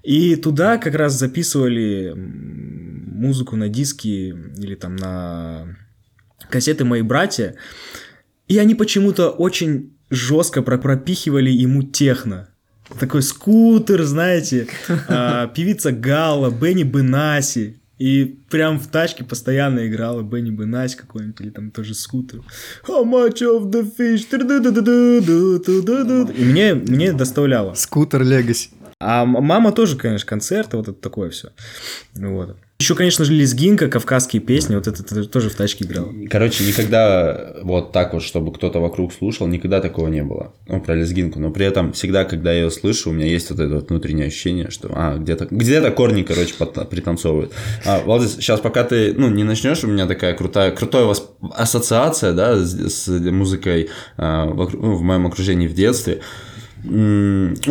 И 0.03 0.37
туда 0.37 0.79
как 0.79 0.95
раз 0.95 1.12
записывали 1.18 2.12
музыку 2.16 3.57
на 3.57 3.68
диски 3.68 4.35
или 4.59 4.74
там 4.74 4.97
на 4.97 5.77
кассеты 6.49 6.85
мои 6.85 7.03
братья. 7.03 7.55
И 8.49 8.59
они 8.59 8.74
почему-то 8.74 9.30
очень 9.30 9.92
жестко 10.11 10.62
пропихивали 10.62 11.51
ему 11.51 11.82
техно. 11.82 12.49
Такой 13.01 13.22
скутер, 13.22 14.05
знаете, 14.05 14.68
а, 15.09 15.49
певица 15.49 15.92
Гала, 15.92 16.51
Бенни 16.51 16.84
Бенаси. 16.84 17.80
И 17.99 18.38
прям 18.51 18.78
в 18.78 18.88
тачке 18.88 19.24
постоянно 19.24 19.88
играла 19.88 20.22
Бенни 20.22 20.51
Бенаси 20.51 20.97
какой-нибудь, 20.97 21.40
или 21.40 21.51
там 21.51 21.70
тоже 21.70 21.94
скутер. 21.94 22.42
How 22.86 23.05
much 23.05 23.40
of 23.40 23.70
the 23.70 23.90
fish? 23.97 24.26
И 26.36 26.44
мне, 26.44 26.74
мне 26.74 27.12
доставляло. 27.12 27.74
Скутер 27.74 28.22
Легаси. 28.22 28.70
А 29.01 29.24
мама 29.24 29.72
тоже, 29.72 29.97
конечно, 29.97 30.26
концерты, 30.26 30.76
вот 30.76 30.88
это 30.88 31.01
такое 31.01 31.30
все. 31.30 31.51
Вот. 32.14 32.57
Еще, 32.79 32.95
конечно 32.95 33.24
же, 33.24 33.33
лезгинка, 33.33 33.89
кавказские 33.89 34.43
песни, 34.43 34.74
вот 34.74 34.87
это, 34.87 35.24
тоже 35.24 35.49
в 35.49 35.55
тачке 35.55 35.87
играл. 35.87 36.12
Короче, 36.29 36.62
никогда 36.62 37.55
вот 37.62 37.93
так 37.93 38.12
вот, 38.12 38.22
чтобы 38.22 38.53
кто-то 38.53 38.81
вокруг 38.81 39.14
слушал, 39.14 39.47
никогда 39.47 39.81
такого 39.81 40.09
не 40.09 40.22
было. 40.22 40.53
Ну, 40.68 40.81
про 40.83 40.95
лезгинку. 40.95 41.41
Но 41.41 41.51
при 41.51 41.64
этом 41.64 41.95
всегда, 41.95 42.24
когда 42.24 42.53
я 42.53 42.64
ее 42.64 42.70
слышу, 42.70 43.11
у 43.11 43.12
меня 43.14 43.27
есть 43.27 43.49
вот 43.49 43.61
это 43.61 43.77
вот 43.77 43.89
внутреннее 43.89 44.27
ощущение, 44.27 44.68
что 44.68 44.91
а, 44.93 45.16
где-то 45.16 45.49
где 45.51 45.81
корни, 45.91 46.22
короче, 46.22 46.53
пританцовывают. 46.55 47.55
А, 47.87 48.03
Владис, 48.05 48.35
сейчас 48.35 48.61
пока 48.61 48.85
ты, 48.85 49.14
ну, 49.14 49.31
не 49.31 49.45
начнешь, 49.45 49.83
у 49.83 49.87
меня 49.87 50.07
такая 50.07 50.35
крутая, 50.35 50.70
крутая 50.70 51.05
вас 51.05 51.27
ассоциация, 51.55 52.35
да, 52.35 52.57
с, 52.57 52.74
с 52.74 53.09
музыкой 53.09 53.89
а, 54.18 54.45
в, 54.45 54.74
ну, 54.74 54.97
в 54.97 55.03
моем 55.03 55.27
окружении 55.27 55.66
в 55.66 55.72
детстве. 55.72 56.20
У 56.89 56.93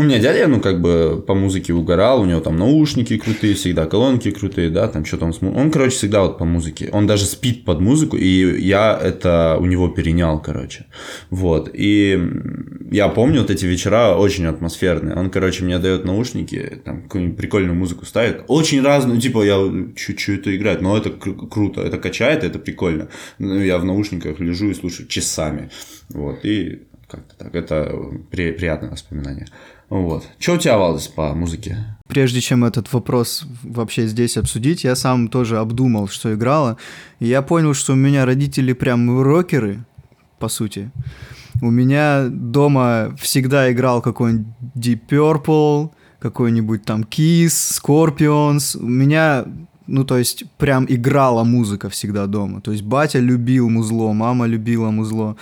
меня 0.02 0.20
дядя, 0.20 0.48
ну, 0.48 0.60
как 0.60 0.82
бы 0.82 1.24
по 1.26 1.34
музыке 1.34 1.74
угорал, 1.74 2.22
у 2.22 2.26
него 2.26 2.42
там 2.42 2.58
наушники 2.58 3.18
крутые, 3.18 3.54
всегда 3.56 3.86
колонки 3.86 4.30
крутые, 4.32 4.70
да, 4.70 4.88
там 4.88 5.06
что-то 5.06 5.26
он... 5.26 5.34
См... 5.34 5.58
Он, 5.58 5.72
короче, 5.72 5.96
всегда 5.96 6.22
вот 6.22 6.38
по 6.38 6.46
музыке. 6.46 6.90
Он 6.92 7.08
даже 7.08 7.26
спит 7.26 7.64
под 7.66 7.80
музыку, 7.80 8.18
и 8.18 8.62
я 8.62 9.00
это 9.02 9.58
у 9.60 9.66
него 9.66 9.88
перенял, 9.88 10.42
короче. 10.42 10.86
Вот. 11.30 11.70
И 11.74 12.20
я 12.92 13.08
помню 13.08 13.42
вот 13.42 13.50
эти 13.50 13.66
вечера 13.66 14.16
очень 14.16 14.46
атмосферные. 14.46 15.16
Он, 15.16 15.30
короче, 15.30 15.64
мне 15.64 15.80
дает 15.80 16.06
наушники, 16.06 16.82
там 16.84 17.04
какую-нибудь 17.04 17.38
прикольную 17.38 17.76
музыку 17.76 18.06
ставит. 18.06 18.44
Очень 18.48 18.82
разную, 18.82 19.22
типа, 19.22 19.44
я 19.44 19.58
чуть-чуть 19.96 20.42
это 20.42 20.56
играет, 20.56 20.82
но 20.82 20.98
это 20.98 21.10
кру- 21.10 21.48
круто, 21.48 21.82
это 21.82 21.98
качает, 21.98 22.44
это 22.44 22.60
прикольно. 22.60 23.08
Ну, 23.40 23.60
я 23.62 23.78
в 23.78 23.86
наушниках 23.86 24.40
лежу 24.40 24.70
и 24.70 24.74
слушаю 24.74 25.08
часами. 25.08 25.70
Вот. 26.10 26.44
И 26.44 26.84
как-то 27.08 27.36
так. 27.36 27.56
Это 27.56 27.96
при, 28.32 28.52
приятное 28.52 28.92
воспоминание. 28.92 29.48
Вот. 29.90 30.28
Что 30.40 30.54
у 30.54 30.58
тебя, 30.58 30.78
Валдис, 30.78 31.08
по 31.08 31.34
музыке? 31.34 31.78
Прежде 32.08 32.42
чем 32.42 32.66
этот 32.66 32.92
вопрос 32.92 33.46
вообще 33.64 34.08
здесь 34.08 34.38
обсудить, 34.38 34.84
я 34.84 34.96
сам 34.96 35.28
тоже 35.28 35.58
обдумал, 35.58 36.08
что 36.08 36.34
играло. 36.34 36.78
И 37.20 37.28
я 37.28 37.42
понял, 37.42 37.74
что 37.74 37.94
у 37.94 37.96
меня 37.96 38.26
родители 38.26 38.74
прям 38.74 39.22
рокеры, 39.22 39.86
по 40.40 40.50
сути. 40.50 40.92
У 41.62 41.72
меня 41.72 42.28
дома 42.30 43.16
всегда 43.20 43.72
играл 43.72 44.02
какой-нибудь 44.02 44.48
Deep 44.76 45.02
Purple, 45.10 45.92
какой-нибудь 46.20 46.84
там 46.84 47.02
Kiss, 47.02 47.80
Scorpions. 47.80 48.78
У 48.78 48.88
меня 48.88 49.46
ну, 49.88 50.04
то 50.04 50.18
есть, 50.18 50.46
прям 50.58 50.86
играла 50.90 51.44
музыка 51.44 51.90
всегда 51.90 52.26
дома. 52.26 52.62
То 52.62 52.72
есть, 52.72 52.84
батя 52.84 53.20
любил 53.20 53.70
музло, 53.70 54.14
мама 54.14 54.48
любила 54.48 54.90
музло. 54.90 55.36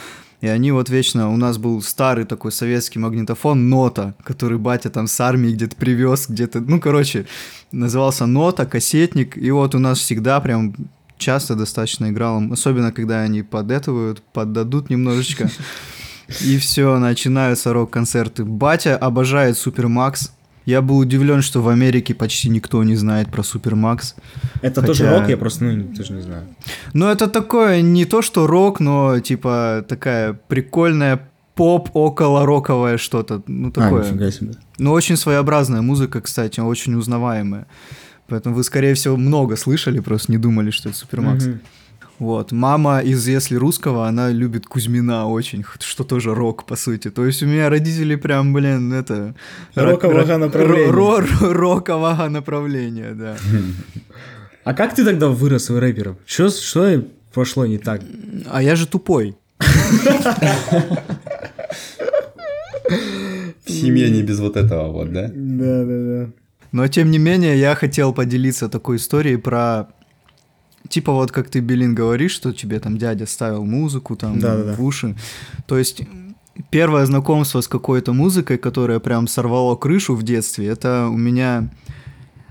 И 0.43 0.47
они 0.47 0.73
вот 0.73 0.89
вечно... 0.89 1.29
У 1.29 1.37
нас 1.37 1.57
был 1.57 1.81
старый 1.81 2.25
такой 2.25 2.51
советский 2.51 2.99
магнитофон 2.99 3.69
«Нота», 3.69 4.13
который 4.25 4.57
батя 4.57 4.89
там 4.89 5.07
с 5.07 5.21
армии 5.21 5.53
где-то 5.53 5.77
привез, 5.77 6.27
где-то... 6.27 6.59
Ну, 6.59 6.81
короче, 6.81 7.27
назывался 7.71 8.25
«Нота», 8.25 8.65
кассетник. 8.65 9.37
И 9.37 9.51
вот 9.51 9.73
у 9.73 9.79
нас 9.79 9.99
всегда 9.99 10.41
прям 10.41 10.75
часто 11.17 11.55
достаточно 11.55 12.09
играл, 12.09 12.43
особенно 12.51 12.91
когда 12.91 13.21
они 13.21 13.41
подэтывают, 13.41 14.21
поддадут 14.33 14.89
немножечко. 14.89 15.49
И 16.41 16.57
все, 16.57 16.99
начинаются 16.99 17.71
рок-концерты. 17.71 18.43
Батя 18.43 18.97
обожает 18.97 19.57
Супермакс, 19.57 20.33
я 20.66 20.82
был 20.82 20.97
удивлен, 20.97 21.41
что 21.41 21.61
в 21.61 21.70
Америке 21.70 22.14
почти 22.14 22.49
никто 22.49 22.84
не 22.84 22.95
знает 22.95 23.32
про 23.32 23.43
Супермакс. 23.43 24.16
Это 24.61 24.82
Хотя... 24.82 24.88
тоже 24.88 25.09
рок, 25.09 25.30
я 25.30 25.38
просто 25.38 25.66
ну, 25.66 25.95
тоже 25.95 26.14
не 26.14 26.22
знаю. 26.22 26.43
Ну, 26.93 27.07
это 27.07 27.28
такое, 27.28 27.82
не 27.82 28.05
то 28.05 28.22
что 28.22 28.47
рок, 28.47 28.80
но 28.80 29.20
типа 29.20 29.86
такая 29.88 30.34
прикольная 30.34 31.30
поп 31.55 31.89
около 31.93 32.45
роковое 32.45 32.97
что-то. 32.97 33.43
Ну, 33.47 33.72
такое. 33.72 34.01
А, 34.01 34.32
себе. 34.32 34.53
Ну, 34.78 34.91
очень 34.91 35.18
своеобразная 35.18 35.82
музыка, 35.82 36.22
кстати, 36.22 36.59
очень 36.59 36.95
узнаваемая. 36.95 37.68
Поэтому 38.28 38.55
вы, 38.55 38.64
скорее 38.64 38.93
всего, 38.93 39.18
много 39.18 39.55
слышали, 39.55 39.99
просто 39.99 40.32
не 40.32 40.38
думали, 40.38 40.72
что 40.72 40.89
это 40.89 40.97
Супермакс. 40.97 41.45
Угу. 41.45 41.57
Вот. 42.20 42.51
Мама 42.51 42.99
из 42.99 43.28
«Если 43.28 43.55
русского», 43.55 44.07
она 44.07 44.30
любит 44.30 44.66
Кузьмина 44.66 45.28
очень, 45.28 45.66
что 45.80 46.03
тоже 46.03 46.34
рок, 46.34 46.66
по 46.66 46.76
сути. 46.76 47.09
То 47.09 47.26
есть 47.26 47.43
у 47.43 47.47
меня 47.47 47.70
родители 47.70 48.16
прям, 48.16 48.53
блин, 48.53 48.93
это... 48.93 49.36
Рокового 49.76 50.38
направления. 50.38 50.91
Рокового 51.53 52.30
направления, 52.30 53.14
да. 53.14 53.36
А 54.64 54.74
как 54.74 54.95
ты 54.95 55.03
тогда 55.03 55.28
вырос 55.28 55.70
в 55.70 55.78
рэпером? 55.78 56.18
Что, 56.26 56.49
что 56.49 57.03
пошло 57.34 57.66
не 57.66 57.78
так? 57.78 58.01
А 58.49 58.61
я 58.64 58.76
же 58.76 58.88
тупой. 58.88 59.36
В 63.66 63.70
семье 63.70 64.09
не 64.09 64.22
без 64.22 64.39
вот 64.39 64.55
этого 64.55 64.91
вот, 64.91 65.11
да? 65.11 65.30
Да, 65.34 65.84
да, 65.84 66.26
да. 66.26 66.30
Но 66.72 66.88
тем 66.88 67.11
не 67.11 67.18
менее, 67.20 67.59
я 67.59 67.76
хотел 67.76 68.14
поделиться 68.14 68.70
такой 68.70 68.97
историей 68.97 69.38
про 69.38 69.88
типа 70.89 71.11
вот 71.11 71.31
как 71.31 71.49
ты, 71.49 71.59
Белин, 71.59 71.95
говоришь, 71.95 72.31
что 72.31 72.53
тебе 72.53 72.79
там 72.79 72.97
дядя 72.97 73.25
ставил 73.25 73.65
музыку 73.65 74.15
там 74.15 74.39
да, 74.39 74.55
в 74.55 74.65
да, 74.65 74.75
уши. 74.77 75.15
То 75.65 75.77
есть 75.77 76.03
первое 76.69 77.05
знакомство 77.05 77.61
с 77.61 77.67
какой-то 77.67 78.13
музыкой, 78.13 78.57
которая 78.57 78.99
прям 78.99 79.27
сорвало 79.27 79.75
крышу 79.75 80.15
в 80.15 80.23
детстве, 80.23 80.67
это 80.67 81.07
у 81.07 81.17
меня... 81.17 81.69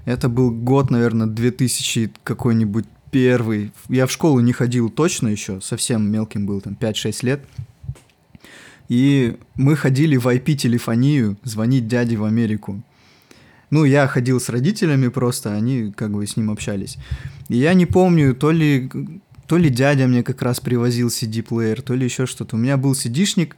Это 0.04 0.28
был 0.28 0.50
год, 0.50 0.90
наверное, 0.90 1.28
2000 1.28 2.12
какой-нибудь 2.24 2.86
первый. 3.12 3.72
Я 3.88 4.06
в 4.08 4.10
школу 4.10 4.40
не 4.40 4.52
ходил 4.52 4.90
точно 4.90 5.28
еще, 5.28 5.60
совсем 5.60 6.10
мелким 6.10 6.44
был, 6.44 6.60
там 6.60 6.76
5-6 6.80 7.24
лет. 7.24 7.44
И 8.88 9.36
мы 9.54 9.76
ходили 9.76 10.16
в 10.16 10.26
IP-телефонию 10.26 11.36
звонить 11.44 11.86
дяде 11.86 12.16
в 12.16 12.24
Америку. 12.24 12.82
Ну, 13.70 13.84
я 13.84 14.06
ходил 14.06 14.40
с 14.40 14.48
родителями 14.48 15.08
просто, 15.08 15.54
они 15.54 15.92
как 15.96 16.12
бы 16.12 16.26
с 16.26 16.36
ним 16.36 16.50
общались. 16.50 16.98
Я 17.56 17.74
не 17.74 17.86
помню, 17.86 18.34
то 18.34 18.50
ли, 18.50 18.90
то 19.46 19.58
ли 19.58 19.68
дядя 19.68 20.06
мне 20.06 20.22
как 20.22 20.40
раз 20.42 20.60
привозил 20.60 21.08
CD-плеер, 21.08 21.82
то 21.82 21.94
ли 21.94 22.04
еще 22.04 22.26
что-то. 22.26 22.56
У 22.56 22.58
меня 22.58 22.76
был 22.76 22.92
CD-шник, 22.92 23.56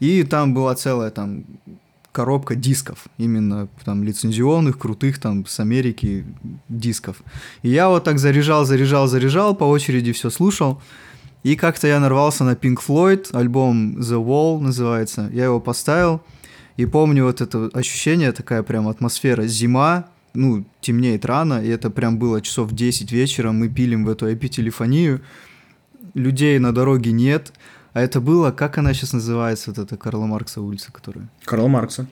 и 0.00 0.24
там 0.24 0.54
была 0.54 0.74
целая 0.74 1.10
там 1.10 1.44
коробка 2.10 2.56
дисков, 2.56 3.06
именно 3.16 3.68
там 3.84 4.02
лицензионных, 4.02 4.78
крутых 4.78 5.20
там 5.20 5.46
с 5.46 5.60
Америки 5.60 6.24
дисков. 6.68 7.22
И 7.62 7.68
я 7.68 7.88
вот 7.88 8.02
так 8.02 8.18
заряжал, 8.18 8.64
заряжал, 8.64 9.06
заряжал, 9.06 9.54
по 9.54 9.64
очереди 9.64 10.12
все 10.12 10.30
слушал. 10.30 10.82
И 11.44 11.54
как-то 11.54 11.86
я 11.86 12.00
нарвался 12.00 12.42
на 12.42 12.54
Pink 12.54 12.78
Floyd, 12.84 13.28
альбом 13.32 13.98
The 13.98 14.20
Wall 14.20 14.58
называется. 14.58 15.30
Я 15.32 15.44
его 15.44 15.60
поставил, 15.60 16.22
и 16.76 16.86
помню 16.86 17.24
вот 17.24 17.40
это 17.40 17.70
ощущение, 17.72 18.32
такая 18.32 18.64
прям 18.64 18.88
атмосфера. 18.88 19.46
Зима, 19.46 20.06
ну, 20.34 20.64
темнеет 20.80 21.24
рано, 21.24 21.62
и 21.62 21.68
это 21.68 21.90
прям 21.90 22.18
было 22.18 22.40
часов 22.40 22.72
10 22.72 23.12
вечера, 23.12 23.52
мы 23.52 23.68
пилим 23.68 24.04
в 24.04 24.08
эту 24.08 24.30
IP-телефонию, 24.30 25.20
людей 26.14 26.58
на 26.58 26.72
дороге 26.72 27.12
нет, 27.12 27.52
а 27.92 28.00
это 28.00 28.20
было, 28.20 28.50
как 28.50 28.78
она 28.78 28.94
сейчас 28.94 29.12
называется, 29.12 29.70
вот 29.70 29.78
эта 29.78 29.96
Карла 29.96 30.26
Маркса 30.26 30.60
улица, 30.60 30.92
которая? 30.92 31.28
Карла 31.44 31.68
Маркса. 31.68 32.06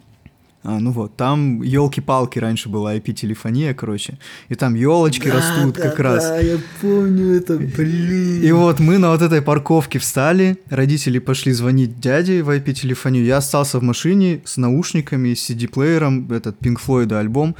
А, 0.68 0.80
ну 0.80 0.90
вот, 0.90 1.16
там 1.16 1.62
елки-палки 1.62 2.40
раньше 2.40 2.68
была 2.68 2.96
IP-телефония, 2.96 3.72
короче, 3.72 4.18
и 4.48 4.56
там 4.56 4.74
елочки 4.74 5.28
да, 5.28 5.36
растут 5.36 5.76
да, 5.76 5.82
как 5.82 5.96
да, 5.96 6.02
раз. 6.02 6.24
Да, 6.24 6.38
я 6.40 6.58
помню 6.80 7.36
это, 7.36 7.56
блин. 7.56 8.42
И 8.42 8.50
вот 8.50 8.80
мы 8.80 8.98
на 8.98 9.10
вот 9.10 9.22
этой 9.22 9.42
парковке 9.42 10.00
встали, 10.00 10.58
родители 10.68 11.20
пошли 11.20 11.52
звонить 11.52 12.00
дяде 12.00 12.42
в 12.42 12.50
IP-телефонию, 12.50 13.24
я 13.24 13.36
остался 13.36 13.78
в 13.78 13.84
машине 13.84 14.42
с 14.44 14.56
наушниками, 14.56 15.34
с 15.34 15.48
CD-плеером, 15.48 16.32
этот 16.32 16.58
Pink 16.60 16.78
Floyd 16.84 17.14
альбом, 17.14 17.54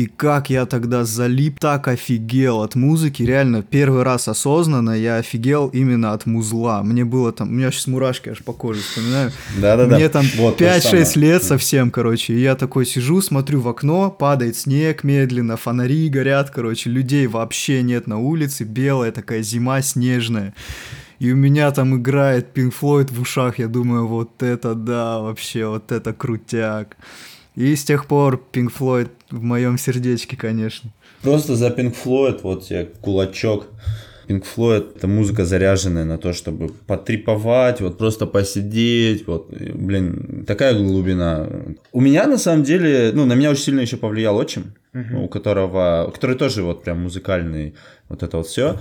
и 0.00 0.06
как 0.06 0.48
я 0.48 0.64
тогда 0.64 1.04
залип, 1.04 1.60
так 1.60 1.86
офигел 1.86 2.62
от 2.62 2.74
музыки. 2.74 3.22
Реально, 3.22 3.62
первый 3.62 4.02
раз 4.02 4.28
осознанно 4.28 4.92
я 4.92 5.16
офигел 5.16 5.68
именно 5.68 6.14
от 6.14 6.24
музла. 6.24 6.82
Мне 6.82 7.04
было 7.04 7.32
там, 7.32 7.50
у 7.50 7.52
меня 7.52 7.70
сейчас 7.70 7.86
мурашки 7.86 8.30
аж 8.30 8.42
по 8.42 8.54
коже 8.54 8.80
вспоминаю. 8.80 9.30
Да-да-да. 9.60 9.96
Мне 9.96 10.08
там 10.08 10.24
вот, 10.36 10.58
5-6 10.58 11.18
лет 11.18 11.44
совсем, 11.44 11.90
короче. 11.90 12.32
И 12.32 12.40
я 12.40 12.54
такой 12.54 12.86
сижу, 12.86 13.20
смотрю 13.20 13.60
в 13.60 13.68
окно, 13.68 14.10
падает 14.10 14.56
снег 14.56 15.04
медленно, 15.04 15.58
фонари 15.58 16.08
горят, 16.08 16.48
короче. 16.48 16.88
Людей 16.88 17.26
вообще 17.26 17.82
нет 17.82 18.06
на 18.06 18.18
улице, 18.18 18.64
белая 18.64 19.12
такая 19.12 19.42
зима 19.42 19.82
снежная. 19.82 20.54
И 21.18 21.30
у 21.30 21.36
меня 21.36 21.70
там 21.72 21.96
играет 22.00 22.56
Pink 22.56 22.72
Floyd 22.80 23.12
в 23.12 23.20
ушах. 23.20 23.58
Я 23.58 23.68
думаю, 23.68 24.06
вот 24.06 24.42
это 24.42 24.74
да, 24.74 25.18
вообще, 25.18 25.66
вот 25.66 25.92
это 25.92 26.14
крутяк. 26.14 26.96
И 27.56 27.74
с 27.74 27.84
тех 27.84 28.06
пор 28.06 28.42
Pink 28.52 28.72
Floyd 28.76 29.10
в 29.30 29.42
моем 29.42 29.78
сердечке, 29.78 30.36
конечно. 30.36 30.90
Просто 31.22 31.56
за 31.56 31.68
Pink 31.68 31.94
Floyd, 32.04 32.40
вот 32.42 32.64
тебе 32.64 32.88
кулачок. 33.00 33.66
Pink 34.28 34.44
Floyd 34.56 34.96
это 34.96 35.08
музыка 35.08 35.44
заряженная 35.44 36.04
на 36.04 36.16
то, 36.16 36.32
чтобы 36.32 36.68
потриповать, 36.86 37.80
вот 37.80 37.98
просто 37.98 38.26
посидеть, 38.26 39.26
вот, 39.26 39.50
блин, 39.50 40.44
такая 40.46 40.78
глубина. 40.78 41.48
У 41.92 42.00
меня 42.00 42.26
на 42.28 42.38
самом 42.38 42.62
деле, 42.62 43.10
ну, 43.12 43.26
на 43.26 43.34
меня 43.34 43.50
очень 43.50 43.64
сильно 43.64 43.80
еще 43.80 43.96
повлиял 43.96 44.36
отчим, 44.36 44.74
uh-huh. 44.94 45.24
у 45.24 45.28
которого, 45.28 46.10
который 46.14 46.36
тоже 46.36 46.62
вот 46.62 46.84
прям 46.84 47.02
музыкальный, 47.02 47.74
вот 48.08 48.22
это 48.22 48.36
вот 48.36 48.46
все. 48.46 48.78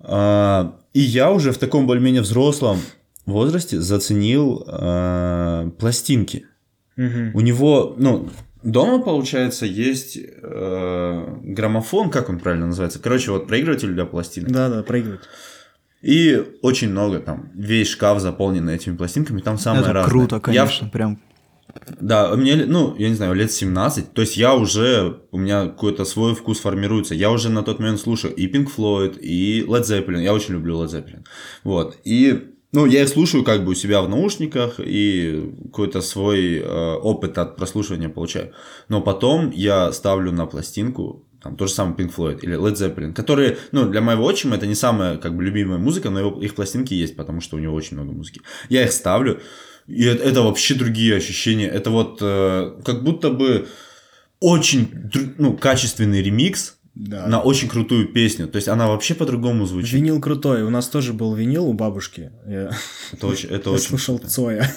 А, 0.00 0.76
и 0.94 1.00
я 1.00 1.30
уже 1.30 1.52
в 1.52 1.58
таком 1.58 1.86
более-менее 1.86 2.22
взрослом 2.22 2.80
возрасте 3.24 3.80
заценил 3.80 4.64
а, 4.66 5.70
пластинки. 5.78 6.46
У 7.34 7.40
него, 7.40 7.94
ну, 7.96 8.28
Дома, 8.64 8.98
получается, 8.98 9.66
есть 9.66 10.18
э, 10.18 11.36
граммофон, 11.42 12.10
как 12.10 12.28
он 12.28 12.40
правильно 12.40 12.66
называется? 12.66 12.98
Короче, 12.98 13.30
вот 13.30 13.46
проигрыватель 13.46 13.92
для 13.92 14.04
пластинок. 14.04 14.50
Да, 14.50 14.68
да, 14.68 14.82
проигрыватель. 14.82 15.28
И 16.02 16.44
очень 16.62 16.90
много 16.90 17.20
там, 17.20 17.50
весь 17.54 17.88
шкаф 17.88 18.20
заполнен 18.20 18.68
этими 18.68 18.96
пластинками, 18.96 19.40
там 19.40 19.58
самое 19.58 19.82
Это 19.82 19.92
разное. 19.92 20.10
круто, 20.10 20.40
конечно, 20.40 20.86
я, 20.86 20.90
прям. 20.90 21.20
Да, 22.00 22.34
мне, 22.34 22.56
ну, 22.66 22.94
я 22.96 23.08
не 23.08 23.14
знаю, 23.14 23.34
лет 23.34 23.52
17, 23.52 24.12
то 24.12 24.20
есть 24.22 24.36
я 24.36 24.54
уже, 24.54 25.20
у 25.32 25.38
меня 25.38 25.66
какой-то 25.66 26.04
свой 26.04 26.34
вкус 26.34 26.60
формируется, 26.60 27.14
я 27.14 27.30
уже 27.30 27.50
на 27.50 27.62
тот 27.62 27.78
момент 27.78 28.00
слушаю 28.00 28.34
и 28.34 28.50
Pink 28.50 28.68
Floyd, 28.76 29.18
и 29.20 29.64
Led 29.66 29.82
Zeppelin, 29.82 30.22
я 30.22 30.32
очень 30.32 30.54
люблю 30.54 30.82
Led 30.82 30.88
Zeppelin, 30.88 31.24
вот, 31.64 31.96
и 32.04 32.54
ну, 32.72 32.86
я 32.86 33.02
их 33.02 33.08
слушаю 33.08 33.44
как 33.44 33.64
бы 33.64 33.72
у 33.72 33.74
себя 33.74 34.02
в 34.02 34.08
наушниках 34.08 34.78
и 34.78 35.52
какой-то 35.64 36.02
свой 36.02 36.58
э, 36.58 36.94
опыт 36.94 37.38
от 37.38 37.56
прослушивания 37.56 38.08
получаю. 38.08 38.52
Но 38.88 39.00
потом 39.00 39.50
я 39.50 39.90
ставлю 39.92 40.32
на 40.32 40.46
пластинку 40.46 41.24
там 41.42 41.56
то 41.56 41.66
же 41.66 41.72
самое 41.72 41.96
Pink 41.96 42.14
Floyd 42.14 42.40
или 42.42 42.58
Led 42.58 42.74
Zeppelin, 42.74 43.12
которые, 43.12 43.58
ну, 43.72 43.88
для 43.88 44.00
моего 44.00 44.24
отчима 44.24 44.56
это 44.56 44.66
не 44.66 44.74
самая, 44.74 45.18
как 45.18 45.36
бы, 45.36 45.44
любимая 45.44 45.78
музыка, 45.78 46.10
но 46.10 46.20
его, 46.20 46.42
их 46.42 46.54
пластинки 46.54 46.94
есть, 46.94 47.16
потому 47.16 47.40
что 47.40 47.56
у 47.56 47.60
него 47.60 47.74
очень 47.74 47.96
много 47.96 48.12
музыки. 48.12 48.40
Я 48.68 48.84
их 48.84 48.92
ставлю, 48.92 49.40
и 49.86 50.04
это, 50.04 50.24
это 50.24 50.42
вообще 50.42 50.74
другие 50.74 51.16
ощущения. 51.16 51.68
Это 51.68 51.90
вот 51.90 52.18
э, 52.20 52.80
как 52.84 53.04
будто 53.04 53.30
бы 53.30 53.68
очень, 54.40 54.90
ну, 55.38 55.56
качественный 55.56 56.22
ремикс, 56.22 56.77
да. 56.98 57.26
на 57.28 57.40
очень 57.40 57.68
крутую 57.68 58.08
песню. 58.08 58.48
То 58.48 58.56
есть 58.56 58.68
она 58.68 58.88
вообще 58.88 59.14
по-другому 59.14 59.66
звучит. 59.66 59.92
Винил 59.92 60.20
крутой. 60.20 60.62
У 60.62 60.70
нас 60.70 60.88
тоже 60.88 61.12
был 61.12 61.34
винил 61.34 61.66
у 61.66 61.72
бабушки. 61.72 62.32
Я... 62.46 62.72
Это 63.12 63.26
очень, 63.28 63.48
это 63.48 63.70
очень. 63.72 63.84
слушал 63.84 64.18
Цоя. 64.18 64.68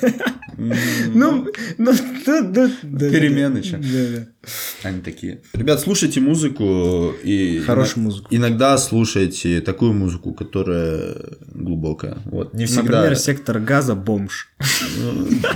Ну, 0.61 1.47
ну, 1.77 1.93
перемены 1.93 3.63
что. 3.63 3.79
Они 4.83 5.01
такие. 5.01 5.41
Ребят, 5.53 5.79
слушайте 5.79 6.19
музыку 6.19 7.13
и 7.23 7.59
хорошую 7.59 8.03
музыку. 8.05 8.27
Иногда 8.31 8.77
слушайте 8.77 9.61
такую 9.61 9.93
музыку, 9.93 10.33
которая 10.33 11.15
глубокая. 11.53 12.17
Вот 12.25 12.53
не 12.53 12.65
всегда. 12.65 12.97
Например, 12.97 13.15
сектор 13.15 13.59
газа 13.59 13.95
бомж. 13.95 14.49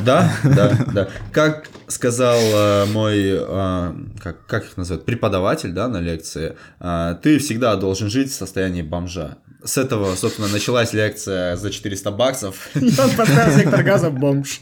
Да, 0.04 0.36
да, 0.44 0.86
да. 0.94 1.10
Как 1.32 1.68
сказал 1.88 2.40
э, 2.40 2.86
мой, 2.86 3.20
э, 3.20 3.94
как, 4.22 4.46
как 4.46 4.66
их 4.66 4.78
называют, 4.78 5.06
преподаватель, 5.06 5.72
да, 5.72 5.88
на 5.88 6.00
лекции, 6.00 6.56
э, 6.80 7.16
ты 7.22 7.40
всегда 7.40 7.76
должен 7.76 8.10
жить 8.10 8.32
в 8.32 8.36
состоянии 8.36 8.82
бомжа. 8.82 9.38
С 9.64 9.78
этого, 9.78 10.16
собственно, 10.16 10.48
началась 10.48 10.94
лекция 10.94 11.56
за 11.56 11.72
400 11.72 12.12
баксов. 12.12 12.70
Он 12.76 13.10
поставил 13.18 13.58
сектор 13.58 13.84
газа 13.84 14.12
бомж. 14.12 14.62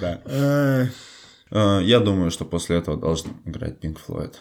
Да. 0.00 0.88
Я 1.80 2.00
думаю, 2.00 2.30
что 2.30 2.44
после 2.44 2.76
этого 2.76 2.96
должен 2.96 3.30
играть 3.44 3.76
Pink 3.82 3.98
Floyd. 4.06 4.34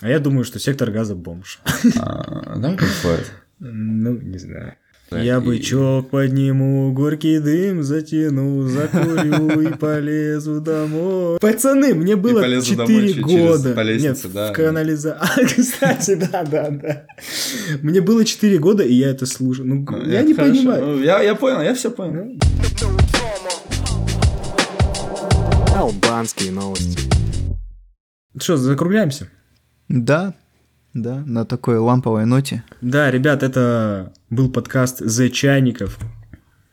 А 0.00 0.08
я 0.08 0.18
думаю, 0.18 0.44
что 0.44 0.58
сектор 0.58 0.90
газа 0.90 1.14
бомж. 1.14 1.60
Да, 1.94 2.74
Pink 2.74 2.90
Floyd? 3.02 3.24
Ну, 3.60 4.12
не 4.18 4.38
знаю. 4.38 4.74
Я 5.10 5.40
бычок 5.40 6.10
подниму, 6.10 6.92
горький 6.92 7.38
дым 7.38 7.82
затяну, 7.82 8.68
закурю 8.68 9.60
и 9.62 9.72
полезу 9.74 10.60
домой. 10.60 11.38
Пацаны, 11.40 11.94
мне 11.94 12.14
было 12.14 12.60
4 12.62 13.14
года. 13.22 13.72
По 13.72 13.80
лестнице, 13.80 14.26
Нет, 14.26 14.34
да. 14.34 14.50
в 14.50 14.52
канализации. 14.52 15.18
А, 15.20 15.44
кстати, 15.46 16.14
да, 16.14 16.44
да, 16.44 16.70
да. 16.70 17.06
Мне 17.80 18.02
было 18.02 18.24
4 18.24 18.58
года, 18.58 18.82
и 18.82 18.92
я 18.92 19.08
это 19.08 19.24
слушал. 19.24 19.64
Ну, 19.64 19.86
я 20.06 20.22
не 20.22 20.34
понимаю. 20.34 21.02
Я, 21.02 21.22
я 21.22 21.34
понял, 21.34 21.62
я 21.62 21.72
все 21.74 21.90
понял. 21.90 22.38
Албанские 25.78 26.50
новости. 26.50 27.08
Что, 28.36 28.56
закругляемся? 28.56 29.30
Да, 29.88 30.34
да, 30.92 31.22
на 31.24 31.44
такой 31.44 31.78
ламповой 31.78 32.26
ноте. 32.26 32.64
Да, 32.80 33.12
ребят, 33.12 33.44
это 33.44 34.12
был 34.28 34.50
подкаст 34.50 35.00
The 35.00 35.28
Чайников. 35.28 35.96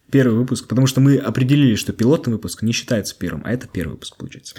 Первый 0.10 0.36
выпуск, 0.36 0.68
потому 0.68 0.88
что 0.88 1.02
мы 1.02 1.18
определили, 1.18 1.76
что 1.76 1.94
пилотный 1.94 2.34
выпуск 2.34 2.64
не 2.64 2.72
считается 2.72 3.16
первым, 3.16 3.44
а 3.46 3.52
это 3.52 3.68
первый 3.68 3.92
выпуск 3.92 4.18
получается. 4.18 4.56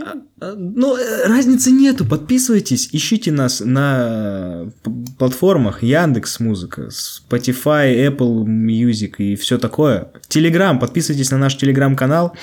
А, 0.00 0.14
а, 0.40 0.54
ну, 0.56 0.96
э, 0.96 1.26
разницы 1.26 1.72
нету. 1.72 2.06
Подписывайтесь, 2.06 2.88
ищите 2.92 3.32
нас 3.32 3.60
на 3.60 4.72
платформах 5.18 5.82
Яндекс 5.82 6.40
Музыка, 6.40 6.88
Spotify, 6.88 8.08
Apple 8.08 8.46
Music 8.46 9.16
и 9.18 9.36
все 9.36 9.58
такое. 9.58 10.10
Телеграм, 10.28 10.78
подписывайтесь 10.78 11.30
на 11.30 11.36
наш 11.36 11.58
телеграм-канал. 11.58 12.34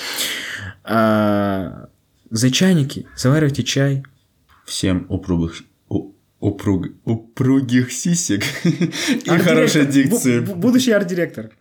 А, 0.91 1.89
за 2.31 2.49
чайники, 2.49 3.05
заваривайте 3.15 3.63
чай. 3.63 4.03
Всем 4.65 5.05
упругих 5.09 5.63
упруг... 6.39 6.87
упругих 7.05 7.91
сисек 7.91 8.43
и 8.63 9.29
хорошей 9.29 9.85
дикции. 9.85 10.39
Будущий 10.39 10.91
арт-директор. 10.91 11.51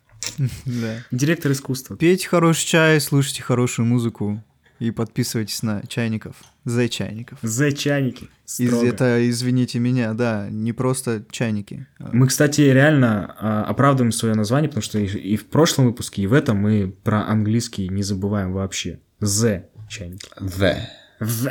Да. 0.67 1.05
Директор 1.11 1.53
искусства. 1.53 1.97
Пейте 1.97 2.29
хороший 2.29 2.67
чай, 2.67 3.01
слушайте 3.01 3.43
хорошую 3.43 3.87
музыку 3.87 4.43
и 4.79 4.91
подписывайтесь 4.91 5.63
на 5.63 5.83
чайников. 5.87 6.37
За 6.65 6.89
чайников. 6.89 7.39
За 7.43 7.73
чайники. 7.73 8.29
Из, 8.59 8.73
это, 8.73 9.29
извините 9.29 9.79
меня, 9.79 10.15
да, 10.15 10.49
не 10.51 10.73
просто 10.73 11.25
чайники. 11.31 11.87
Мы, 11.99 12.29
кстати, 12.29 12.61
реально 12.61 13.35
а, 13.39 13.65
оправдываем 13.65 14.13
свое 14.13 14.35
название, 14.35 14.69
потому 14.69 14.83
что 14.83 14.99
и, 14.99 15.07
и 15.07 15.37
в 15.37 15.47
прошлом 15.47 15.87
выпуске, 15.87 16.23
и 16.23 16.27
в 16.27 16.33
этом 16.33 16.59
мы 16.59 16.95
про 17.03 17.27
английский 17.27 17.89
не 17.89 18.03
забываем 18.03 18.53
вообще. 18.53 19.01
The 19.21 19.65
чайники. 19.89 20.31
The. 20.39 20.81
The. 21.19 21.51